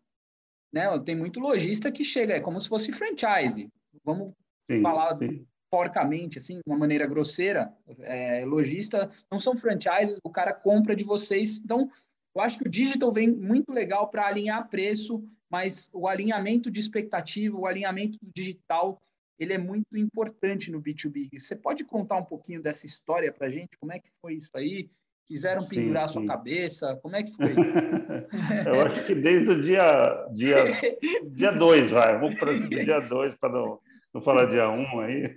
né? 0.74 1.00
Tem 1.06 1.15
muito 1.15 1.39
lojista 1.39 1.91
que 1.91 2.04
chega, 2.04 2.36
é 2.36 2.41
como 2.41 2.60
se 2.60 2.67
fosse 2.67 2.91
franchise. 2.91 3.69
Vamos 4.04 4.34
sim, 4.69 4.82
falar 4.82 5.15
sim. 5.15 5.46
porcamente, 5.72 6.38
assim, 6.38 6.56
de 6.56 6.63
uma 6.65 6.78
maneira 6.78 7.08
grosseira, 7.08 7.74
é, 8.00 8.43
lojista, 8.46 9.10
não 9.32 9.39
são 9.39 9.56
franchises, 9.56 10.19
o 10.24 10.30
cara 10.30 10.54
compra 10.54 10.96
de 10.96 11.04
vocês. 11.04 11.60
Então, 11.63 11.89
eu 12.36 12.41
acho 12.41 12.58
que 12.58 12.67
o 12.67 12.72
digital 12.72 13.12
vem 13.12 13.32
muito 13.32 13.72
legal 13.72 14.10
para 14.10 14.26
alinhar 14.26 14.67
preço, 14.67 15.24
mas 15.50 15.89
o 15.93 16.08
alinhamento 16.08 16.72
de 16.72 16.80
expectativa, 16.80 17.58
o 17.58 17.67
alinhamento 17.67 18.17
digital, 18.36 19.00
ele 19.39 19.54
é 19.54 19.58
muito 19.58 19.98
importante 19.98 20.72
no 20.72 20.82
B2B. 20.82 21.30
Você 21.38 21.56
pode 21.56 21.84
contar 21.84 22.17
um 22.17 22.26
pouquinho 22.26 22.62
dessa 22.62 22.86
história 22.86 23.32
para 23.32 23.48
a 23.48 23.50
gente? 23.50 23.78
Como 23.78 23.91
é 23.91 24.00
que 24.00 24.10
foi 24.22 24.36
isso 24.36 24.52
aí? 24.56 24.89
Quiseram 25.26 25.65
pendurar 25.65 26.08
sim, 26.08 26.13
sua 26.13 26.26
cabeça? 26.26 27.00
Como 27.02 27.15
é 27.15 27.24
que 27.24 27.32
foi? 27.34 27.54
eu 28.67 28.82
acho 28.82 29.06
que 29.06 29.15
desde 29.15 29.52
o 29.52 29.62
dia 29.62 30.28
dia 30.34 30.58
dia 31.32 31.52
dois, 31.52 31.91
vai. 31.91 32.19
Vamos 32.19 32.36
para 32.36 32.52
o 32.52 32.69
dia 32.69 33.00
dois 33.08 33.34
para 33.34 33.54
não, 33.54 33.80
não 34.13 34.22
falar 34.22 34.46
dia 34.48 34.69
um 34.69 35.00
aí. 35.00 35.34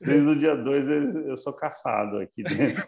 Desde 0.00 0.28
o 0.28 0.36
dia 0.38 0.54
dois 0.54 0.88
eu 0.88 1.36
sou 1.38 1.54
caçado 1.54 2.18
aqui 2.18 2.42
dentro. 2.42 2.82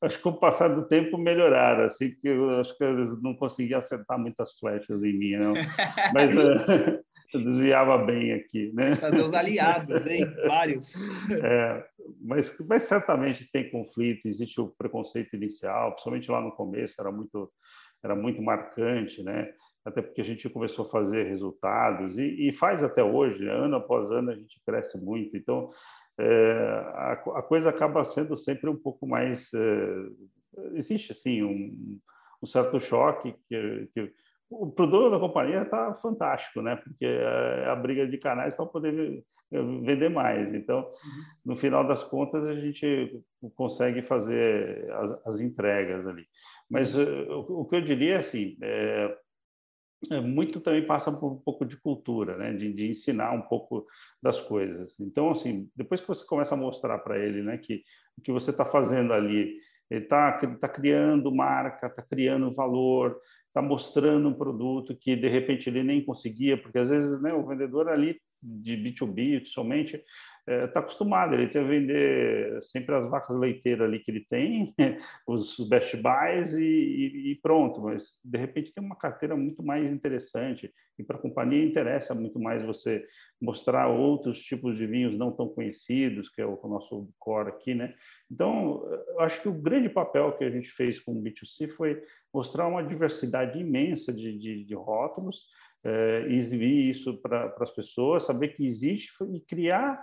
acho 0.00 0.16
que 0.16 0.22
com 0.22 0.30
o 0.30 0.38
passar 0.38 0.68
do 0.68 0.86
tempo 0.86 1.18
melhoraram, 1.18 1.84
assim, 1.84 2.14
que 2.14 2.28
eu 2.28 2.60
acho 2.60 2.76
que 2.78 2.84
eles 2.84 3.20
não 3.20 3.34
conseguiam 3.34 3.80
acertar 3.80 4.18
muitas 4.18 4.56
flechas 4.58 5.02
em 5.02 5.18
mim, 5.18 5.36
não. 5.36 5.54
Mas 6.14 6.36
uh, 6.36 7.02
eu 7.32 7.44
desviava 7.44 7.98
bem 7.98 8.32
aqui, 8.32 8.72
né? 8.72 8.94
Fazer 8.96 9.20
os 9.20 9.34
aliados, 9.34 10.06
hein? 10.06 10.24
Vários. 10.46 11.04
É, 11.42 11.84
mas, 12.20 12.56
mas 12.68 12.84
certamente 12.84 13.50
tem 13.50 13.70
conflito, 13.70 14.26
existe 14.26 14.60
o 14.60 14.68
preconceito 14.68 15.36
inicial, 15.36 15.92
principalmente 15.92 16.30
lá 16.30 16.40
no 16.40 16.52
começo, 16.52 16.94
era 16.98 17.12
muito, 17.12 17.50
era 18.02 18.16
muito 18.16 18.40
marcante, 18.40 19.22
né? 19.22 19.52
Até 19.84 20.02
porque 20.02 20.20
a 20.20 20.24
gente 20.24 20.48
começou 20.48 20.86
a 20.86 20.90
fazer 20.90 21.24
resultados 21.24 22.18
e, 22.18 22.48
e 22.48 22.52
faz 22.52 22.82
até 22.82 23.02
hoje, 23.02 23.44
né? 23.44 23.52
ano 23.52 23.76
após 23.76 24.10
ano 24.10 24.30
a 24.30 24.34
gente 24.34 24.60
cresce 24.66 25.02
muito. 25.02 25.36
Então, 25.36 25.70
é, 26.18 26.82
a, 26.94 27.12
a, 27.12 27.42
coisa 27.42 27.70
acaba 27.70 28.04
sendo 28.04 28.36
sempre 28.36 28.68
um 28.68 28.76
pouco 28.76 29.06
mais. 29.06 29.50
É, 29.54 30.68
existe, 30.72 31.12
assim, 31.12 31.42
um, 31.42 31.98
um 32.42 32.46
certo 32.46 32.80
choque 32.80 33.34
que, 33.48 33.88
que 33.94 34.12
o 34.50 34.70
produto 34.72 35.10
da 35.10 35.18
companhia 35.18 35.62
está 35.62 35.94
fantástico, 35.94 36.62
né? 36.62 36.76
Porque 36.76 37.04
é 37.04 37.66
a 37.66 37.76
briga 37.76 38.06
de 38.06 38.16
canais 38.16 38.54
para 38.54 38.66
poder 38.66 39.22
vender 39.50 40.08
mais. 40.08 40.52
Então, 40.52 40.80
uhum. 40.80 41.22
no 41.44 41.56
final 41.56 41.86
das 41.86 42.02
contas, 42.02 42.44
a 42.44 42.54
gente 42.54 43.22
consegue 43.54 44.02
fazer 44.02 44.90
as, 44.92 45.26
as 45.26 45.40
entregas 45.40 46.06
ali. 46.06 46.24
Mas 46.70 46.94
uh, 46.94 47.30
o, 47.30 47.66
que 47.66 47.76
eu 47.76 47.80
diria 47.82 48.14
é 48.14 48.18
assim, 48.18 48.56
é, 48.62 49.16
é, 50.12 50.20
muito 50.20 50.60
também 50.60 50.86
passa 50.86 51.12
por 51.12 51.32
um 51.32 51.38
pouco 51.38 51.66
de 51.66 51.76
cultura, 51.76 52.36
né? 52.36 52.52
De, 52.54 52.72
de, 52.72 52.88
ensinar 52.88 53.32
um 53.32 53.42
pouco 53.42 53.86
das 54.22 54.40
coisas. 54.40 54.98
Então, 54.98 55.30
assim, 55.30 55.68
depois 55.76 56.00
que 56.00 56.08
você 56.08 56.24
começa 56.24 56.54
a 56.54 56.58
mostrar 56.58 56.98
para 57.00 57.18
ele, 57.18 57.42
né, 57.42 57.58
que 57.58 57.82
o 58.16 58.22
que 58.22 58.32
você 58.32 58.50
está 58.50 58.64
fazendo 58.64 59.12
ali 59.12 59.58
ele 59.90 60.04
está 60.04 60.32
tá 60.32 60.68
criando 60.68 61.34
marca, 61.34 61.86
está 61.86 62.02
criando 62.02 62.54
valor, 62.54 63.16
está 63.46 63.62
mostrando 63.62 64.28
um 64.28 64.34
produto 64.34 64.96
que 64.96 65.16
de 65.16 65.28
repente 65.28 65.68
ele 65.68 65.82
nem 65.82 66.04
conseguia, 66.04 66.60
porque 66.60 66.78
às 66.78 66.90
vezes 66.90 67.20
né, 67.22 67.32
o 67.32 67.46
vendedor 67.46 67.88
ali 67.88 68.20
de 68.42 68.76
B2B 68.76 69.44
somente 69.46 70.02
está 70.48 70.80
é, 70.80 70.82
acostumado, 70.82 71.34
ele 71.34 71.48
tem 71.48 71.62
que 71.62 71.68
vender 71.68 72.62
sempre 72.62 72.94
as 72.94 73.08
vacas 73.08 73.38
leiteiras 73.38 73.86
ali 73.86 73.98
que 73.98 74.10
ele 74.10 74.26
tem, 74.28 74.74
os 75.26 75.56
best 75.68 75.96
buys 75.96 76.54
e, 76.54 77.32
e, 77.32 77.38
pronto, 77.42 77.82
mas 77.82 78.18
de 78.24 78.38
repente 78.38 78.72
tem 78.72 78.82
uma 78.82 78.96
carteira 78.96 79.36
muito 79.36 79.62
mais 79.62 79.90
interessante 79.90 80.72
e 80.98 81.04
para 81.04 81.16
a 81.16 81.20
companhia 81.20 81.64
interessa 81.64 82.14
muito 82.14 82.40
mais 82.40 82.64
você 82.64 83.04
mostrar 83.40 83.88
outros 83.88 84.42
tipos 84.42 84.76
de 84.76 84.86
vinhos 84.86 85.16
não 85.16 85.30
tão 85.30 85.48
conhecidos, 85.48 86.28
que 86.28 86.40
é 86.40 86.46
o 86.46 86.58
nosso 86.64 87.08
core 87.18 87.50
aqui, 87.50 87.72
né? 87.72 87.92
Então, 88.30 88.84
eu 89.10 89.20
acho 89.20 89.40
que 89.40 89.48
o 89.48 89.54
grande 89.54 89.88
papel 89.88 90.32
que 90.36 90.44
a 90.44 90.50
gente 90.50 90.70
fez 90.70 90.98
com 90.98 91.12
o 91.12 91.22
B2C 91.22 91.68
foi 91.76 92.00
mostrar 92.34 92.66
uma 92.66 92.82
diversidade 92.82 93.60
imensa 93.60 94.12
de, 94.12 94.36
de, 94.36 94.64
de 94.64 94.74
rótulos, 94.74 95.46
é, 95.84 96.26
exibir 96.28 96.90
isso 96.90 97.16
para 97.18 97.54
as 97.60 97.70
pessoas, 97.70 98.24
saber 98.24 98.48
que 98.48 98.64
existe 98.64 99.12
e 99.32 99.40
criar 99.40 99.96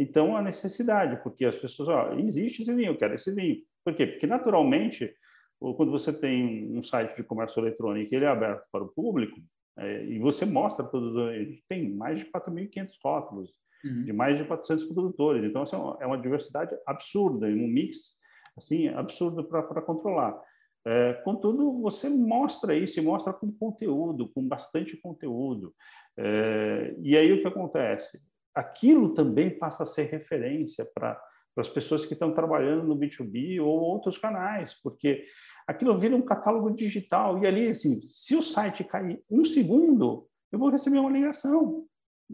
então, 0.00 0.34
a 0.34 0.40
necessidade, 0.40 1.22
porque 1.22 1.44
as 1.44 1.56
pessoas, 1.56 1.90
ó, 1.90 2.14
existe 2.14 2.62
esse 2.62 2.74
vinho, 2.74 2.92
eu 2.92 2.96
quero 2.96 3.14
esse 3.14 3.34
vinho. 3.34 3.58
Por 3.84 3.94
quê? 3.94 4.06
Porque, 4.06 4.26
naturalmente, 4.26 5.14
quando 5.58 5.90
você 5.90 6.10
tem 6.10 6.74
um 6.74 6.82
site 6.82 7.14
de 7.16 7.22
comércio 7.22 7.60
eletrônico 7.60 8.14
ele 8.14 8.24
é 8.24 8.28
aberto 8.28 8.64
para 8.72 8.82
o 8.82 8.88
público, 8.88 9.38
é, 9.78 10.04
e 10.06 10.18
você 10.18 10.46
mostra 10.46 10.84
produtores, 10.84 11.60
tem 11.68 11.94
mais 11.94 12.18
de 12.18 12.24
4.500 12.26 12.88
rótulos, 13.04 13.50
uhum. 13.84 14.04
de 14.04 14.12
mais 14.12 14.38
de 14.38 14.44
400 14.44 14.84
produtores. 14.84 15.44
Então, 15.44 15.62
assim, 15.62 15.76
é 16.00 16.06
uma 16.06 16.18
diversidade 16.18 16.74
absurda, 16.86 17.46
um 17.46 17.68
mix 17.68 18.18
assim 18.56 18.88
absurdo 18.88 19.44
para 19.44 19.82
controlar. 19.82 20.38
É, 20.86 21.14
contudo, 21.24 21.80
você 21.82 22.08
mostra 22.08 22.74
isso 22.74 22.98
e 22.98 23.02
mostra 23.02 23.32
com 23.32 23.52
conteúdo, 23.52 24.30
com 24.32 24.46
bastante 24.46 24.96
conteúdo. 24.96 25.74
É, 26.16 26.94
e 27.02 27.16
aí 27.16 27.32
o 27.32 27.42
que 27.42 27.48
acontece? 27.48 28.30
aquilo 28.54 29.14
também 29.14 29.58
passa 29.58 29.82
a 29.82 29.86
ser 29.86 30.04
referência 30.04 30.84
para 30.94 31.20
as 31.56 31.68
pessoas 31.68 32.06
que 32.06 32.14
estão 32.14 32.32
trabalhando 32.32 32.86
no 32.86 32.96
B2B 32.96 33.60
ou 33.60 33.80
outros 33.80 34.16
canais, 34.16 34.74
porque 34.82 35.24
aquilo 35.66 35.98
vira 35.98 36.16
um 36.16 36.22
catálogo 36.22 36.70
digital 36.70 37.42
e 37.42 37.46
ali, 37.46 37.68
assim, 37.68 38.00
se 38.08 38.34
o 38.34 38.42
site 38.42 38.84
cair 38.84 39.20
um 39.30 39.44
segundo, 39.44 40.26
eu 40.50 40.58
vou 40.58 40.70
receber 40.70 40.98
uma 40.98 41.10
ligação. 41.10 41.84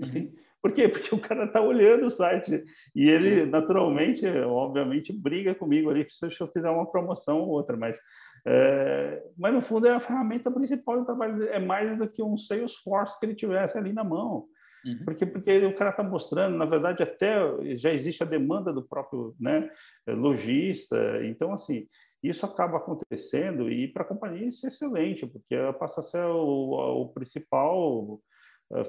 Assim, 0.01 0.21
uhum. 0.21 0.31
Por 0.67 0.75
quê? 0.75 0.89
Porque 0.89 1.15
o 1.15 1.21
cara 1.21 1.45
está 1.45 1.61
olhando 1.61 2.07
o 2.07 2.11
site 2.11 2.65
e 2.93 3.09
ele, 3.09 3.47
naturalmente, 3.47 4.27
obviamente, 4.27 5.13
briga 5.13 5.55
comigo 5.55 5.89
ali 5.89 6.05
se 6.11 6.27
eu 6.41 6.49
fizer 6.49 6.69
uma 6.69 6.91
promoção 6.91 7.39
ou 7.39 7.51
outra, 7.51 7.77
mas, 7.77 8.01
é, 8.45 9.23
mas 9.39 9.55
no 9.55 9.63
fundo 9.63 9.87
é 9.87 9.95
a 9.95 10.01
ferramenta 10.01 10.51
principal 10.51 10.99
do 10.99 11.07
trabalho, 11.07 11.45
é 11.45 11.61
mais 11.61 11.97
do 11.97 12.13
que 12.13 12.21
um 12.21 12.37
Salesforce 12.37 13.17
que 13.21 13.27
ele 13.27 13.37
tivesse 13.37 13.79
ali 13.79 13.93
na 13.93 14.03
mão. 14.03 14.47
Uhum. 14.85 15.05
Porque, 15.05 15.25
porque 15.25 15.57
o 15.59 15.77
cara 15.77 15.91
está 15.91 16.03
mostrando, 16.03 16.57
na 16.57 16.65
verdade, 16.65 17.01
até 17.01 17.37
já 17.77 17.91
existe 17.93 18.25
a 18.25 18.27
demanda 18.27 18.73
do 18.73 18.83
próprio 18.83 19.29
né, 19.41 19.71
lojista. 20.09 20.97
Então, 21.23 21.53
assim, 21.53 21.87
isso 22.21 22.45
acaba 22.45 22.79
acontecendo 22.79 23.71
e 23.71 23.87
para 23.87 24.03
a 24.03 24.07
companhia 24.07 24.49
isso 24.49 24.67
é 24.67 24.69
excelente, 24.69 25.29
porque 25.29 25.55
passa 25.79 26.01
a 26.01 26.03
ser 26.03 26.25
o, 26.25 27.03
o 27.03 27.09
principal 27.11 28.21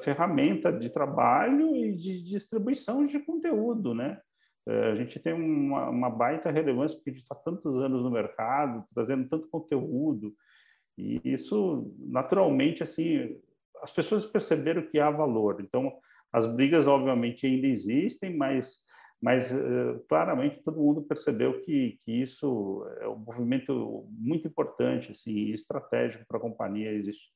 ferramenta 0.02 0.72
de 0.72 0.90
trabalho 0.90 1.76
e 1.76 1.96
de 1.96 2.24
distribuição 2.24 3.06
de 3.06 3.20
conteúdo, 3.20 3.94
né? 3.94 4.20
Eh, 4.68 4.92
a 4.92 4.96
gente 4.96 5.20
tem 5.20 5.34
uma, 5.34 5.90
uma 5.90 6.10
baita 6.10 6.52
relevância 6.52 6.98
porque 6.98 7.12
a 7.12 7.14
gente 7.14 7.24
está 7.24 7.36
tantos 7.36 7.76
anos 7.76 8.04
no 8.04 8.12
mercado, 8.12 8.84
trazendo 8.94 9.28
tanto 9.30 9.48
conteúdo, 9.50 10.34
e 10.98 11.22
isso, 11.24 11.94
naturalmente, 12.00 12.82
assim, 12.82 13.40
as 13.82 13.92
pessoas 13.92 14.26
perceberam 14.26 14.82
que 14.82 15.00
há 15.00 15.12
valor. 15.12 15.58
Então, 15.62 15.94
as 16.34 16.46
brigas, 16.48 16.88
obviamente, 16.88 17.46
ainda 17.46 17.68
existem, 17.68 18.36
mas, 18.36 18.80
mas 19.22 19.52
uh, 19.52 20.04
claramente 20.10 20.64
todo 20.64 20.82
mundo 20.82 21.04
percebeu 21.04 21.62
que, 21.62 22.00
que 22.04 22.12
isso 22.12 22.84
é 23.00 23.08
um 23.08 23.20
movimento 23.20 24.08
muito 24.10 24.48
importante, 24.48 25.12
assim, 25.12 25.52
estratégico 25.52 26.26
para 26.28 26.38
a 26.38 26.42
companhia 26.42 26.92
existir. 26.92 27.30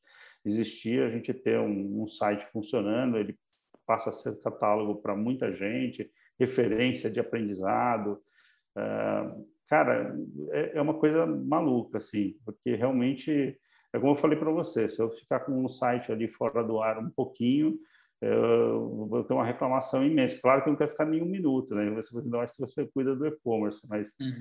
Existir. 0.45 1.01
A 1.01 1.09
gente 1.09 1.33
ter 1.33 1.59
um, 1.59 2.03
um 2.03 2.07
site 2.07 2.45
funcionando, 2.51 3.17
ele 3.17 3.37
passa 3.85 4.09
a 4.09 4.13
ser 4.13 4.39
catálogo 4.41 5.01
para 5.01 5.15
muita 5.15 5.51
gente, 5.51 6.09
referência 6.39 7.09
de 7.09 7.19
aprendizado. 7.19 8.17
Uh, 8.77 9.45
cara, 9.67 10.15
é, 10.51 10.77
é 10.77 10.81
uma 10.81 10.93
coisa 10.93 11.25
maluca, 11.25 11.97
assim, 11.97 12.35
porque 12.45 12.75
realmente 12.75 13.57
é 13.93 13.99
como 13.99 14.13
eu 14.13 14.17
falei 14.17 14.37
para 14.37 14.51
você, 14.51 14.89
se 14.89 15.01
eu 15.01 15.11
ficar 15.11 15.41
com 15.41 15.51
um 15.51 15.67
site 15.67 16.11
ali 16.11 16.27
fora 16.27 16.63
do 16.63 16.81
ar 16.81 16.97
um 16.97 17.09
pouquinho, 17.09 17.75
eu 18.21 19.07
vou 19.09 19.23
ter 19.23 19.33
uma 19.33 19.45
reclamação 19.45 20.05
imensa. 20.05 20.39
Claro 20.41 20.63
que 20.63 20.69
não 20.69 20.77
quer 20.77 20.89
ficar 20.89 21.05
nenhum 21.05 21.25
minuto, 21.25 21.75
né? 21.75 21.89
Você 21.91 22.15
não 22.21 22.47
se 22.47 22.59
você 22.59 22.87
cuida 22.93 23.15
do 23.15 23.27
e-commerce, 23.27 23.85
mas 23.89 24.13
uhum. 24.21 24.31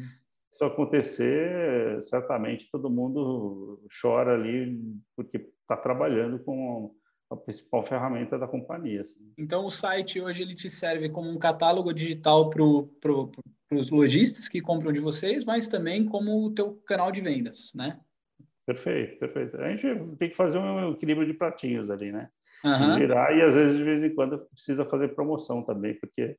se 0.50 0.54
isso 0.54 0.64
acontecer, 0.64 2.00
certamente 2.02 2.68
todo 2.70 2.90
mundo 2.90 3.82
chora 4.00 4.34
ali 4.34 4.78
porque 5.16 5.48
está 5.70 5.76
trabalhando 5.76 6.38
com 6.40 6.92
a 7.30 7.36
principal 7.36 7.84
ferramenta 7.84 8.36
da 8.36 8.48
companhia. 8.48 9.02
Assim. 9.02 9.32
Então, 9.38 9.64
o 9.64 9.70
site 9.70 10.20
hoje 10.20 10.42
ele 10.42 10.54
te 10.54 10.68
serve 10.68 11.08
como 11.08 11.30
um 11.30 11.38
catálogo 11.38 11.92
digital 11.92 12.50
para 12.50 12.64
pro, 13.00 13.30
os 13.72 13.90
lojistas 13.90 14.48
que 14.48 14.60
compram 14.60 14.92
de 14.92 15.00
vocês, 15.00 15.44
mas 15.44 15.68
também 15.68 16.04
como 16.04 16.44
o 16.44 16.52
teu 16.52 16.74
canal 16.84 17.12
de 17.12 17.20
vendas, 17.20 17.72
né? 17.74 18.00
Perfeito, 18.66 19.18
perfeito. 19.18 19.56
A 19.60 19.68
gente 19.68 20.16
tem 20.16 20.28
que 20.28 20.36
fazer 20.36 20.58
um 20.58 20.92
equilíbrio 20.92 21.26
de 21.26 21.34
pratinhos 21.34 21.88
ali, 21.88 22.10
né? 22.10 22.28
Uhum. 22.64 22.98
Girar 22.98 23.36
e 23.36 23.42
às 23.42 23.54
vezes 23.54 23.76
de 23.76 23.82
vez 23.82 24.02
em 24.02 24.14
quando 24.14 24.38
precisa 24.38 24.84
fazer 24.84 25.14
promoção 25.14 25.62
também, 25.62 25.94
porque 25.98 26.36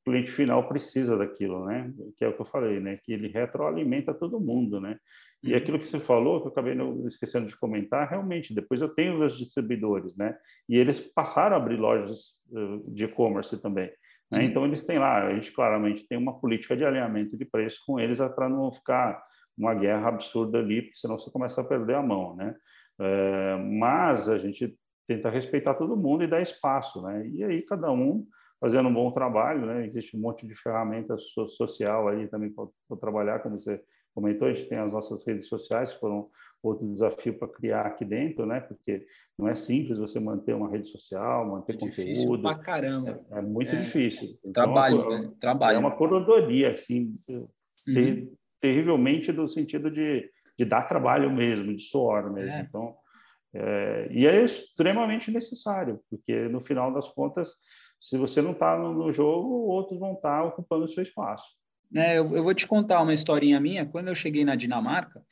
o 0.00 0.10
cliente 0.10 0.30
final 0.30 0.66
precisa 0.68 1.16
daquilo, 1.16 1.66
né? 1.66 1.92
Que 2.16 2.24
é 2.24 2.28
o 2.28 2.34
que 2.34 2.40
eu 2.40 2.46
falei, 2.46 2.80
né? 2.80 2.98
Que 3.02 3.12
ele 3.12 3.28
retroalimenta 3.28 4.12
todo 4.12 4.40
mundo, 4.40 4.80
né? 4.80 4.98
E 5.42 5.54
aquilo 5.54 5.78
que 5.78 5.86
você 5.86 5.98
falou, 5.98 6.40
que 6.40 6.48
eu 6.48 6.52
acabei 6.52 6.76
esquecendo 7.06 7.46
de 7.46 7.56
comentar, 7.56 8.08
realmente, 8.08 8.54
depois 8.54 8.82
eu 8.82 8.88
tenho 8.88 9.24
os 9.24 9.38
distribuidores, 9.38 10.16
né? 10.16 10.36
E 10.68 10.76
eles 10.76 11.00
passaram 11.00 11.56
a 11.56 11.58
abrir 11.58 11.76
lojas 11.76 12.40
eh, 12.54 12.92
de 12.92 13.04
e-commerce 13.04 13.56
também. 13.56 13.90
Né? 14.30 14.40
Uhum. 14.40 14.44
Então, 14.44 14.64
eles 14.66 14.84
têm 14.84 14.98
lá, 14.98 15.24
a 15.24 15.34
gente 15.34 15.50
claramente 15.52 16.06
tem 16.06 16.18
uma 16.18 16.38
política 16.38 16.76
de 16.76 16.84
alinhamento 16.84 17.38
de 17.38 17.44
preço 17.46 17.80
com 17.86 17.98
eles 17.98 18.18
para 18.18 18.48
não 18.50 18.70
ficar 18.70 19.22
uma 19.56 19.74
guerra 19.74 20.08
absurda 20.08 20.58
ali, 20.58 20.82
porque 20.82 20.98
senão 20.98 21.18
você 21.18 21.30
começa 21.30 21.60
a 21.60 21.64
perder 21.64 21.96
a 21.96 22.02
mão, 22.02 22.36
né? 22.36 22.54
É, 23.00 23.56
mas 23.56 24.28
a 24.28 24.38
gente 24.38 24.76
tenta 25.06 25.30
respeitar 25.30 25.74
todo 25.74 25.96
mundo 25.96 26.22
e 26.22 26.28
dar 26.28 26.40
espaço, 26.40 27.02
né? 27.02 27.22
E 27.26 27.42
aí 27.42 27.62
cada 27.62 27.90
um 27.90 28.26
fazendo 28.60 28.88
um 28.88 28.94
bom 28.94 29.10
trabalho, 29.10 29.64
né? 29.64 29.86
Existe 29.86 30.16
um 30.16 30.20
monte 30.20 30.46
de 30.46 30.54
ferramentas 30.54 31.30
so 31.32 31.48
social 31.48 32.08
aí 32.08 32.28
também 32.28 32.52
para 32.52 32.96
trabalhar, 32.98 33.40
como 33.40 33.58
você 33.58 33.80
comentou, 34.14 34.48
a 34.48 34.52
gente 34.52 34.68
tem 34.68 34.78
as 34.78 34.92
nossas 34.92 35.26
redes 35.26 35.48
sociais, 35.48 35.92
que 35.92 35.98
foram 36.00 36.28
outro 36.62 36.86
desafio 36.86 37.38
para 37.38 37.48
criar 37.48 37.86
aqui 37.86 38.04
dentro, 38.04 38.44
né? 38.44 38.60
Porque 38.60 39.06
não 39.38 39.48
é 39.48 39.54
simples 39.54 39.98
você 39.98 40.20
manter 40.20 40.54
uma 40.54 40.70
rede 40.70 40.88
social, 40.88 41.48
manter 41.48 41.76
é 41.76 41.78
conteúdo. 41.78 41.96
Difícil 41.96 42.42
pra 42.42 42.58
caramba. 42.58 43.24
É, 43.32 43.38
é 43.38 43.42
muito 43.42 43.74
é, 43.74 43.80
difícil. 43.80 44.38
Então, 44.44 44.64
trabalho, 44.64 45.08
né? 45.08 45.32
Trabalho. 45.40 45.76
É 45.76 45.78
uma 45.78 45.96
corodoria, 45.96 46.72
assim, 46.72 47.14
uhum. 47.28 47.94
ter, 47.94 48.30
terrivelmente 48.60 49.32
no 49.32 49.48
sentido 49.48 49.90
de, 49.90 50.30
de 50.58 50.64
dar 50.66 50.82
trabalho 50.82 51.34
mesmo, 51.34 51.74
de 51.74 51.82
suor 51.82 52.30
mesmo. 52.30 52.52
É. 52.52 52.60
Então, 52.60 52.94
é, 53.52 54.08
e 54.10 54.26
é 54.26 54.44
extremamente 54.44 55.30
necessário, 55.30 56.00
porque 56.08 56.48
no 56.48 56.60
final 56.60 56.92
das 56.92 57.08
contas 57.08 57.50
se 58.00 58.16
você 58.16 58.40
não 58.40 58.52
está 58.52 58.78
no 58.78 59.12
jogo, 59.12 59.48
outros 59.48 59.98
vão 59.98 60.14
estar 60.14 60.40
tá 60.40 60.44
ocupando 60.44 60.84
o 60.84 60.88
seu 60.88 61.02
espaço. 61.02 61.48
É, 61.94 62.18
eu, 62.18 62.36
eu, 62.36 62.42
vou 62.42 62.54
te 62.54 62.66
contar 62.66 63.02
uma 63.02 63.12
historinha 63.12 63.60
minha. 63.60 63.84
Quando 63.84 64.08
eu 64.08 64.14
cheguei 64.14 64.44
na 64.44 64.54
Dinamarca, 64.54 65.24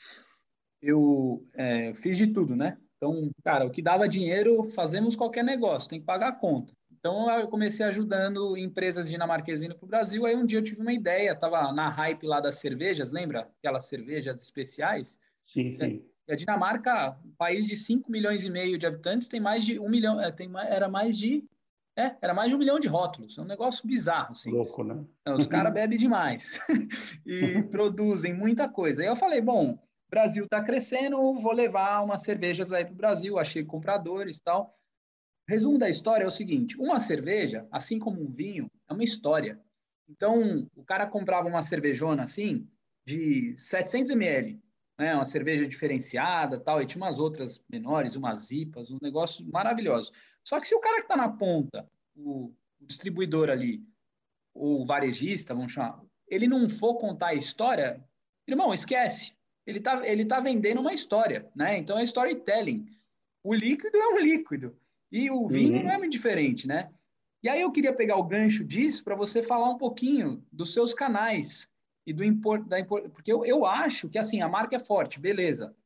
eu 0.82 1.46
é, 1.54 1.94
fiz 1.94 2.16
de 2.16 2.26
tudo, 2.26 2.54
né? 2.54 2.76
Então, 2.96 3.30
cara, 3.44 3.64
o 3.64 3.70
que 3.70 3.80
dava 3.80 4.08
dinheiro, 4.08 4.68
fazemos 4.70 5.14
qualquer 5.14 5.44
negócio, 5.44 5.88
tem 5.88 6.00
que 6.00 6.06
pagar 6.06 6.28
a 6.28 6.32
conta. 6.32 6.72
Então, 6.98 7.30
eu 7.38 7.46
comecei 7.46 7.86
ajudando 7.86 8.56
empresas 8.56 9.08
dinamarquesas 9.08 9.68
para 9.68 9.84
o 9.84 9.88
Brasil. 9.88 10.26
Aí, 10.26 10.34
um 10.34 10.44
dia 10.44 10.58
eu 10.58 10.64
tive 10.64 10.80
uma 10.80 10.92
ideia, 10.92 11.30
estava 11.30 11.72
na 11.72 11.88
hype 11.88 12.26
lá 12.26 12.40
das 12.40 12.56
cervejas, 12.58 13.12
lembra? 13.12 13.48
Aquelas 13.58 13.86
cervejas 13.86 14.42
especiais. 14.42 15.18
Sim, 15.46 15.72
sim. 15.72 16.02
E 16.26 16.32
a 16.32 16.36
Dinamarca, 16.36 17.16
um 17.24 17.32
país 17.38 17.66
de 17.66 17.76
5 17.76 18.10
milhões 18.10 18.44
e 18.44 18.50
meio 18.50 18.76
de 18.76 18.84
habitantes, 18.84 19.28
tem 19.28 19.40
mais 19.40 19.64
de 19.64 19.78
um 19.78 19.88
milhão, 19.88 20.20
é, 20.20 20.30
tem, 20.32 20.50
era 20.68 20.88
mais 20.88 21.16
de 21.16 21.44
é, 21.98 22.16
era 22.22 22.32
mais 22.32 22.48
de 22.48 22.54
um 22.54 22.58
milhão 22.58 22.78
de 22.78 22.86
rótulos. 22.86 23.36
É 23.36 23.42
um 23.42 23.44
negócio 23.44 23.84
bizarro, 23.84 24.30
assim. 24.30 24.52
Louco, 24.52 24.84
né? 24.84 25.04
Então, 25.20 25.34
os 25.34 25.48
caras 25.48 25.74
bebem 25.74 25.98
demais 25.98 26.60
e 27.26 27.60
produzem 27.70 28.32
muita 28.32 28.68
coisa. 28.68 29.02
Aí 29.02 29.08
eu 29.08 29.16
falei, 29.16 29.40
bom, 29.40 29.76
Brasil 30.08 30.44
está 30.44 30.62
crescendo, 30.62 31.16
vou 31.16 31.52
levar 31.52 32.04
umas 32.04 32.22
cervejas 32.22 32.70
aí 32.70 32.84
para 32.84 32.94
o 32.94 32.96
Brasil. 32.96 33.36
Achei 33.36 33.64
compradores 33.64 34.36
e 34.36 34.42
tal. 34.44 34.78
Resumo 35.48 35.76
da 35.76 35.88
história 35.88 36.22
é 36.22 36.28
o 36.28 36.30
seguinte: 36.30 36.78
uma 36.78 37.00
cerveja, 37.00 37.66
assim 37.72 37.98
como 37.98 38.22
um 38.22 38.30
vinho, 38.30 38.70
é 38.88 38.92
uma 38.92 39.02
história. 39.02 39.60
Então, 40.08 40.68
o 40.76 40.84
cara 40.84 41.04
comprava 41.04 41.48
uma 41.48 41.62
cervejona 41.62 42.22
assim, 42.22 42.68
de 43.04 43.54
700 43.58 44.12
ml, 44.12 44.62
né, 44.98 45.14
uma 45.14 45.24
cerveja 45.24 45.66
diferenciada 45.66 46.58
tal, 46.58 46.82
e 46.82 46.86
tinha 46.86 47.02
umas 47.02 47.18
outras 47.18 47.64
menores, 47.68 48.16
umas 48.16 48.50
IPAs, 48.50 48.90
um 48.90 48.98
negócio 49.00 49.46
maravilhoso. 49.50 50.12
Só 50.42 50.58
que 50.58 50.66
se 50.66 50.74
o 50.74 50.80
cara 50.80 50.96
que 50.96 51.02
está 51.02 51.16
na 51.16 51.28
ponta, 51.28 51.88
o, 52.16 52.52
o 52.80 52.86
distribuidor 52.86 53.48
ali, 53.48 53.82
ou 54.52 54.82
o 54.82 54.84
varejista, 54.84 55.54
vamos 55.54 55.72
chamar, 55.72 56.02
ele 56.26 56.48
não 56.48 56.68
for 56.68 56.96
contar 56.96 57.28
a 57.28 57.34
história, 57.34 58.04
irmão, 58.46 58.74
esquece. 58.74 59.36
Ele 59.64 59.78
está 59.78 60.06
ele 60.06 60.24
tá 60.24 60.40
vendendo 60.40 60.80
uma 60.80 60.94
história, 60.94 61.48
né? 61.54 61.76
Então 61.76 61.98
é 61.98 62.02
storytelling. 62.02 62.86
O 63.44 63.54
líquido 63.54 63.96
é 63.96 64.08
um 64.08 64.18
líquido. 64.18 64.76
E 65.12 65.30
o 65.30 65.46
vinho 65.46 65.76
uhum. 65.76 65.84
não 65.84 65.92
é 65.92 65.98
muito 65.98 66.12
diferente, 66.12 66.66
né? 66.66 66.90
E 67.42 67.48
aí 67.48 67.60
eu 67.60 67.70
queria 67.70 67.92
pegar 67.92 68.16
o 68.16 68.24
gancho 68.24 68.64
disso 68.64 69.04
para 69.04 69.14
você 69.14 69.42
falar 69.42 69.70
um 69.70 69.78
pouquinho 69.78 70.44
dos 70.50 70.72
seus 70.72 70.92
canais 70.92 71.70
e 72.08 72.12
do 72.14 72.24
import, 72.24 72.66
da 72.66 72.80
import, 72.80 73.10
porque 73.10 73.30
eu, 73.30 73.44
eu 73.44 73.66
acho 73.66 74.08
que 74.08 74.18
assim 74.18 74.40
a 74.40 74.48
marca 74.48 74.76
é 74.76 74.78
forte, 74.78 75.20
beleza. 75.20 75.76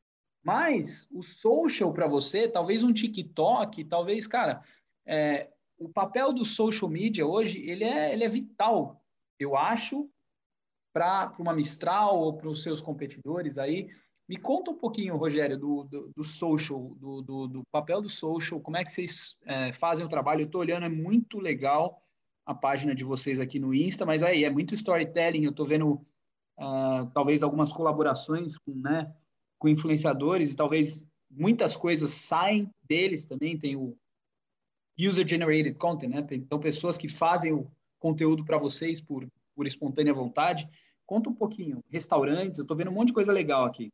Mas 0.41 1.09
o 1.11 1.21
social 1.21 1.93
para 1.93 2.07
você, 2.07 2.49
talvez 2.49 2.85
um 2.85 2.93
TikTok, 2.93 3.85
talvez, 3.85 4.29
cara, 4.29 4.63
é, 5.05 5.51
o 5.77 5.89
papel 5.89 6.33
do 6.33 6.45
social 6.45 6.89
media 6.89 7.27
hoje, 7.27 7.59
ele 7.69 7.83
é, 7.83 8.13
ele 8.13 8.23
é 8.23 8.29
vital, 8.29 9.05
eu 9.37 9.57
acho, 9.57 10.09
para 10.93 11.35
uma 11.41 11.53
Mistral 11.53 12.21
ou 12.21 12.37
para 12.37 12.49
os 12.49 12.63
seus 12.63 12.81
competidores 12.81 13.59
aí. 13.59 13.91
Me 14.29 14.37
conta 14.37 14.71
um 14.71 14.79
pouquinho, 14.79 15.17
Rogério, 15.17 15.59
do, 15.59 15.83
do, 15.83 16.13
do 16.15 16.23
social, 16.23 16.95
do, 17.01 17.21
do, 17.21 17.49
do, 17.49 17.63
papel 17.73 18.01
do 18.01 18.09
social, 18.09 18.61
como 18.61 18.77
é 18.77 18.85
que 18.85 18.93
vocês 18.93 19.41
é, 19.45 19.73
fazem 19.73 20.07
o 20.07 20.09
trabalho. 20.09 20.43
Eu 20.43 20.47
estou 20.47 20.61
olhando, 20.61 20.87
é 20.87 20.89
muito 20.89 21.41
legal 21.41 22.01
a 22.47 22.55
página 22.55 22.95
de 22.95 23.03
vocês 23.03 23.41
aqui 23.41 23.59
no 23.59 23.75
Insta, 23.75 24.07
mas 24.07 24.23
aí 24.23 24.45
é 24.45 24.51
muito 24.51 24.75
storytelling, 24.75 25.45
eu 25.45 25.51
estou 25.51 25.67
vendo 25.67 26.05
uh, 26.59 27.11
talvez 27.15 27.43
algumas 27.43 27.73
colaborações 27.73 28.57
com, 28.59 28.75
né, 28.75 29.13
com 29.59 29.69
influenciadores 29.69 30.53
e 30.53 30.57
talvez 30.57 31.07
muitas 31.31 31.77
coisas 31.77 32.11
saem 32.11 32.71
deles 32.83 33.25
também. 33.25 33.59
Tem 33.59 33.77
o 33.77 33.97
user 34.99 35.27
generated 35.27 35.75
content, 35.75 36.11
né? 36.11 36.27
Então 36.33 36.61
pessoas 36.61 36.99
que 36.99 37.09
fazem 37.09 37.53
o 37.53 37.71
conteúdo 37.99 38.45
para 38.45 38.59
vocês 38.59 39.01
por 39.01 39.27
por 39.55 39.67
espontânea 39.67 40.13
vontade. 40.13 40.69
Conta 41.07 41.31
um 41.31 41.35
pouquinho, 41.35 41.83
restaurantes, 41.91 42.59
eu 42.59 42.63
estou 42.63 42.77
vendo 42.77 42.91
um 42.91 42.95
monte 42.95 43.09
de 43.09 43.15
coisa 43.15 43.33
legal 43.33 43.65
aqui. 43.65 43.93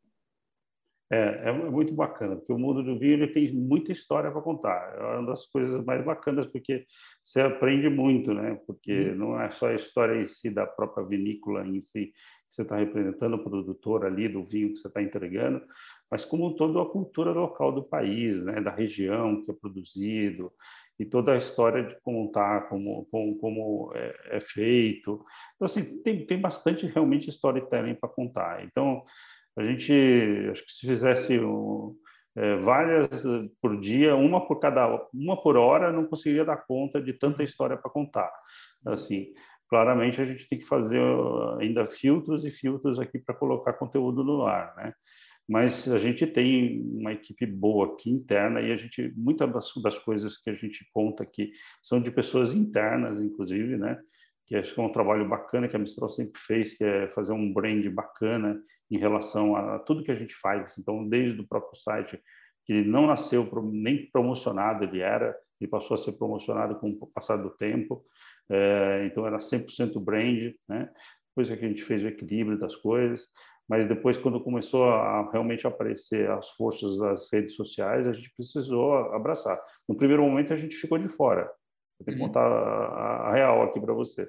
É, 1.11 1.49
é 1.49 1.51
muito 1.51 1.91
bacana, 1.91 2.35
porque 2.35 2.53
o 2.53 2.57
mundo 2.57 2.83
do 2.83 2.99
vinho 2.99 3.13
ele 3.13 3.27
tem 3.27 3.51
muita 3.51 3.91
história 3.91 4.31
para 4.31 4.41
contar. 4.41 4.95
É 4.95 5.17
uma 5.17 5.31
das 5.31 5.47
coisas 5.47 5.83
mais 5.83 6.05
bacanas, 6.05 6.45
porque 6.45 6.85
você 7.23 7.41
aprende 7.41 7.89
muito, 7.89 8.31
né? 8.31 8.59
Porque 8.67 9.09
uhum. 9.09 9.15
não 9.15 9.41
é 9.41 9.49
só 9.49 9.69
a 9.69 9.75
história 9.75 10.21
em 10.21 10.27
si 10.27 10.51
da 10.51 10.67
própria 10.67 11.03
vinícola 11.03 11.65
em 11.65 11.81
si, 11.81 12.13
que 12.49 12.55
você 12.55 12.63
está 12.63 12.77
representando 12.77 13.35
o 13.35 13.43
produtor 13.43 14.05
ali 14.05 14.27
do 14.27 14.43
vinho 14.43 14.73
que 14.73 14.79
você 14.79 14.87
está 14.87 15.01
entregando, 15.01 15.61
mas 16.11 16.25
como 16.25 16.55
toda 16.55 16.81
a 16.81 16.85
cultura 16.85 17.31
local 17.31 17.71
do 17.71 17.83
país, 17.83 18.43
né, 18.43 18.59
da 18.59 18.71
região 18.71 19.43
que 19.45 19.51
é 19.51 19.53
produzido 19.53 20.49
e 20.99 21.05
toda 21.05 21.33
a 21.33 21.37
história 21.37 21.83
de 21.83 21.99
contar 22.01 22.67
como 22.67 23.05
como, 23.09 23.39
como 23.39 23.91
é, 23.95 24.37
é, 24.37 24.39
feito. 24.39 25.21
Então 25.55 25.65
assim 25.65 26.01
tem, 26.01 26.25
tem 26.25 26.41
bastante 26.41 26.85
realmente 26.87 27.29
storytelling 27.29 27.95
para 27.95 28.09
contar. 28.09 28.65
Então 28.65 29.01
a 29.55 29.63
gente 29.63 29.93
acho 30.51 30.65
que 30.65 30.73
se 30.73 30.87
fizesse 30.87 31.39
um, 31.39 31.95
é, 32.35 32.55
várias 32.57 33.23
por 33.61 33.79
dia, 33.79 34.15
uma 34.15 34.45
por 34.45 34.59
cada 34.59 35.07
uma 35.13 35.41
por 35.41 35.57
hora, 35.57 35.91
não 35.91 36.05
conseguiria 36.05 36.45
dar 36.45 36.57
conta 36.57 37.01
de 37.01 37.13
tanta 37.13 37.43
história 37.43 37.77
para 37.77 37.91
contar. 37.91 38.31
Assim, 38.87 39.33
claramente 39.69 40.19
a 40.19 40.25
gente 40.25 40.47
tem 40.47 40.57
que 40.57 40.65
fazer 40.65 40.99
uh, 40.99 41.59
ainda 41.59 41.85
filtros 41.85 42.43
e 42.43 42.49
filtros 42.49 42.99
aqui 42.99 43.19
para 43.19 43.35
colocar 43.35 43.73
conteúdo 43.73 44.23
no 44.23 44.43
ar, 44.43 44.75
né? 44.75 44.93
Mas 45.47 45.87
a 45.87 45.97
gente 45.97 46.27
tem 46.27 46.81
uma 46.99 47.13
equipe 47.13 47.45
boa 47.45 47.93
aqui 47.93 48.09
interna 48.09 48.61
e 48.61 48.71
a 48.71 48.75
gente 48.75 49.11
muitas 49.15 49.73
das, 49.81 49.97
coisas 49.99 50.37
que 50.37 50.49
a 50.49 50.53
gente 50.53 50.87
conta 50.93 51.23
aqui 51.23 51.51
são 51.83 52.01
de 52.01 52.11
pessoas 52.11 52.53
internas, 52.53 53.19
inclusive, 53.19 53.77
né? 53.77 53.99
Que 54.45 54.55
acho 54.55 54.73
que 54.73 54.79
é 54.79 54.83
um 54.83 54.91
trabalho 54.91 55.27
bacana 55.27 55.67
que 55.67 55.75
a 55.75 55.79
Mistral 55.79 56.09
sempre 56.09 56.39
fez, 56.39 56.75
que 56.75 56.83
é 56.83 57.07
fazer 57.11 57.33
um 57.33 57.51
brand 57.51 57.85
bacana 57.89 58.61
em 58.91 58.97
relação 58.97 59.55
a 59.55 59.79
tudo 59.79 60.03
que 60.03 60.11
a 60.11 60.15
gente 60.15 60.35
faz. 60.35 60.77
Então, 60.77 61.07
desde 61.07 61.39
o 61.39 61.47
próprio 61.47 61.79
site, 61.79 62.19
que 62.65 62.73
ele 62.73 62.87
não 62.87 63.07
nasceu 63.07 63.47
nem 63.71 64.09
promocionado, 64.11 64.83
ele 64.83 64.99
era, 64.99 65.33
ele 65.59 65.69
passou 65.69 65.95
a 65.95 65.97
ser 65.97 66.13
promocionado 66.13 66.79
com 66.79 66.89
o 66.89 67.13
passar 67.13 67.37
do 67.37 67.49
tempo 67.49 67.99
é, 68.49 69.05
então 69.05 69.25
era 69.27 69.37
100% 69.37 70.03
brand, 70.03 70.53
né? 70.67 70.89
Depois 71.29 71.49
é 71.51 71.55
que 71.55 71.65
a 71.65 71.67
gente 71.67 71.83
fez 71.83 72.03
o 72.03 72.07
equilíbrio 72.07 72.57
das 72.57 72.75
coisas, 72.75 73.27
mas 73.69 73.85
depois 73.85 74.17
quando 74.17 74.43
começou 74.43 74.85
a 74.85 75.29
realmente 75.31 75.67
aparecer 75.67 76.29
as 76.31 76.49
forças 76.49 76.97
das 76.97 77.31
redes 77.31 77.55
sociais, 77.55 78.07
a 78.07 78.13
gente 78.13 78.33
precisou 78.35 78.93
abraçar. 79.13 79.57
No 79.87 79.95
primeiro 79.95 80.23
momento 80.23 80.51
a 80.51 80.57
gente 80.57 80.75
ficou 80.75 80.97
de 80.97 81.07
fora. 81.09 81.43
Vou 81.43 82.05
ter 82.05 82.13
que 82.13 82.19
uhum. 82.19 82.27
contar 82.27 82.47
a, 82.47 83.29
a 83.29 83.33
real 83.33 83.61
aqui 83.61 83.79
para 83.79 83.93
você. 83.93 84.27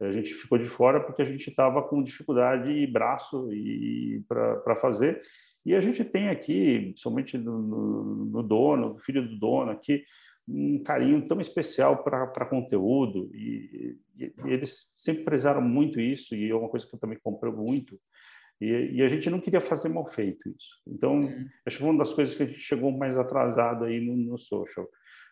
A 0.00 0.12
gente 0.12 0.34
ficou 0.34 0.58
de 0.58 0.66
fora 0.66 1.00
porque 1.00 1.22
a 1.22 1.24
gente 1.24 1.50
estava 1.50 1.82
com 1.82 2.02
dificuldade 2.02 2.70
e 2.70 2.86
braço 2.86 3.52
e 3.52 4.22
para 4.28 4.76
fazer. 4.76 5.20
E 5.66 5.74
a 5.74 5.80
gente 5.80 6.04
tem 6.04 6.28
aqui, 6.28 6.92
somente 6.96 7.36
no, 7.36 7.60
no, 7.60 8.24
no 8.26 8.42
dono, 8.42 8.90
no 8.90 8.98
filho 8.98 9.28
do 9.28 9.36
dono 9.36 9.72
aqui, 9.72 10.02
um 10.48 10.82
carinho 10.82 11.26
tão 11.26 11.40
especial 11.40 12.02
para 12.02 12.46
conteúdo 12.46 13.30
e, 13.34 13.98
e, 14.18 14.24
e, 14.24 14.32
eles 14.46 14.92
sempre 14.96 15.24
prezaram 15.24 15.60
muito 15.60 16.00
isso 16.00 16.34
e 16.34 16.48
é 16.48 16.54
uma 16.54 16.68
coisa 16.68 16.86
que 16.86 16.94
eu 16.94 16.98
também 16.98 17.18
comprei 17.22 17.52
muito 17.52 18.00
e, 18.60 18.66
e 18.94 19.02
a 19.02 19.08
gente 19.08 19.28
não 19.28 19.40
queria 19.40 19.60
fazer 19.60 19.90
mal 19.90 20.10
feito 20.10 20.48
isso 20.48 20.80
então 20.86 21.20
uhum. 21.20 21.46
acho 21.66 21.76
que 21.76 21.82
foi 21.82 21.90
uma 21.90 21.98
das 21.98 22.12
coisas 22.14 22.34
que 22.34 22.42
a 22.42 22.46
gente 22.46 22.60
chegou 22.60 22.90
mais 22.90 23.18
atrasado 23.18 23.84
aí 23.84 24.00
no, 24.00 24.16
no 24.16 24.38
social 24.38 24.88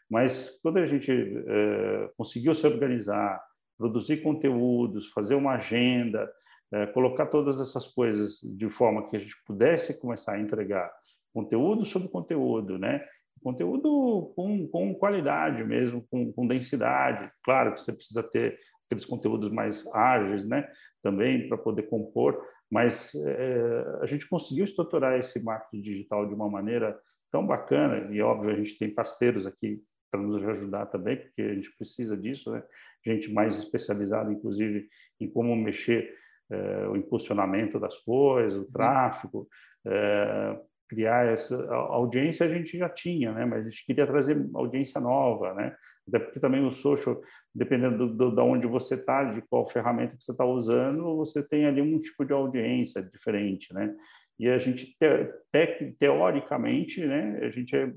mas 0.08 0.58
quando 0.62 0.78
a 0.78 0.86
gente 0.86 1.10
é, 1.10 2.10
conseguiu 2.16 2.54
se 2.54 2.66
organizar 2.66 3.40
produzir 3.76 4.22
conteúdos, 4.22 5.08
fazer 5.08 5.34
uma 5.34 5.54
agenda, 5.54 6.30
é, 6.72 6.86
colocar 6.86 7.26
todas 7.26 7.60
essas 7.60 7.86
coisas 7.86 8.40
de 8.42 8.68
forma 8.68 9.08
que 9.08 9.16
a 9.16 9.20
gente 9.20 9.36
pudesse 9.46 10.00
começar 10.00 10.34
a 10.34 10.40
entregar 10.40 10.90
conteúdo 11.32 11.84
sobre 11.84 12.08
conteúdo, 12.08 12.78
né? 12.78 12.98
Conteúdo 13.42 14.32
com, 14.34 14.66
com 14.68 14.94
qualidade 14.94 15.62
mesmo, 15.64 16.04
com, 16.10 16.32
com 16.32 16.46
densidade. 16.46 17.28
Claro 17.44 17.74
que 17.74 17.80
você 17.80 17.92
precisa 17.92 18.22
ter 18.22 18.54
aqueles 18.86 19.04
conteúdos 19.04 19.52
mais 19.52 19.86
ágeis, 19.94 20.46
né? 20.46 20.66
Também 21.02 21.46
para 21.46 21.58
poder 21.58 21.82
compor, 21.84 22.42
mas 22.70 23.14
é, 23.14 23.98
a 24.00 24.06
gente 24.06 24.28
conseguiu 24.28 24.64
estruturar 24.64 25.18
esse 25.20 25.42
marketing 25.42 25.82
digital 25.82 26.26
de 26.26 26.34
uma 26.34 26.48
maneira 26.48 26.98
tão 27.30 27.46
bacana 27.46 28.12
e 28.12 28.20
óbvio 28.22 28.52
a 28.52 28.56
gente 28.56 28.78
tem 28.78 28.92
parceiros 28.92 29.46
aqui 29.46 29.74
para 30.10 30.22
nos 30.22 30.48
ajudar 30.48 30.86
também, 30.86 31.16
porque 31.16 31.42
a 31.42 31.54
gente 31.54 31.70
precisa 31.76 32.16
disso, 32.16 32.50
né? 32.50 32.62
Gente 33.07 33.32
mais 33.32 33.57
especializada, 33.57 34.32
inclusive, 34.32 34.88
em 35.20 35.30
como 35.30 35.54
mexer 35.54 36.12
é, 36.50 36.88
o 36.88 36.96
impulsionamento 36.96 37.78
das 37.78 37.96
coisas, 37.98 38.59
o 38.59 38.62
uhum. 38.62 38.72
tráfego, 38.72 39.48
é, 39.86 40.59
criar 40.88 41.26
essa 41.26 41.57
a 41.70 41.76
audiência 41.76 42.46
a 42.46 42.48
gente 42.48 42.76
já 42.76 42.88
tinha, 42.88 43.32
né? 43.32 43.44
Mas 43.44 43.66
a 43.66 43.70
gente 43.70 43.86
queria 43.86 44.07
trazer 44.07 44.36
audiência 44.54 45.00
nova, 45.00 45.54
né? 45.54 45.76
Até 46.09 46.18
porque 46.18 46.38
também 46.38 46.64
o 46.64 46.72
social, 46.72 47.20
dependendo 47.54 48.09
do, 48.14 48.30
do, 48.30 48.42
onde 48.42 48.66
você 48.66 48.94
está, 48.94 49.24
de 49.24 49.42
qual 49.42 49.68
ferramenta 49.68 50.16
que 50.16 50.22
você 50.24 50.32
está 50.32 50.44
usando, 50.44 51.16
você 51.16 51.42
tem 51.42 51.66
ali 51.66 51.80
um 51.80 52.00
tipo 52.00 52.24
de 52.24 52.32
audiência 52.32 53.02
diferente, 53.02 53.72
né? 53.72 53.94
E 54.38 54.48
a 54.48 54.59
gente, 54.59 54.86
te, 54.86 55.32
te, 55.52 55.96
teoricamente, 55.98 57.04
né? 57.04 57.40
A 57.42 57.50
gente 57.50 57.74
é 57.74 57.92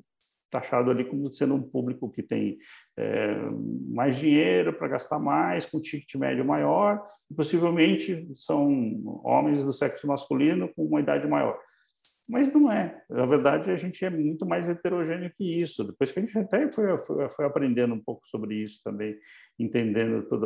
taxado 0.50 0.90
ali 0.92 1.06
como 1.06 1.32
sendo 1.32 1.56
um 1.56 1.62
público 1.62 2.12
que 2.12 2.24
tem 2.24 2.58
é, 2.98 3.36
mais 3.94 4.18
dinheiro 4.18 4.74
para 4.74 4.88
gastar 4.88 5.20
mais, 5.20 5.66
com 5.66 5.82
ticket 5.82 6.16
médio 6.16 6.46
maior, 6.46 7.02
e 7.30 7.34
possivelmente 7.34 8.28
são 8.36 9.02
homens 9.24 9.64
do 9.64 9.74
sexo 9.74 10.08
masculino 10.08 10.70
com 10.74 10.86
uma 10.86 11.00
idade 11.00 11.28
maior. 11.28 11.60
Mas 12.30 12.54
não 12.54 12.72
é. 12.72 13.02
Na 13.10 13.26
verdade, 13.26 13.72
a 13.72 13.76
gente 13.76 14.06
é 14.06 14.10
muito 14.10 14.46
mais 14.46 14.70
heterogêneo 14.70 15.32
que 15.36 15.62
isso. 15.62 15.84
Depois 15.84 16.12
que 16.12 16.20
a 16.20 16.22
gente 16.22 16.38
até 16.38 16.72
foi, 16.72 16.96
foi, 17.00 17.30
foi 17.30 17.46
aprendendo 17.46 17.96
um 17.96 18.00
pouco 18.00 18.28
sobre 18.28 18.56
isso 18.56 18.80
também, 18.84 19.18
entendendo 19.58 20.28
toda 20.30 20.46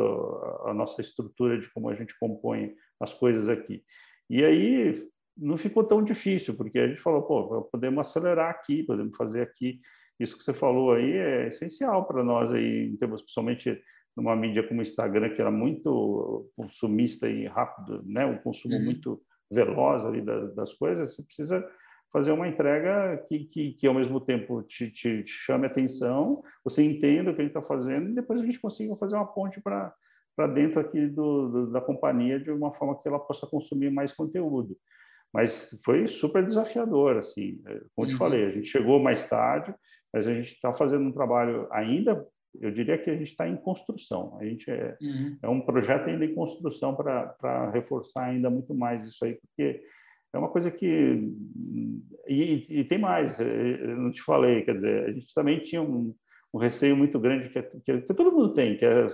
a 0.70 0.74
nossa 0.74 1.02
estrutura 1.02 1.60
de 1.60 1.70
como 1.74 1.90
a 1.90 1.96
gente 1.96 2.18
compõe 2.18 2.74
as 3.02 3.14
coisas 3.14 3.50
aqui. 3.50 3.84
E 4.30 4.44
aí 4.44 5.06
não 5.38 5.58
ficou 5.58 5.84
tão 5.84 6.04
difícil, 6.04 6.56
porque 6.56 6.80
a 6.80 6.88
gente 6.88 7.02
falou, 7.02 7.24
pô, 7.24 7.64
podemos 7.64 8.08
acelerar 8.08 8.50
aqui, 8.50 8.84
podemos 8.84 9.16
fazer 9.18 9.42
aqui. 9.42 9.80
Isso 10.20 10.38
que 10.38 10.44
você 10.44 10.54
falou 10.54 10.94
aí 10.94 11.12
é 11.12 11.48
essencial 11.48 12.06
para 12.06 12.24
nós 12.24 12.52
aí, 12.52 12.90
em 12.90 12.98
termos, 12.98 13.22
principalmente 13.22 13.82
numa 14.16 14.36
mídia 14.36 14.68
como 14.68 14.80
o 14.80 14.84
Instagram, 14.84 15.34
que 15.34 15.42
era 15.42 15.50
muito 15.50 16.50
consumista 16.56 17.28
e 17.28 17.46
rápido, 17.46 17.98
né? 18.06 18.26
Um 18.26 18.38
consumo 18.38 18.76
uhum. 18.76 18.84
muito 18.84 19.22
veloz 19.50 20.06
ali 20.06 20.22
das, 20.22 20.56
das 20.56 20.74
coisas, 20.74 21.16
você 21.16 21.24
precisa 21.24 21.68
fazer 22.12 22.32
uma 22.32 22.48
entrega 22.48 23.18
que, 23.28 23.46
que, 23.46 23.74
que 23.74 23.88
ao 23.88 23.94
mesmo 23.94 24.22
tempo 24.22 24.62
te, 24.62 24.92
te, 24.92 25.24
te 25.24 25.32
chame 25.32 25.66
atenção, 25.66 26.36
você 26.64 26.84
entenda 26.84 27.32
o 27.32 27.36
que 27.36 27.42
a 27.42 27.44
gente 27.44 27.56
está 27.58 27.68
fazendo 27.68 28.10
e 28.10 28.16
depois 28.16 28.40
a 28.40 28.46
gente 28.46 28.60
consiga 28.60 28.96
fazer 28.98 29.16
uma 29.16 29.26
ponte 29.26 29.60
para 29.60 29.92
para 30.36 30.48
dentro 30.48 30.80
aqui 30.80 31.08
do, 31.08 31.48
do, 31.48 31.72
da 31.72 31.80
companhia 31.80 32.40
de 32.40 32.52
uma 32.52 32.74
forma 32.74 33.00
que 33.00 33.08
ela 33.08 33.20
possa 33.20 33.46
consumir 33.48 33.92
mais 33.92 34.12
conteúdo. 34.12 34.76
Mas 35.34 35.80
foi 35.84 36.08
super 36.08 36.46
desafiador, 36.46 37.18
assim, 37.18 37.62
é, 37.66 37.82
como 37.96 38.08
uhum. 38.08 38.14
te 38.14 38.16
falei, 38.18 38.46
a 38.46 38.52
gente 38.52 38.68
chegou 38.68 39.00
mais 39.00 39.28
tarde, 39.28 39.74
mas 40.14 40.28
a 40.28 40.34
gente 40.34 40.54
está 40.54 40.72
fazendo 40.74 41.06
um 41.06 41.12
trabalho 41.12 41.68
ainda 41.72 42.24
eu 42.62 42.72
diria 42.72 42.98
que 42.98 43.10
a 43.10 43.16
gente 43.16 43.30
está 43.30 43.48
em 43.48 43.56
construção. 43.56 44.38
A 44.40 44.46
gente 44.46 44.70
é, 44.70 44.96
uhum. 45.02 45.38
é 45.42 45.50
um 45.50 45.62
projeto 45.62 46.10
ainda 46.10 46.26
em 46.26 46.36
construção 46.36 46.96
para 46.96 47.72
reforçar 47.72 48.26
ainda 48.26 48.50
muito 48.50 48.74
mais 48.76 49.04
isso 49.06 49.26
aí, 49.26 49.40
porque 49.42 49.82
é 50.34 50.38
uma 50.38 50.50
coisa 50.50 50.70
que 50.72 51.32
e, 52.28 52.66
e 52.70 52.84
tem 52.84 52.98
mais. 52.98 53.40
É, 53.40 53.46
eu 53.46 53.98
não 53.98 54.12
te 54.12 54.22
falei, 54.22 54.64
quer 54.64 54.76
dizer, 54.76 55.06
a 55.06 55.12
gente 55.12 55.34
também 55.34 55.60
tinha 55.62 55.82
um, 55.82 56.14
um 56.54 56.58
receio 56.60 56.96
muito 56.96 57.20
grande 57.20 57.50
que, 57.50 57.62
que, 57.62 58.02
que, 58.02 58.14
todo 58.14 58.32
mundo 58.32 58.54
tem, 58.54 58.78
que 58.78 58.86
é 58.86 59.08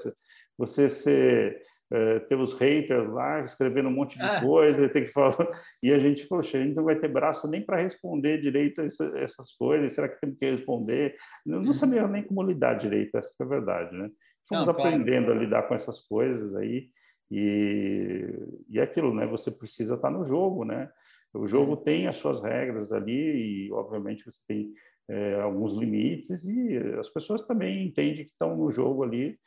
você 0.58 0.90
ser 0.90 1.62
é, 1.92 2.20
ter 2.20 2.36
os 2.36 2.54
haters 2.54 3.10
lá 3.10 3.44
escrevendo 3.44 3.90
um 3.90 3.94
monte 3.94 4.18
de 4.18 4.24
ah. 4.24 4.42
coisa, 4.42 4.90
tem 4.90 5.06
que 5.06 5.12
falar. 5.12 5.50
E 5.84 5.92
a 5.92 5.98
gente, 5.98 6.28
poxa, 6.28 6.58
a 6.58 6.62
gente 6.62 6.76
não 6.76 6.84
vai 6.84 6.96
ter 6.96 7.08
braço 7.08 7.48
nem 7.48 7.62
para 7.62 7.82
responder 7.82 8.42
direito 8.42 8.82
essa, 8.82 9.12
essas 9.18 9.52
coisas. 9.54 9.94
Será 9.94 10.08
que 10.08 10.20
tem 10.22 10.34
que 10.34 10.46
responder? 10.46 11.16
Não, 11.46 11.60
não 11.60 11.68
uhum. 11.68 11.74
sabia 11.74 12.08
nem 12.08 12.24
como 12.24 12.44
lidar 12.44 12.76
direito, 12.76 13.18
essa 13.18 13.32
é 13.40 13.44
a 13.44 13.48
verdade, 13.48 13.96
né? 13.96 14.10
Fomos 14.48 14.68
não, 14.68 14.74
aprendendo 14.74 15.26
claro. 15.26 15.40
a 15.40 15.44
lidar 15.44 15.64
com 15.64 15.76
essas 15.76 16.00
coisas 16.00 16.56
aí. 16.56 16.90
E, 17.32 18.26
e 18.70 18.80
é 18.80 18.84
aquilo, 18.84 19.14
né? 19.14 19.26
Você 19.28 19.52
precisa 19.52 19.96
estar 19.96 20.10
no 20.10 20.24
jogo, 20.24 20.66
né? 20.66 20.90
O 21.34 21.46
jogo 21.46 21.72
uhum. 21.72 21.84
tem 21.84 22.08
as 22.08 22.16
suas 22.18 22.42
regras 22.42 22.92
ali 22.92 23.68
e, 23.68 23.72
obviamente, 23.72 24.26
você 24.26 24.40
tem 24.48 24.74
é, 25.08 25.40
alguns 25.40 25.74
limites 25.74 26.44
e 26.44 26.78
as 27.00 27.10
pessoas 27.10 27.42
também 27.42 27.86
entendem 27.86 28.26
que 28.26 28.32
estão 28.32 28.56
no 28.56 28.72
jogo 28.72 29.04
ali. 29.04 29.38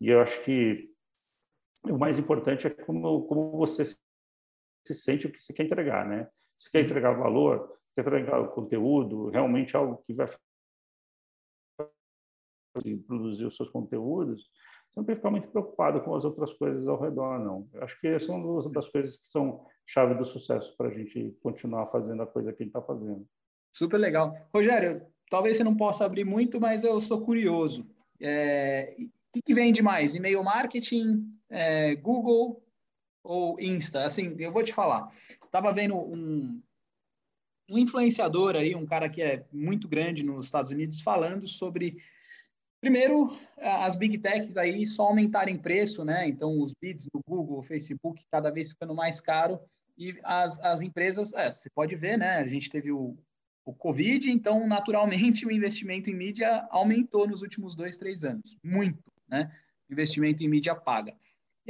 E 0.00 0.08
eu 0.08 0.20
acho 0.20 0.42
que 0.44 0.82
o 1.84 1.98
mais 1.98 2.18
importante 2.18 2.66
é 2.66 2.70
como, 2.70 3.26
como 3.26 3.56
você 3.56 3.84
se 3.84 4.94
sente 4.94 5.26
o 5.26 5.32
que 5.32 5.40
você 5.40 5.52
quer 5.52 5.64
entregar, 5.64 6.06
né? 6.06 6.26
Se 6.56 6.70
quer 6.70 6.82
entregar 6.82 7.16
valor, 7.16 7.72
quer 7.94 8.02
entregar 8.02 8.40
o 8.40 8.50
conteúdo, 8.50 9.28
realmente 9.30 9.76
algo 9.76 10.02
que 10.06 10.14
vai 10.14 10.26
produzir 13.06 13.44
os 13.44 13.56
seus 13.56 13.68
conteúdos, 13.70 14.48
você 14.90 15.00
não 15.00 15.04
tem 15.04 15.14
que 15.14 15.20
ficar 15.20 15.30
muito 15.30 15.48
preocupado 15.48 16.00
com 16.02 16.14
as 16.14 16.24
outras 16.24 16.52
coisas 16.52 16.86
ao 16.88 17.00
redor, 17.00 17.38
não. 17.38 17.68
Eu 17.72 17.84
acho 17.84 18.00
que 18.00 18.08
essa 18.08 18.32
é 18.32 18.34
uma 18.34 18.70
das 18.70 18.88
coisas 18.88 19.16
que 19.16 19.28
são 19.28 19.64
chave 19.86 20.14
do 20.14 20.24
sucesso 20.24 20.76
para 20.76 20.88
a 20.88 20.92
gente 20.92 21.36
continuar 21.42 21.86
fazendo 21.88 22.22
a 22.22 22.26
coisa 22.26 22.52
que 22.52 22.62
a 22.62 22.66
gente 22.66 22.76
está 22.76 22.82
fazendo. 22.82 23.26
Super 23.72 23.98
legal. 23.98 24.34
Rogério, 24.52 25.06
talvez 25.30 25.56
você 25.56 25.64
não 25.64 25.76
possa 25.76 26.04
abrir 26.04 26.24
muito, 26.24 26.60
mas 26.60 26.82
eu 26.82 27.00
sou 27.00 27.24
curioso. 27.24 27.88
É, 28.20 28.96
o 28.98 29.32
que, 29.32 29.42
que 29.42 29.54
vende 29.54 29.80
mais? 29.80 30.14
E-mail 30.14 30.42
marketing, 30.42 31.24
é, 31.50 31.94
Google 31.96 32.64
ou 33.22 33.60
Insta? 33.60 34.04
Assim, 34.04 34.34
eu 34.38 34.52
vou 34.52 34.62
te 34.62 34.72
falar. 34.72 35.10
Estava 35.44 35.72
vendo 35.72 35.96
um, 35.96 36.62
um 37.68 37.78
influenciador 37.78 38.56
aí, 38.56 38.74
um 38.74 38.86
cara 38.86 39.08
que 39.08 39.20
é 39.20 39.44
muito 39.52 39.88
grande 39.88 40.24
nos 40.24 40.46
Estados 40.46 40.70
Unidos, 40.70 41.02
falando 41.02 41.46
sobre 41.46 42.02
Primeiro, 42.80 43.36
as 43.58 43.94
big 43.94 44.16
techs 44.16 44.56
aí 44.56 44.86
só 44.86 45.02
aumentarem 45.02 45.58
preço, 45.58 46.02
né? 46.02 46.26
Então, 46.26 46.58
os 46.58 46.72
bids 46.72 47.06
no 47.12 47.20
Google, 47.28 47.62
Facebook, 47.62 48.24
cada 48.30 48.50
vez 48.50 48.70
ficando 48.70 48.94
mais 48.94 49.20
caro. 49.20 49.60
E 49.98 50.18
as, 50.24 50.58
as 50.60 50.80
empresas, 50.80 51.34
é, 51.34 51.50
você 51.50 51.68
pode 51.68 51.94
ver, 51.94 52.16
né? 52.16 52.38
A 52.38 52.48
gente 52.48 52.70
teve 52.70 52.90
o, 52.90 53.18
o 53.66 53.74
Covid, 53.74 54.30
então, 54.30 54.66
naturalmente, 54.66 55.44
o 55.46 55.52
investimento 55.52 56.08
em 56.08 56.14
mídia 56.14 56.66
aumentou 56.70 57.28
nos 57.28 57.42
últimos 57.42 57.74
dois, 57.74 57.98
três 57.98 58.24
anos. 58.24 58.56
Muito, 58.64 58.98
né? 59.28 59.54
Investimento 59.90 60.42
em 60.42 60.48
mídia 60.48 60.74
paga. 60.74 61.14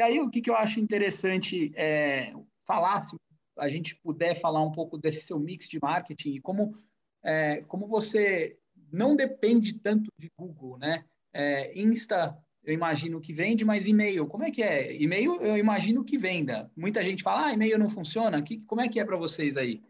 E 0.01 0.03
aí, 0.03 0.19
o 0.19 0.31
que, 0.31 0.41
que 0.41 0.49
eu 0.49 0.57
acho 0.57 0.81
interessante 0.81 1.75
é 1.77 2.33
falar, 2.67 3.01
se 3.01 3.15
a 3.59 3.69
gente 3.69 3.95
puder 3.97 4.35
falar 4.35 4.63
um 4.63 4.73
pouco 4.73 4.97
desse 4.97 5.27
seu 5.27 5.39
mix 5.39 5.69
de 5.69 5.79
marketing 5.79 6.37
e 6.37 6.41
como, 6.41 6.75
é, 7.23 7.61
como 7.69 7.87
você 7.87 8.57
não 8.91 9.15
depende 9.15 9.79
tanto 9.79 10.11
de 10.17 10.31
Google, 10.39 10.79
né? 10.79 11.05
É, 11.35 11.79
Insta, 11.79 12.35
eu 12.65 12.73
imagino 12.73 13.21
que 13.21 13.35
vende, 13.35 13.63
mas 13.63 13.87
e-mail, 13.87 14.27
como 14.27 14.43
é 14.43 14.51
que 14.51 14.63
é? 14.63 14.91
E-mail, 14.97 15.35
eu 15.43 15.59
imagino 15.59 16.03
que 16.03 16.17
venda. 16.17 16.73
Muita 16.75 17.05
gente 17.05 17.23
fala, 17.23 17.49
ah, 17.49 17.53
e-mail 17.53 17.79
não 17.79 17.91
funciona. 17.91 18.41
Que, 18.41 18.59
como 18.61 18.81
é 18.81 18.89
que 18.89 19.01
é 19.01 19.05
para 19.05 19.19
vocês 19.19 19.55
aí? 19.59 19.83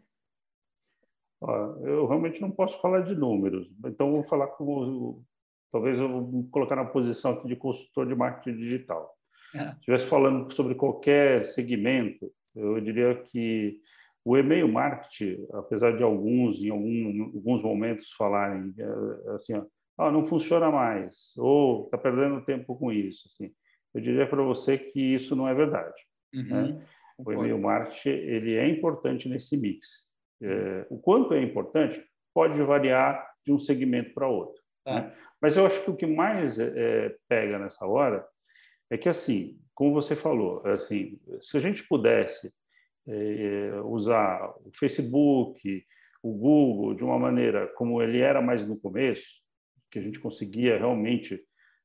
Eu 1.83 2.05
realmente 2.05 2.41
não 2.41 2.51
posso 2.51 2.81
falar 2.81 2.99
de 3.05 3.15
números, 3.15 3.71
então 3.85 4.11
vou 4.11 4.23
falar 4.23 4.47
como 4.47 5.23
talvez 5.71 5.97
eu 5.97 6.09
vou 6.09 6.43
colocar 6.51 6.75
na 6.75 6.83
posição 6.83 7.31
aqui 7.31 7.47
de 7.47 7.55
consultor 7.55 8.05
de 8.05 8.13
marketing 8.13 8.57
digital. 8.57 9.17
É. 9.55 9.71
estivesse 9.79 10.05
falando 10.05 10.51
sobre 10.51 10.75
qualquer 10.75 11.45
segmento, 11.45 12.31
eu 12.55 12.79
diria 12.79 13.15
que 13.15 13.77
o 14.23 14.37
e-mail 14.37 14.67
marketing, 14.67 15.45
apesar 15.53 15.97
de 15.97 16.03
alguns, 16.03 16.61
em 16.61 16.69
algum, 16.69 17.31
alguns 17.35 17.61
momentos, 17.61 18.11
falarem 18.11 18.73
é, 18.77 19.31
assim, 19.33 19.53
ah, 19.97 20.11
não 20.11 20.23
funciona 20.23 20.69
mais, 20.69 21.33
ou 21.37 21.85
está 21.85 21.97
perdendo 21.97 22.45
tempo 22.45 22.77
com 22.77 22.91
isso, 22.91 23.23
assim, 23.27 23.51
eu 23.93 24.01
diria 24.01 24.27
para 24.27 24.41
você 24.41 24.77
que 24.77 24.99
isso 24.99 25.35
não 25.35 25.47
é 25.47 25.53
verdade. 25.53 26.01
Uhum. 26.33 26.43
Né? 26.43 26.85
O 27.17 27.31
e-mail 27.31 27.59
marketing 27.59 28.09
ele 28.09 28.55
é 28.55 28.67
importante 28.67 29.29
nesse 29.29 29.57
mix. 29.57 30.09
É, 30.41 30.87
o 30.89 30.97
quanto 30.97 31.33
é 31.33 31.41
importante 31.41 32.03
pode 32.33 32.59
variar 32.63 33.29
de 33.45 33.51
um 33.51 33.59
segmento 33.59 34.13
para 34.13 34.27
outro. 34.27 34.61
Né? 34.85 35.01
Tá. 35.01 35.11
Mas 35.41 35.57
eu 35.57 35.65
acho 35.65 35.83
que 35.83 35.91
o 35.91 35.95
que 35.95 36.07
mais 36.07 36.57
é, 36.57 37.15
pega 37.27 37.59
nessa 37.59 37.85
hora 37.85 38.25
é 38.91 38.97
que 38.97 39.09
assim, 39.09 39.57
como 39.73 39.93
você 39.93 40.15
falou, 40.15 40.61
assim, 40.67 41.19
se 41.39 41.57
a 41.57 41.59
gente 41.59 41.87
pudesse 41.87 42.53
é, 43.07 43.81
usar 43.85 44.53
o 44.65 44.71
Facebook, 44.77 45.83
o 46.21 46.33
Google 46.33 46.93
de 46.93 47.03
uma 47.03 47.17
maneira 47.17 47.67
como 47.69 48.01
ele 48.01 48.19
era 48.19 48.41
mais 48.41 48.67
no 48.67 48.77
começo, 48.77 49.41
que 49.89 49.97
a 49.97 50.01
gente 50.01 50.19
conseguia 50.19 50.77
realmente 50.77 51.41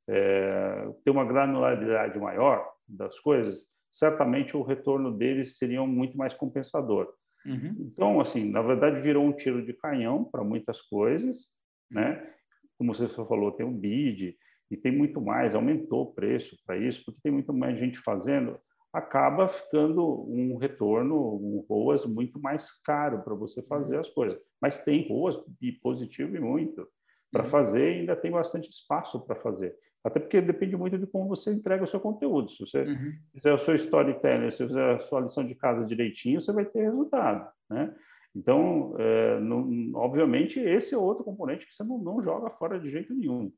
é, 0.08 0.88
ter 1.04 1.10
uma 1.10 1.24
granularidade 1.24 2.18
maior, 2.18 2.68
das 2.88 3.18
coisas, 3.18 3.66
certamente 3.92 4.56
o 4.56 4.62
retorno 4.62 5.10
deles 5.10 5.56
seria 5.56 5.82
muito 5.84 6.16
mais 6.16 6.32
compensador. 6.32 7.12
Uhum. 7.44 7.76
Então, 7.80 8.20
assim, 8.20 8.48
na 8.48 8.62
verdade, 8.62 9.00
virou 9.00 9.24
um 9.24 9.32
tiro 9.32 9.64
de 9.64 9.72
canhão 9.72 10.24
para 10.24 10.44
muitas 10.44 10.80
coisas, 10.80 11.46
né? 11.90 12.32
Como 12.78 12.92
você 12.92 13.08
falou, 13.08 13.52
tem 13.52 13.64
o 13.64 13.70
BID 13.70 14.36
e 14.70 14.76
tem 14.76 14.90
muito 14.90 15.20
mais, 15.20 15.54
aumentou 15.54 16.02
o 16.02 16.12
preço 16.12 16.56
para 16.66 16.76
isso, 16.76 17.04
porque 17.04 17.20
tem 17.22 17.32
muito 17.32 17.52
mais 17.52 17.78
gente 17.78 17.98
fazendo, 17.98 18.54
acaba 18.92 19.46
ficando 19.46 20.26
um 20.28 20.56
retorno, 20.56 21.16
um 21.16 21.64
ROAS 21.68 22.06
muito 22.06 22.40
mais 22.40 22.72
caro 22.82 23.22
para 23.22 23.34
você 23.34 23.62
fazer 23.62 23.94
uhum. 23.94 24.00
as 24.00 24.08
coisas. 24.08 24.42
Mas 24.60 24.82
tem 24.82 25.06
ROAS 25.08 25.44
de 25.60 25.72
positivo 25.82 26.36
e 26.36 26.40
muito 26.40 26.86
para 27.30 27.44
fazer 27.44 27.92
e 27.92 27.98
ainda 28.00 28.16
tem 28.16 28.30
bastante 28.30 28.70
espaço 28.70 29.20
para 29.26 29.36
fazer. 29.36 29.74
Até 30.04 30.18
porque 30.18 30.40
depende 30.40 30.76
muito 30.76 30.96
de 30.96 31.06
como 31.06 31.28
você 31.28 31.52
entrega 31.52 31.84
o 31.84 31.86
seu 31.86 32.00
conteúdo. 32.00 32.50
Se 32.50 32.60
você 32.60 32.82
uhum. 32.82 33.12
fizer 33.34 33.52
o 33.52 33.58
seu 33.58 33.74
storytelling, 33.74 34.50
se 34.50 34.58
você 34.58 34.66
fizer 34.68 34.94
a 34.94 35.00
sua 35.00 35.20
lição 35.20 35.44
de 35.44 35.54
casa 35.54 35.84
direitinho, 35.84 36.40
você 36.40 36.52
vai 36.52 36.64
ter 36.64 36.82
resultado, 36.82 37.50
né? 37.68 37.94
Então, 38.34 38.94
é, 38.98 39.40
não, 39.40 39.92
obviamente, 39.94 40.60
esse 40.60 40.94
é 40.94 40.98
outro 40.98 41.24
componente 41.24 41.66
que 41.66 41.74
você 41.74 41.82
não, 41.82 41.98
não 41.98 42.20
joga 42.20 42.50
fora 42.50 42.78
de 42.78 42.90
jeito 42.90 43.14
nenhum. 43.14 43.50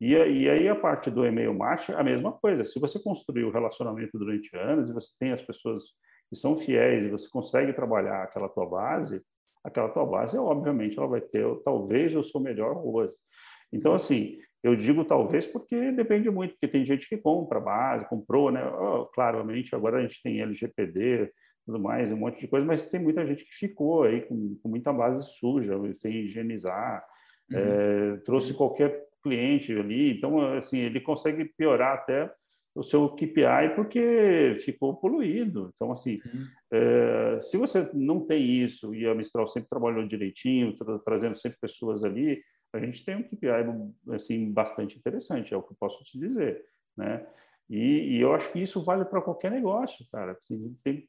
E, 0.00 0.14
e, 0.14 0.48
aí 0.48 0.68
a 0.68 0.74
parte 0.74 1.10
do 1.10 1.26
e-mail 1.26 1.52
marketing, 1.52 1.92
a 1.92 2.02
mesma 2.02 2.32
coisa. 2.32 2.64
Se 2.64 2.80
você 2.80 2.98
construiu 2.98 3.48
o 3.48 3.52
relacionamento 3.52 4.18
durante 4.18 4.56
anos 4.56 4.88
e 4.88 4.94
você 4.94 5.10
tem 5.18 5.32
as 5.32 5.42
pessoas 5.42 5.82
que 6.28 6.36
são 6.36 6.56
fiéis 6.56 7.04
e 7.04 7.10
você 7.10 7.28
consegue 7.28 7.72
trabalhar 7.72 8.22
aquela 8.22 8.48
tua 8.48 8.64
base, 8.64 9.20
aquela 9.62 9.90
tua 9.90 10.06
base, 10.06 10.38
obviamente, 10.38 10.96
ela 10.98 11.06
vai 11.06 11.20
ter 11.20 11.44
talvez 11.64 12.14
o 12.16 12.24
seu 12.24 12.40
melhor 12.40 12.76
ROAS. 12.76 13.14
Então, 13.72 13.92
assim, 13.92 14.30
eu 14.62 14.74
digo 14.74 15.04
talvez 15.04 15.46
porque 15.46 15.92
depende 15.92 16.30
muito, 16.30 16.52
porque 16.52 16.68
tem 16.68 16.84
gente 16.84 17.08
que 17.08 17.16
compra 17.16 17.60
base, 17.60 18.08
comprou, 18.08 18.50
né? 18.50 18.64
Oh, 18.66 19.02
claramente, 19.02 19.74
agora 19.74 19.98
a 19.98 20.02
gente 20.02 20.22
tem 20.22 20.40
LGPD, 20.40 21.30
tudo 21.66 21.78
mais, 21.78 22.10
um 22.10 22.16
monte 22.16 22.40
de 22.40 22.48
coisa, 22.48 22.66
mas 22.66 22.88
tem 22.88 23.00
muita 23.00 23.24
gente 23.24 23.44
que 23.44 23.54
ficou 23.54 24.04
aí 24.04 24.22
com, 24.22 24.58
com 24.62 24.68
muita 24.68 24.92
base 24.92 25.24
suja, 25.38 25.74
sem 25.98 26.24
higienizar, 26.24 27.00
uhum. 27.52 27.58
é, 27.58 28.16
trouxe 28.24 28.54
qualquer 28.54 29.09
cliente 29.22 29.72
ali, 29.72 30.16
então, 30.16 30.40
assim, 30.56 30.78
ele 30.78 31.00
consegue 31.00 31.44
piorar 31.56 31.94
até 31.94 32.30
o 32.74 32.82
seu 32.82 33.08
KPI 33.10 33.74
porque 33.74 34.56
ficou 34.60 34.96
poluído. 34.96 35.70
Então, 35.74 35.90
assim, 35.90 36.20
uhum. 36.24 36.46
é, 36.72 37.40
se 37.40 37.56
você 37.56 37.88
não 37.92 38.20
tem 38.20 38.62
isso 38.62 38.94
e 38.94 39.06
a 39.06 39.14
Mistral 39.14 39.46
sempre 39.48 39.68
trabalhou 39.68 40.06
direitinho, 40.06 40.76
tra 40.76 40.98
trazendo 41.00 41.36
sempre 41.36 41.58
pessoas 41.60 42.04
ali, 42.04 42.36
a 42.72 42.78
gente 42.80 43.04
tem 43.04 43.16
um 43.16 43.22
KPI 43.22 44.14
assim 44.14 44.50
bastante 44.52 44.96
interessante, 44.96 45.52
é 45.52 45.56
o 45.56 45.62
que 45.62 45.72
eu 45.72 45.76
posso 45.78 46.02
te 46.04 46.18
dizer, 46.18 46.64
né? 46.96 47.20
E, 47.68 48.16
e 48.16 48.20
eu 48.20 48.32
acho 48.32 48.52
que 48.52 48.60
isso 48.60 48.84
vale 48.84 49.04
para 49.04 49.22
qualquer 49.22 49.50
negócio, 49.50 50.04
cara. 50.10 50.32
Assim, 50.32 50.56
tem, 50.84 51.08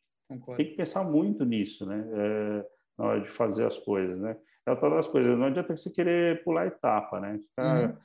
tem, 0.56 0.70
que 0.70 0.76
pensar 0.76 1.04
muito 1.04 1.46
nisso, 1.46 1.86
né? 1.86 2.04
É, 2.14 2.66
na 3.02 3.08
hora 3.10 3.22
de 3.22 3.30
fazer 3.30 3.66
as 3.66 3.78
coisas, 3.78 4.20
né? 4.20 4.38
É 4.68 4.76
todas 4.76 5.00
as 5.00 5.08
coisas. 5.08 5.38
Não 5.38 5.48
adianta 5.48 5.76
você 5.76 5.90
querer 5.90 6.44
pular 6.44 6.68
etapa, 6.68 7.20
né? 7.20 7.40
Ficar, 7.40 7.90
uhum 7.90 7.98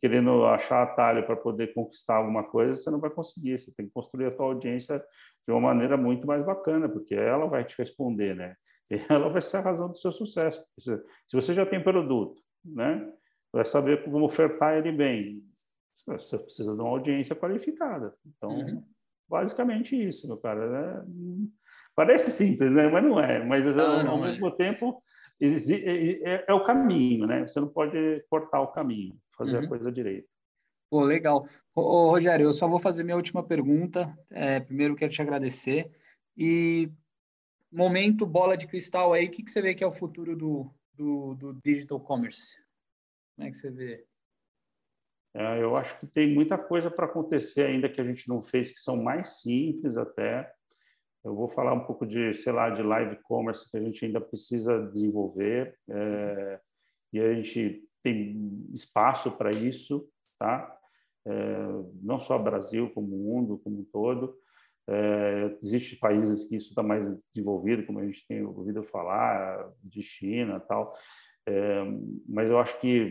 querendo 0.00 0.44
achar 0.46 0.82
atalho 0.82 1.26
para 1.26 1.36
poder 1.36 1.74
conquistar 1.74 2.16
alguma 2.16 2.44
coisa, 2.44 2.76
você 2.76 2.90
não 2.90 3.00
vai 3.00 3.10
conseguir. 3.10 3.58
Você 3.58 3.72
tem 3.72 3.86
que 3.86 3.92
construir 3.92 4.26
a 4.26 4.30
tua 4.30 4.46
audiência 4.46 5.02
de 5.44 5.50
uma 5.50 5.60
maneira 5.60 5.96
muito 5.96 6.26
mais 6.26 6.44
bacana, 6.44 6.88
porque 6.88 7.14
ela 7.14 7.46
vai 7.46 7.64
te 7.64 7.76
responder, 7.76 8.34
né? 8.34 8.54
E 8.90 8.94
ela 9.10 9.28
vai 9.28 9.42
ser 9.42 9.58
a 9.58 9.60
razão 9.60 9.88
do 9.88 9.96
seu 9.96 10.12
sucesso. 10.12 10.64
Se 10.78 11.00
você 11.32 11.52
já 11.52 11.66
tem 11.66 11.82
produto, 11.82 12.40
né? 12.64 13.12
Vai 13.52 13.64
saber 13.64 14.04
como 14.04 14.24
ofertar 14.24 14.78
ele 14.78 14.92
bem. 14.92 15.42
Você 16.06 16.38
precisa 16.38 16.74
de 16.74 16.80
uma 16.80 16.90
audiência 16.90 17.36
qualificada. 17.36 18.12
Então, 18.26 18.50
uhum. 18.50 18.76
basicamente 19.28 19.96
isso, 19.96 20.26
meu 20.26 20.36
cara. 20.36 20.68
Né? 20.68 21.04
Parece 21.94 22.30
simples, 22.30 22.70
né? 22.72 22.88
Mas 22.88 23.04
não 23.04 23.20
é. 23.20 23.44
Mas 23.44 23.64
não, 23.66 23.98
ao, 23.98 24.04
não 24.04 24.20
mesmo 24.20 24.48
é. 24.48 24.50
tempo 24.52 25.02
é, 25.40 26.44
é, 26.48 26.54
o 26.54 26.62
caminho, 26.62 27.26
né? 27.26 27.46
Você 27.46 27.58
não 27.58 27.68
pode 27.68 27.96
cortar 28.28 28.60
o 28.60 28.72
caminho, 28.72 29.18
fazer 29.36 29.58
uhum. 29.58 29.64
a 29.64 29.68
coisa 29.68 29.90
direito. 29.92 30.28
Pô, 30.88 31.02
legal. 31.04 31.46
Ô, 31.74 32.10
Rogério, 32.10 32.44
eu 32.44 32.52
só 32.52 32.68
vou 32.68 32.78
fazer 32.78 33.02
minha 33.02 33.16
última 33.16 33.42
pergunta. 33.42 34.16
É, 34.30 34.60
primeiro, 34.60 34.94
quero 34.94 35.12
te 35.12 35.20
agradecer. 35.20 35.90
E 36.36 36.90
momento 37.70 38.26
bola 38.26 38.56
de 38.56 38.66
cristal 38.66 39.12
aí, 39.12 39.26
o 39.26 39.30
que, 39.30 39.42
que 39.42 39.50
você 39.50 39.60
vê 39.60 39.74
que 39.74 39.82
é 39.82 39.86
o 39.86 39.92
futuro 39.92 40.36
do, 40.36 40.70
do, 40.94 41.34
do 41.34 41.54
digital 41.64 41.98
commerce? 41.98 42.56
Como 43.34 43.48
é 43.48 43.50
que 43.50 43.56
você 43.56 43.70
vê? 43.70 44.04
É, 45.34 45.62
eu 45.62 45.74
acho 45.74 45.98
que 45.98 46.06
tem 46.06 46.34
muita 46.34 46.58
coisa 46.58 46.90
para 46.90 47.06
acontecer 47.06 47.64
ainda 47.64 47.88
que 47.88 48.00
a 48.00 48.04
gente 48.04 48.28
não 48.28 48.42
fez, 48.42 48.70
que 48.70 48.80
são 48.80 49.02
mais 49.02 49.40
simples 49.40 49.96
até. 49.96 50.52
Eu 51.24 51.34
vou 51.34 51.48
falar 51.48 51.72
um 51.72 51.84
pouco 51.84 52.04
de, 52.04 52.34
sei 52.34 52.52
lá, 52.52 52.70
de 52.70 52.82
live 52.82 53.16
commerce 53.22 53.70
que 53.70 53.76
a 53.76 53.80
gente 53.80 54.04
ainda 54.04 54.20
precisa 54.20 54.78
desenvolver 54.90 55.76
é, 55.88 56.60
e 57.12 57.20
a 57.20 57.34
gente 57.34 57.84
tem 58.02 58.50
espaço 58.72 59.30
para 59.30 59.52
isso, 59.52 60.08
tá? 60.38 60.76
É, 61.24 61.32
não 62.02 62.18
só 62.18 62.36
Brasil, 62.38 62.90
como 62.92 63.14
o 63.14 63.18
mundo 63.18 63.58
como 63.58 63.80
um 63.80 63.84
todo. 63.84 64.36
É, 64.88 65.56
Existem 65.62 65.98
países 65.98 66.44
que 66.48 66.56
isso 66.56 66.70
está 66.70 66.82
mais 66.82 67.06
desenvolvido, 67.32 67.86
como 67.86 68.00
a 68.00 68.04
gente 68.04 68.26
tem 68.26 68.42
ouvido 68.42 68.82
falar, 68.82 69.70
de 69.84 70.02
China 70.02 70.58
tal. 70.58 70.84
É, 71.46 71.84
mas 72.28 72.48
eu 72.48 72.58
acho 72.58 72.80
que 72.80 73.10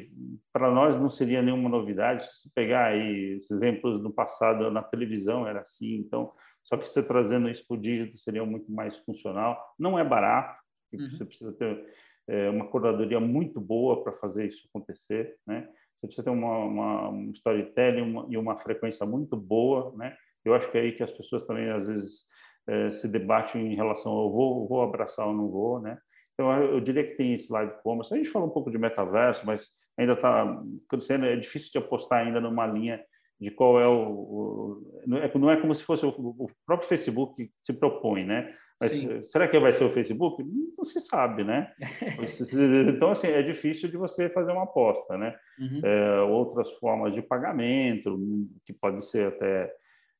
para 0.54 0.72
nós 0.72 0.96
não 0.96 1.10
seria 1.10 1.42
nenhuma 1.42 1.70
novidade 1.70 2.26
se 2.34 2.50
pegar 2.54 2.86
aí 2.86 3.36
esses 3.36 3.52
exemplos 3.52 4.02
do 4.02 4.12
passado 4.12 4.72
na 4.72 4.82
televisão 4.82 5.46
era 5.46 5.60
assim, 5.60 5.96
então 5.96 6.30
só 6.72 6.78
que 6.78 6.88
você 6.88 7.04
trazendo 7.04 7.50
isso 7.50 7.68
para 7.68 7.76
o 7.76 7.80
dígito 7.80 8.18
seria 8.18 8.46
muito 8.46 8.72
mais 8.72 8.98
funcional. 9.00 9.62
Não 9.78 10.00
é 10.00 10.06
barato, 10.06 10.58
uhum. 10.94 11.06
você 11.06 11.26
precisa 11.26 11.52
ter 11.52 11.86
é, 12.30 12.50
uma 12.50 12.66
curadoria 12.66 13.20
muito 13.20 13.60
boa 13.60 14.02
para 14.02 14.14
fazer 14.14 14.48
isso 14.48 14.66
acontecer, 14.70 15.36
né? 15.46 15.68
Você 16.00 16.08
precisa 16.08 16.24
ter 16.24 16.30
uma, 16.30 16.58
uma 16.60 17.10
um 17.10 17.32
storytelling 17.32 18.02
uma, 18.02 18.26
e 18.30 18.38
uma 18.38 18.58
frequência 18.58 19.06
muito 19.06 19.36
boa, 19.36 19.94
né? 19.98 20.16
Eu 20.46 20.54
acho 20.54 20.72
que 20.72 20.78
é 20.78 20.82
aí 20.82 20.94
que 20.94 21.04
as 21.04 21.12
pessoas 21.12 21.46
também 21.46 21.70
às 21.70 21.88
vezes 21.88 22.22
é, 22.66 22.90
se 22.90 23.06
debatem 23.10 23.74
em 23.74 23.76
relação 23.76 24.14
ao 24.14 24.32
vou, 24.32 24.66
vou 24.66 24.82
abraçar 24.82 25.28
ou 25.28 25.34
não 25.34 25.50
vou, 25.50 25.82
né? 25.82 25.98
Então 26.34 26.54
eu, 26.64 26.80
diria 26.80 27.06
que 27.06 27.18
tem 27.18 27.34
esse 27.34 27.52
live 27.52 27.74
commerce. 27.84 28.14
A 28.14 28.18
gente 28.18 28.30
fala 28.30 28.46
um 28.46 28.50
pouco 28.50 28.72
de 28.72 28.78
metaverso, 28.78 29.46
mas 29.46 29.68
ainda 30.00 30.14
está 30.14 30.58
crescendo. 30.88 31.26
É 31.26 31.36
difícil 31.36 31.70
de 31.70 31.80
apostar 31.80 32.26
ainda 32.26 32.40
numa 32.40 32.66
linha 32.66 33.04
de 33.42 33.50
qual 33.50 33.82
é 33.82 33.88
o, 33.88 34.04
o 34.04 35.02
não, 35.08 35.18
é, 35.18 35.32
não 35.34 35.50
é 35.50 35.60
como 35.60 35.74
se 35.74 35.84
fosse 35.84 36.06
o, 36.06 36.10
o, 36.10 36.48
próprio 36.64 36.88
Facebook 36.88 37.36
que 37.36 37.52
se 37.60 37.74
propõe, 37.74 38.24
né? 38.24 38.48
Mas 38.80 38.92
Sim. 38.92 39.24
será 39.24 39.48
que 39.48 39.60
vai 39.60 39.74
ser 39.74 39.84
o 39.84 39.92
Facebook? 39.92 40.44
Não 40.78 40.86
se 40.86 41.02
sabe, 41.02 41.44
né? 41.44 41.72
então 42.88 43.10
assim 43.10 43.28
é 43.28 43.42
difícil 43.42 43.90
de 43.90 43.98
você 43.98 44.30
fazer 44.30 44.52
uma 44.52 44.66
aposta, 44.66 45.18
né? 45.18 45.36
Uhum. 45.60 45.82
É, 45.84 46.22
outras 46.22 46.72
formas 46.74 47.16
de 47.16 47.22
pagamento 47.24 48.16
que 48.64 48.74
pode 48.80 49.04
ser 49.04 49.30
até 49.30 49.74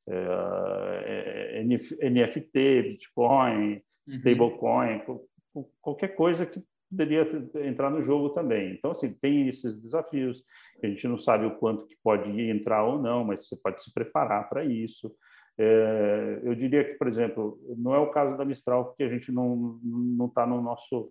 é, 0.08 1.60
é 1.60 2.10
NFT, 2.10 2.82
Bitcoin, 2.82 3.74
uhum. 3.74 3.80
stablecoin, 4.08 5.00
qualquer 5.80 6.16
coisa 6.16 6.44
que 6.44 6.60
poderia 6.92 7.26
entrar 7.64 7.90
no 7.90 8.02
jogo 8.02 8.30
também. 8.30 8.74
Então, 8.74 8.90
assim, 8.90 9.12
tem 9.20 9.48
esses 9.48 9.80
desafios. 9.80 10.44
A 10.82 10.86
gente 10.86 11.08
não 11.08 11.18
sabe 11.18 11.46
o 11.46 11.56
quanto 11.56 11.86
que 11.86 11.96
pode 12.02 12.30
entrar 12.30 12.84
ou 12.84 13.00
não, 13.00 13.24
mas 13.24 13.48
você 13.48 13.56
pode 13.56 13.82
se 13.82 13.92
preparar 13.92 14.48
para 14.48 14.64
isso. 14.64 15.10
É, 15.58 16.40
eu 16.44 16.54
diria 16.54 16.84
que, 16.84 16.94
por 16.94 17.08
exemplo, 17.08 17.58
não 17.76 17.94
é 17.94 17.98
o 17.98 18.10
caso 18.10 18.36
da 18.36 18.44
Mistral, 18.44 18.86
porque 18.86 19.02
a 19.02 19.08
gente 19.08 19.30
não 19.32 19.80
não 19.82 20.26
está 20.26 20.46
no 20.46 20.60
nosso 20.62 21.06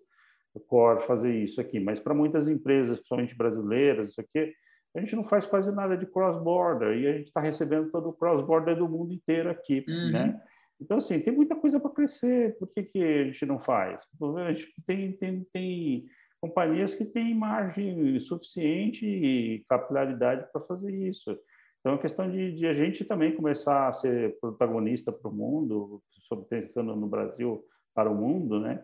core 0.67 1.01
fazer 1.01 1.33
isso 1.33 1.61
aqui, 1.61 1.79
mas 1.79 1.99
para 1.99 2.13
muitas 2.13 2.47
empresas, 2.47 2.97
principalmente 2.97 3.37
brasileiras, 3.37 4.09
isso 4.09 4.21
aqui, 4.21 4.53
a 4.95 4.99
gente 4.99 5.15
não 5.15 5.23
faz 5.23 5.45
quase 5.45 5.73
nada 5.73 5.95
de 5.95 6.05
cross-border 6.05 6.97
e 6.97 7.07
a 7.07 7.13
gente 7.13 7.27
está 7.27 7.39
recebendo 7.39 7.89
todo 7.89 8.09
o 8.09 8.15
cross-border 8.15 8.75
do 8.75 8.89
mundo 8.89 9.13
inteiro 9.13 9.49
aqui, 9.49 9.85
uhum. 9.87 10.11
né? 10.11 10.41
Então, 10.81 10.97
assim, 10.97 11.19
tem 11.19 11.33
muita 11.33 11.55
coisa 11.55 11.79
para 11.79 11.91
crescer. 11.91 12.57
Por 12.57 12.67
que, 12.67 12.83
que 12.83 13.03
a 13.03 13.23
gente 13.25 13.45
não 13.45 13.59
faz? 13.59 14.03
A 14.45 14.51
gente 14.51 14.73
tem, 14.85 15.11
tem, 15.13 15.45
tem 15.53 16.05
companhias 16.41 16.95
que 16.95 17.05
têm 17.05 17.35
margem 17.35 18.19
suficiente 18.19 19.05
e 19.05 19.63
capilaridade 19.69 20.51
para 20.51 20.61
fazer 20.61 20.91
isso. 20.91 21.37
Então, 21.79 21.93
é 21.93 21.97
questão 21.99 22.29
de, 22.29 22.53
de, 22.53 22.65
a 22.67 22.73
gente 22.73 23.05
também 23.05 23.35
começar 23.35 23.87
a 23.87 23.91
ser 23.91 24.37
protagonista 24.39 25.11
para 25.11 25.29
o 25.29 25.33
mundo, 25.33 26.01
pensando 26.49 26.95
no 26.95 27.07
Brasil 27.07 27.63
para 27.93 28.09
o 28.09 28.15
mundo, 28.15 28.59
né? 28.59 28.83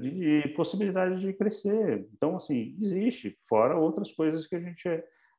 De, 0.00 0.42
de 0.42 0.48
possibilidade 0.50 1.20
de 1.20 1.32
crescer. 1.32 2.06
Então, 2.14 2.36
assim, 2.36 2.76
existe, 2.80 3.36
fora 3.48 3.76
outras 3.76 4.12
coisas 4.12 4.46
que 4.46 4.54
a 4.54 4.60
gente 4.60 4.88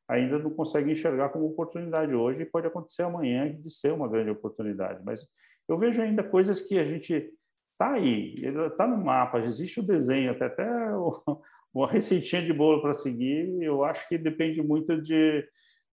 ainda 0.06 0.38
não 0.38 0.50
consegue 0.50 0.90
enxergar 0.90 1.28
como 1.30 1.46
oportunidade 1.46 2.12
hoje 2.12 2.42
e 2.42 2.46
pode 2.46 2.66
acontecer 2.66 3.02
amanhã 3.02 3.50
de 3.50 3.70
ser 3.72 3.92
uma 3.92 4.08
grande 4.08 4.30
oportunidade. 4.30 5.00
Mas 5.04 5.24
eu 5.70 5.78
vejo 5.78 6.02
ainda 6.02 6.24
coisas 6.24 6.60
que 6.60 6.78
a 6.78 6.84
gente 6.84 7.32
está 7.70 7.92
aí, 7.92 8.34
está 8.44 8.86
no 8.86 9.02
mapa, 9.02 9.38
existe 9.38 9.80
o 9.80 9.86
desenho, 9.86 10.32
até, 10.32 10.46
até 10.46 10.66
uma 11.72 11.86
receitinha 11.86 12.44
de 12.44 12.52
bolo 12.52 12.82
para 12.82 12.92
seguir. 12.92 13.62
Eu 13.62 13.84
acho 13.84 14.08
que 14.08 14.18
depende 14.18 14.60
muito 14.62 15.00
de, 15.00 15.46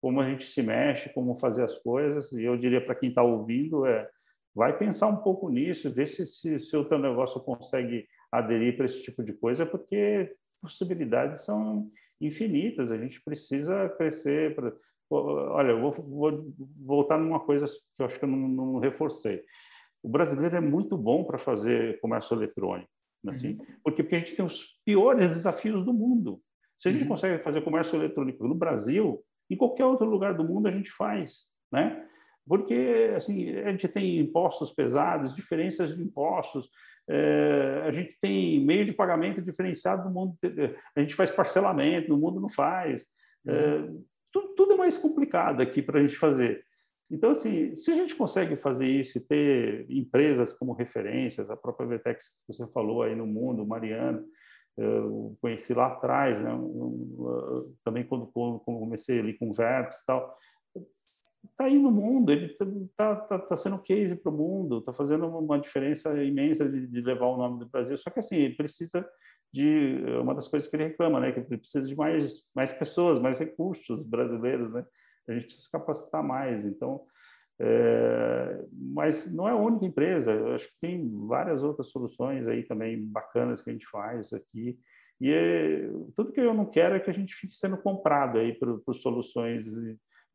como 0.01 0.20
a 0.20 0.29
gente 0.29 0.45
se 0.45 0.62
mexe, 0.62 1.12
como 1.14 1.39
fazer 1.39 1.64
as 1.64 1.79
coisas. 1.79 2.31
E 2.33 2.45
eu 2.45 2.57
diria 2.57 2.85
para 2.85 2.95
quem 2.95 3.09
está 3.09 3.23
ouvindo 3.23 3.87
é 3.87 4.07
vai 4.55 4.77
pensar 4.77 5.07
um 5.07 5.16
pouco 5.16 5.49
nisso, 5.49 5.91
ver 5.91 6.07
se, 6.07 6.27
se, 6.27 6.61
se 6.61 6.77
o 6.77 6.85
teu 6.85 6.99
negócio 6.99 7.41
consegue 7.41 8.07
aderir 8.31 8.77
para 8.77 8.85
esse 8.85 9.03
tipo 9.03 9.25
de 9.25 9.33
coisa, 9.33 9.64
porque 9.64 10.29
possibilidades 10.61 11.45
são 11.45 11.85
infinitas. 12.20 12.91
A 12.91 12.99
gente 12.99 13.23
precisa 13.23 13.89
crescer. 13.97 14.55
Olha, 15.14 15.72
eu 15.72 15.80
vou, 15.80 15.92
vou, 15.92 16.54
voltar 16.84 17.18
numa 17.18 17.40
coisa 17.40 17.66
que 17.66 18.00
eu 18.00 18.06
acho 18.06 18.18
que 18.18 18.24
eu 18.24 18.28
não, 18.28 18.48
não 18.48 18.78
reforcei. 18.78 19.42
O 20.02 20.10
brasileiro 20.10 20.56
é 20.56 20.60
muito 20.60 20.96
bom 20.96 21.24
para 21.24 21.38
fazer 21.38 22.00
comércio 22.00 22.34
eletrônico, 22.34 22.90
assim, 23.28 23.50
uhum. 23.50 23.58
porque, 23.84 24.02
porque 24.02 24.16
a 24.16 24.18
gente 24.18 24.34
tem 24.34 24.44
os 24.44 24.78
piores 24.84 25.28
desafios 25.28 25.84
do 25.84 25.92
mundo. 25.92 26.40
Se 26.78 26.88
a 26.88 26.92
gente 26.92 27.02
uhum. 27.02 27.08
consegue 27.08 27.42
fazer 27.42 27.62
comércio 27.62 27.96
eletrônico 27.96 28.46
no 28.48 28.54
Brasil, 28.54 29.22
em 29.48 29.56
qualquer 29.56 29.84
outro 29.84 30.06
lugar 30.06 30.34
do 30.34 30.44
mundo 30.44 30.66
a 30.66 30.70
gente 30.70 30.90
faz, 30.90 31.46
né? 31.70 31.96
Porque 32.46 33.06
assim 33.14 33.50
a 33.58 33.70
gente 33.70 33.86
tem 33.86 34.18
impostos 34.18 34.72
pesados, 34.72 35.34
diferenças 35.34 35.94
de 35.94 36.02
impostos, 36.02 36.68
é, 37.08 37.82
a 37.86 37.90
gente 37.90 38.16
tem 38.20 38.64
meio 38.64 38.84
de 38.84 38.92
pagamento 38.92 39.42
diferenciado 39.42 40.08
no 40.08 40.14
mundo, 40.14 40.34
a 40.96 41.00
gente 41.00 41.14
faz 41.14 41.30
parcelamento, 41.30 42.08
no 42.08 42.18
mundo 42.18 42.40
não 42.40 42.48
faz. 42.48 43.06
É, 43.46 43.88
tudo, 44.33 44.55
tudo, 44.55 44.72
é 44.72 44.76
mais 44.76 44.97
complicado 44.97 45.61
aqui 45.61 45.83
para 45.83 45.99
a 45.99 46.03
gente 46.03 46.16
fazer. 46.16 46.64
Então, 47.11 47.30
assim, 47.30 47.76
se 47.76 47.91
a 47.91 47.95
gente 47.95 48.16
consegue 48.16 48.57
fazer 48.57 48.89
isso 48.89 49.18
e 49.18 49.20
ter 49.20 49.87
empresas 49.91 50.53
como 50.53 50.72
referências, 50.72 51.51
a 51.51 51.57
própria 51.57 51.87
Vetex 51.87 52.39
que 52.47 52.55
você 52.55 52.66
falou 52.68 53.03
aí 53.03 53.14
no 53.14 53.26
mundo, 53.26 53.66
Mariano, 53.66 54.24
eu 54.76 55.37
conheci 55.41 55.74
lá 55.74 55.89
atrás, 55.89 56.41
né? 56.41 56.51
também 57.85 58.05
quando, 58.05 58.26
quando 58.28 58.59
comecei 58.61 59.18
ali 59.18 59.37
com 59.37 59.53
verbos 59.53 59.97
e 59.97 60.07
tal, 60.07 60.39
está 61.51 61.64
aí 61.64 61.78
no 61.78 61.91
mundo, 61.91 62.33
ele 62.33 62.47
está 62.47 63.16
tá, 63.16 63.39
tá 63.39 63.57
sendo 63.57 63.78
case 63.78 64.16
para 64.16 64.33
o 64.33 64.37
mundo, 64.37 64.78
está 64.78 64.93
fazendo 64.93 65.26
uma 65.26 65.61
diferença 65.61 66.11
imensa 66.22 66.68
de, 66.68 66.87
de, 66.87 67.01
levar 67.03 67.26
o 67.26 67.37
nome 67.37 67.59
do 67.59 67.68
Brasil. 67.68 67.97
Só 67.99 68.11
que 68.11 68.20
assim, 68.20 68.37
ele 68.37 68.55
precisa 68.55 69.07
de 69.53 70.03
uma 70.20 70.34
das 70.34 70.48
coisas 70.48 70.68
que 70.68 70.74
ele 70.74 70.88
reclama, 70.88 71.20
né, 71.20 71.32
que 71.32 71.42
precisa 71.42 71.86
de 71.86 71.94
mais 71.94 72.48
mais 72.55 72.72
pessoas, 72.72 73.18
mais 73.18 73.38
recursos 73.38 74.03
brasileiros, 74.03 74.72
né? 74.72 74.84
A 75.28 75.34
gente 75.34 75.44
precisa 75.46 75.68
capacitar 75.70 76.22
mais. 76.22 76.64
Então, 76.64 77.03
é, 77.61 78.64
mas 78.72 79.32
não 79.32 79.48
é 79.48 79.53
a 79.53 79.57
única 79.57 79.84
empresa. 79.86 80.32
Eu 80.32 80.55
acho 80.55 80.66
que 80.68 80.80
tem 80.80 81.14
várias 81.26 81.62
outras 81.62 81.88
soluções 81.90 82.46
aí 82.48 82.64
também 82.64 83.05
bacanas 83.07 83.62
que 83.62 83.70
a 83.70 83.72
gente 83.72 83.86
faz 83.86 84.32
aqui. 84.32 84.78
E 85.20 85.30
é, 85.30 85.88
tudo 86.16 86.32
que 86.32 86.40
eu 86.40 86.55
não 86.55 86.66
quero 86.66 86.96
é 86.96 87.00
que 87.00 87.11
a 87.11 87.14
gente 87.14 87.34
fique 87.34 87.55
sendo 87.55 87.76
comprado 87.76 88.38
aí 88.38 88.55
por, 88.55 88.80
por 88.80 88.94
soluções 88.94 89.66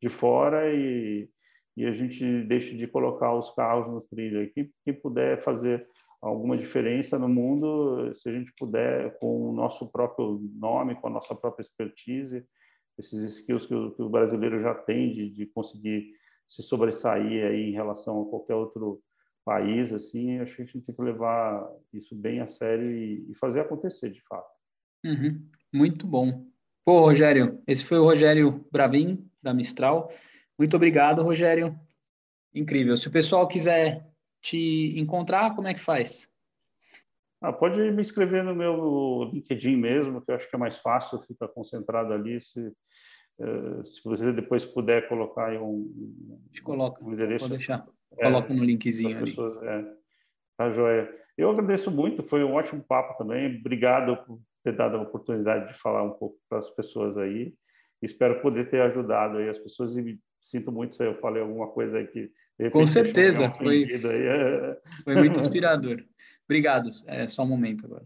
de 0.00 0.08
fora 0.08 0.72
e, 0.72 1.28
e 1.76 1.84
a 1.84 1.92
gente 1.92 2.42
deixe 2.44 2.74
de 2.74 2.86
colocar 2.86 3.34
os 3.34 3.50
carros 3.54 3.92
no 3.92 4.00
trilho. 4.00 4.50
Quem, 4.54 4.72
quem 4.84 4.94
puder 4.94 5.42
fazer 5.42 5.82
alguma 6.20 6.56
diferença 6.56 7.18
no 7.18 7.28
mundo, 7.28 8.12
se 8.14 8.28
a 8.28 8.32
gente 8.32 8.52
puder, 8.56 9.16
com 9.18 9.50
o 9.50 9.52
nosso 9.52 9.90
próprio 9.90 10.40
nome, 10.54 10.96
com 10.96 11.06
a 11.06 11.10
nossa 11.10 11.34
própria 11.34 11.62
expertise, 11.62 12.44
esses 12.98 13.38
skills 13.38 13.66
que 13.66 13.74
o, 13.74 13.94
que 13.94 14.02
o 14.02 14.08
brasileiro 14.08 14.58
já 14.58 14.74
tem 14.74 15.12
de, 15.12 15.30
de, 15.30 15.46
conseguir 15.46 16.12
se 16.48 16.62
sobressair 16.62 17.46
aí 17.46 17.70
em 17.70 17.72
relação 17.72 18.22
a 18.22 18.28
qualquer 18.28 18.54
outro 18.54 19.00
país, 19.44 19.92
assim, 19.92 20.38
acho 20.40 20.56
que 20.56 20.62
a 20.62 20.64
gente 20.64 20.80
tem 20.80 20.94
que 20.94 21.02
levar 21.02 21.70
isso 21.92 22.14
bem 22.16 22.40
a 22.40 22.48
sério 22.48 22.90
e, 22.90 23.30
e 23.30 23.34
fazer 23.36 23.60
acontecer, 23.60 24.10
de 24.10 24.20
fato. 24.22 24.50
Uhum. 25.04 25.38
Muito 25.72 26.06
bom. 26.06 26.46
Pô, 26.84 27.00
Rogério, 27.00 27.62
esse 27.66 27.84
foi 27.84 27.98
o 27.98 28.04
Rogério 28.04 28.66
Bravin, 28.72 29.30
da 29.42 29.54
Mistral. 29.54 30.10
Muito 30.58 30.74
obrigado, 30.74 31.22
Rogério. 31.22 31.78
Incrível. 32.52 32.96
Se 32.96 33.08
o 33.08 33.12
pessoal 33.12 33.46
quiser 33.46 34.06
te 34.48 34.98
encontrar, 34.98 35.54
como 35.54 35.68
é 35.68 35.74
que 35.74 35.80
faz? 35.80 36.28
Ah, 37.40 37.52
pode 37.52 37.78
me 37.78 38.00
inscrever 38.00 38.42
no 38.42 38.54
meu 38.54 39.30
LinkedIn 39.32 39.76
mesmo, 39.76 40.20
que 40.20 40.30
eu 40.30 40.34
acho 40.34 40.48
que 40.48 40.56
é 40.56 40.58
mais 40.58 40.78
fácil 40.78 41.20
ficar 41.20 41.48
concentrado 41.48 42.12
ali. 42.12 42.40
Se, 42.40 42.66
uh, 43.40 43.84
se 43.84 44.02
você 44.02 44.32
depois 44.32 44.64
puder 44.64 45.08
colocar 45.08 45.48
aí 45.48 45.58
um, 45.58 45.84
coloca, 46.64 47.04
um 47.04 47.12
endereço. 47.12 47.44
Pode 47.44 47.58
deixar. 47.58 47.86
É, 48.16 48.24
Coloca 48.24 48.52
no 48.52 48.64
linkzinho 48.64 49.18
ali. 49.18 49.26
Pessoas, 49.26 49.62
é, 49.62 49.84
tá, 50.56 50.70
joia. 50.70 51.14
Eu 51.36 51.50
agradeço 51.50 51.90
muito, 51.90 52.24
foi 52.24 52.42
um 52.42 52.54
ótimo 52.54 52.82
papo 52.82 53.16
também. 53.16 53.58
Obrigado 53.60 54.16
por 54.24 54.40
ter 54.64 54.74
dado 54.74 54.96
a 54.96 55.02
oportunidade 55.02 55.72
de 55.72 55.78
falar 55.78 56.02
um 56.02 56.12
pouco 56.12 56.36
para 56.48 56.58
as 56.58 56.70
pessoas 56.70 57.16
aí. 57.16 57.54
Espero 58.02 58.40
poder 58.40 58.68
ter 58.68 58.80
ajudado 58.80 59.38
aí 59.38 59.48
as 59.48 59.58
pessoas 59.58 59.96
e 59.96 60.18
sinto 60.40 60.72
muito 60.72 60.96
se 60.96 61.04
eu 61.04 61.14
falei 61.20 61.42
alguma 61.42 61.68
coisa 61.68 61.98
aí 61.98 62.06
que 62.08 62.32
com 62.72 62.84
certeza, 62.84 63.50
foi, 63.50 63.86
foi 65.04 65.14
muito 65.14 65.38
inspirador. 65.38 66.02
Obrigado. 66.44 66.88
É 67.06 67.28
só 67.28 67.42
um 67.42 67.48
momento 67.48 67.86
agora. 67.86 68.04